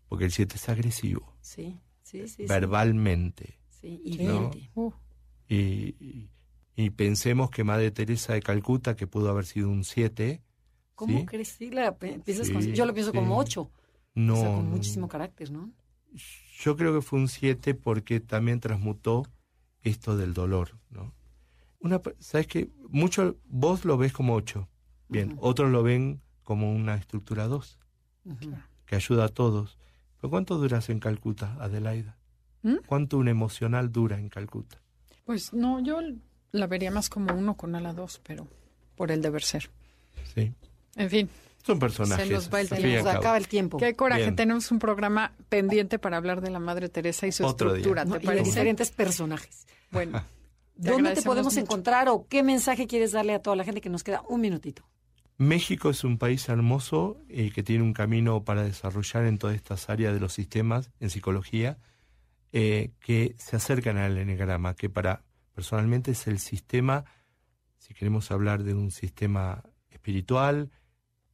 porque 0.08 0.24
el 0.26 0.32
7 0.32 0.56
es 0.56 0.68
agresivo, 0.68 1.36
Sí, 1.40 1.80
sí, 2.02 2.26
sí. 2.28 2.46
verbalmente. 2.46 3.58
Sí. 3.70 4.00
Uh, 4.74 4.92
Y, 5.48 5.56
y- 6.00 6.30
y 6.76 6.90
pensemos 6.90 7.50
que 7.50 7.62
Madre 7.64 7.90
Teresa 7.90 8.32
de 8.32 8.42
Calcuta, 8.42 8.96
que 8.96 9.06
pudo 9.06 9.30
haber 9.30 9.44
sido 9.46 9.68
un 9.68 9.84
7, 9.84 10.42
¿Cómo 10.94 11.18
¿sí? 11.20 11.26
crees? 11.26 11.48
Sí, 11.48 11.70
la 11.70 11.96
piensas 11.96 12.50
con- 12.50 12.62
Sí, 12.62 12.72
yo 12.72 12.86
lo 12.86 12.94
pienso 12.94 13.12
como 13.12 13.36
ocho. 13.36 13.70
no, 14.14 14.34
o 14.34 14.36
sea, 14.40 14.54
con 14.54 14.70
muchísimo 14.70 15.08
carácter, 15.08 15.50
¿no? 15.50 15.70
yo 16.60 16.76
creo 16.76 16.94
que 16.94 17.02
fue 17.02 17.18
un 17.18 17.26
7 17.28 17.74
porque 17.74 18.20
también 18.20 18.60
transmutó 18.60 19.24
esto 19.82 20.16
del 20.16 20.32
dolor, 20.32 20.78
¿no? 20.90 21.12
Una, 21.80 22.00
¿Sabes 22.20 22.46
qué? 22.46 22.70
Mucho, 22.88 23.36
vos 23.44 23.84
lo 23.84 23.98
ves 23.98 24.12
como 24.12 24.34
8, 24.34 24.68
bien, 25.08 25.32
Ujú. 25.32 25.38
otros 25.46 25.70
lo 25.72 25.82
ven 25.82 26.20
como 26.44 26.72
una 26.72 26.94
estructura 26.94 27.48
2, 27.48 27.78
Ujú. 28.24 28.54
que 28.86 28.94
ayuda 28.96 29.24
a 29.24 29.28
todos. 29.28 29.76
¿Pero 30.20 30.30
cuánto 30.30 30.56
duras 30.56 30.88
en 30.88 31.00
Calcuta, 31.00 31.56
Adelaida? 31.60 32.16
¿Mm? 32.62 32.76
¿Cuánto 32.86 33.18
un 33.18 33.26
emocional 33.28 33.90
dura 33.92 34.16
en 34.18 34.28
Calcuta? 34.28 34.80
Pues 35.24 35.52
no, 35.52 35.80
yo 35.80 35.98
la 36.52 36.66
vería 36.68 36.90
más 36.92 37.10
como 37.10 37.34
uno 37.34 37.56
con 37.56 37.74
ala 37.74 37.92
dos, 37.92 38.20
pero 38.24 38.46
por 38.96 39.10
el 39.10 39.20
deber 39.20 39.42
ser. 39.42 39.70
Sí. 40.34 40.54
En 40.96 41.10
fin, 41.10 41.28
Son 41.64 41.78
personajes. 41.78 42.26
Se 42.28 42.32
nos 42.34 42.52
va 42.52 42.60
el 42.60 42.68
Se 42.68 42.80
nos 42.80 43.04
cabo. 43.04 43.18
acaba 43.18 43.36
el 43.36 43.48
tiempo. 43.48 43.78
qué 43.78 43.94
coraje. 43.94 44.22
Bien. 44.22 44.36
Tenemos 44.36 44.70
un 44.70 44.78
programa 44.78 45.32
pendiente 45.48 45.98
para 45.98 46.16
hablar 46.18 46.40
de 46.40 46.50
la 46.50 46.58
Madre 46.60 46.88
Teresa 46.88 47.26
y 47.26 47.32
su 47.32 47.44
Otro 47.44 47.70
día. 47.72 47.78
estructura, 47.78 48.04
¿no? 48.04 48.12
¿te 48.12 48.18
Y 48.18 48.20
de 48.20 48.26
parece? 48.26 48.44
diferentes 48.44 48.90
personajes. 48.90 49.66
Bueno, 49.90 50.22
¿Dónde 50.76 51.14
te 51.14 51.22
podemos 51.22 51.54
mucho. 51.54 51.64
encontrar 51.64 52.08
o 52.08 52.26
qué 52.28 52.42
mensaje 52.42 52.86
quieres 52.86 53.12
darle 53.12 53.34
a 53.34 53.38
toda 53.40 53.54
la 53.56 53.64
gente 53.64 53.80
que 53.80 53.88
nos 53.90 54.02
queda 54.04 54.22
un 54.28 54.40
minutito? 54.40 54.82
México 55.36 55.90
es 55.90 56.04
un 56.04 56.18
país 56.18 56.48
hermoso 56.48 57.16
y 57.28 57.50
que 57.50 57.62
tiene 57.62 57.82
un 57.82 57.92
camino 57.92 58.44
para 58.44 58.62
desarrollar 58.62 59.24
en 59.26 59.38
todas 59.38 59.56
estas 59.56 59.88
áreas 59.90 60.14
de 60.14 60.20
los 60.20 60.32
sistemas 60.32 60.90
en 61.00 61.10
psicología 61.10 61.78
eh, 62.52 62.92
que 63.00 63.34
se 63.38 63.56
acercan 63.56 63.96
al 63.96 64.16
enneagrama, 64.18 64.74
que 64.74 64.88
para 64.90 65.22
personalmente 65.54 66.12
es 66.12 66.26
el 66.28 66.38
sistema, 66.38 67.04
si 67.78 67.94
queremos 67.94 68.30
hablar 68.30 68.62
de 68.62 68.74
un 68.74 68.90
sistema 68.92 69.62
espiritual, 69.90 70.70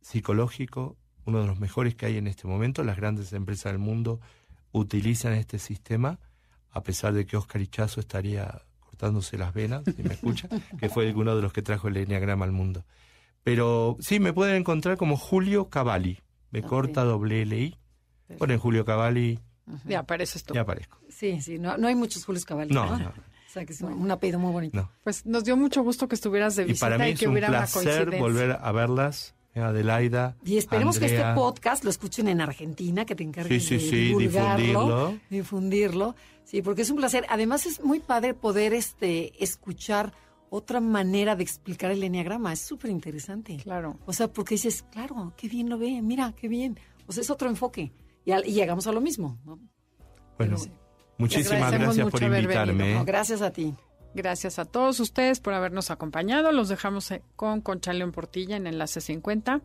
psicológico, 0.01 0.97
uno 1.25 1.41
de 1.41 1.47
los 1.47 1.59
mejores 1.61 1.95
que 1.95 2.07
hay 2.07 2.17
en 2.17 2.27
este 2.27 2.47
momento. 2.47 2.85
Las 2.85 2.97
grandes 2.97 3.33
empresas 3.33 3.73
del 3.73 3.79
mundo 3.79 4.21
utilizan 4.73 5.33
este 5.35 5.59
sistema, 5.59 6.19
a 6.71 6.83
pesar 6.83 7.13
de 7.13 7.27
que 7.27 7.37
Oscar 7.37 7.61
Ichazo 7.61 8.01
estaría 8.01 8.63
cortándose 8.81 9.39
las 9.39 9.53
venas, 9.55 9.83
si 9.95 10.03
me 10.03 10.15
escucha, 10.15 10.49
que 10.79 10.89
fue 10.89 11.13
uno 11.15 11.35
de 11.37 11.43
los 11.43 11.53
que 11.53 11.63
trajo 11.63 11.89
el 11.89 11.97
enneagrama 11.97 12.45
al 12.45 12.53
mundo. 12.53 12.85
Pero 13.43 13.97
sí, 14.01 14.21
me 14.21 14.33
pueden 14.33 14.57
encontrar 14.57 14.97
como 14.97 15.17
Julio 15.17 15.69
Cavalli. 15.71 16.21
Me 16.51 16.63
corta 16.63 17.05
doble 17.05 17.43
L 17.43 17.59
I. 17.59 17.77
Ponen 18.39 18.59
Julio 18.59 18.85
Cavalli 18.85 19.39
Ya 19.87 20.01
apareces 20.01 20.45
tú. 20.45 20.55
y 20.55 20.59
aparezco. 20.59 20.99
Sí, 21.09 21.41
sí, 21.41 21.59
no, 21.59 21.77
no 21.79 21.89
hay 21.89 21.95
muchos 21.95 22.25
Julios 22.25 22.45
Cavalli. 22.45 22.73
No, 22.73 22.97
no, 22.99 23.09
O 23.09 23.53
sea, 23.53 23.65
que 23.65 23.73
es 23.73 23.81
un, 23.81 23.93
un 23.95 24.11
apellido 24.11 24.39
muy 24.39 24.53
bonito. 24.53 24.77
no. 24.77 24.91
Pues 25.03 25.25
nos 25.27 25.43
dio 25.45 25.57
mucho 25.57 25.83
gusto 25.83 26.07
que 26.07 26.15
estuvieras 26.15 26.55
de 26.57 26.63
Y 26.65 26.67
visita 26.67 26.87
para 26.87 26.99
mí 26.99 27.11
y 27.11 27.13
es 27.15 27.19
que 27.21 27.27
un 27.27 27.33
hubiera 27.33 27.49
una 27.49 27.59
placer 27.61 27.83
coincidencia. 27.85 28.21
volver 28.21 28.59
a 28.61 28.73
verlas, 28.73 29.35
Adelaida. 29.55 30.37
Y 30.45 30.57
esperemos 30.59 30.99
que 30.99 31.07
este 31.07 31.25
podcast 31.35 31.85
lo 31.85 31.91
escuchen 31.91 32.29
en 32.29 32.41
Argentina, 32.41 33.05
que 33.05 33.15
te 33.15 33.25
encargues 33.25 33.65
Sí, 33.65 33.79
sí, 33.81 33.85
de 33.85 33.91
sí, 33.91 33.97
divulgarlo, 34.09 34.65
difundirlo. 34.65 35.19
difundirlo. 35.31 36.15
Sí, 36.45 36.63
porque 36.63 36.83
es 36.83 36.91
un 36.91 36.97
placer. 36.97 37.27
Además 37.29 37.67
es 37.67 37.83
muy 37.83 38.01
padre 38.01 38.35
poder 38.35 38.73
este 38.75 39.43
escuchar 39.43 40.13
otra 40.51 40.81
manera 40.81 41.37
de 41.37 41.43
explicar 41.45 41.91
el 41.91 42.03
enneagrama. 42.03 42.53
Es 42.53 42.61
súper 42.61 42.91
interesante. 42.91 43.57
Claro. 43.63 43.99
O 44.07 44.13
sea, 44.13 44.29
porque 44.29 44.55
dices, 44.55 44.85
claro, 44.91 45.33
qué 45.37 45.49
bien 45.49 45.69
lo 45.69 45.79
ve, 45.79 46.01
mira, 46.03 46.33
qué 46.37 46.49
bien. 46.49 46.79
O 47.07 47.13
sea, 47.13 47.23
es 47.23 47.31
otro 47.31 47.49
enfoque. 47.49 47.93
Y, 48.25 48.33
al- 48.33 48.47
y 48.47 48.53
llegamos 48.53 48.87
a 48.87 48.93
lo 48.93 49.01
mismo. 49.01 49.39
¿no? 49.45 49.59
Bueno, 50.39 50.57
Pero- 50.59 50.73
muchísimas 51.19 51.71
gracias 51.73 52.09
por 52.11 52.23
invitarme. 52.23 52.95
No, 52.95 53.05
gracias 53.05 53.43
a 53.43 53.51
ti. 53.53 53.75
Gracias 54.15 54.59
a 54.59 54.65
todos 54.65 54.99
ustedes 55.01 55.41
por 55.41 55.55
habernos 55.55 55.91
acompañado. 55.91 56.53
Los 56.53 56.69
dejamos 56.69 57.11
eh, 57.11 57.23
con 57.37 57.61
Concha 57.61 57.93
León 57.93 58.13
Portilla 58.13 58.57
en 58.57 58.67
Enlace 58.67 59.01
50. 59.01 59.61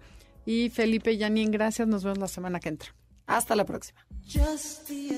Y 0.45 0.69
Felipe 0.69 1.17
Yanin, 1.17 1.51
gracias. 1.51 1.87
Nos 1.87 2.03
vemos 2.03 2.19
la 2.19 2.27
semana 2.27 2.59
que 2.59 2.69
entra. 2.69 2.93
Hasta 3.25 3.55
la 3.55 3.65
próxima. 3.65 4.05
Just 4.23 4.87
the 4.87 5.15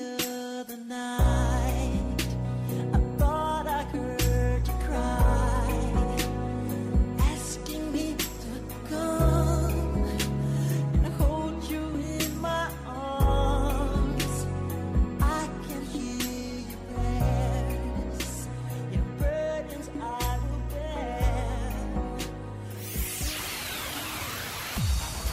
other 0.60 0.78
night, 0.78 1.77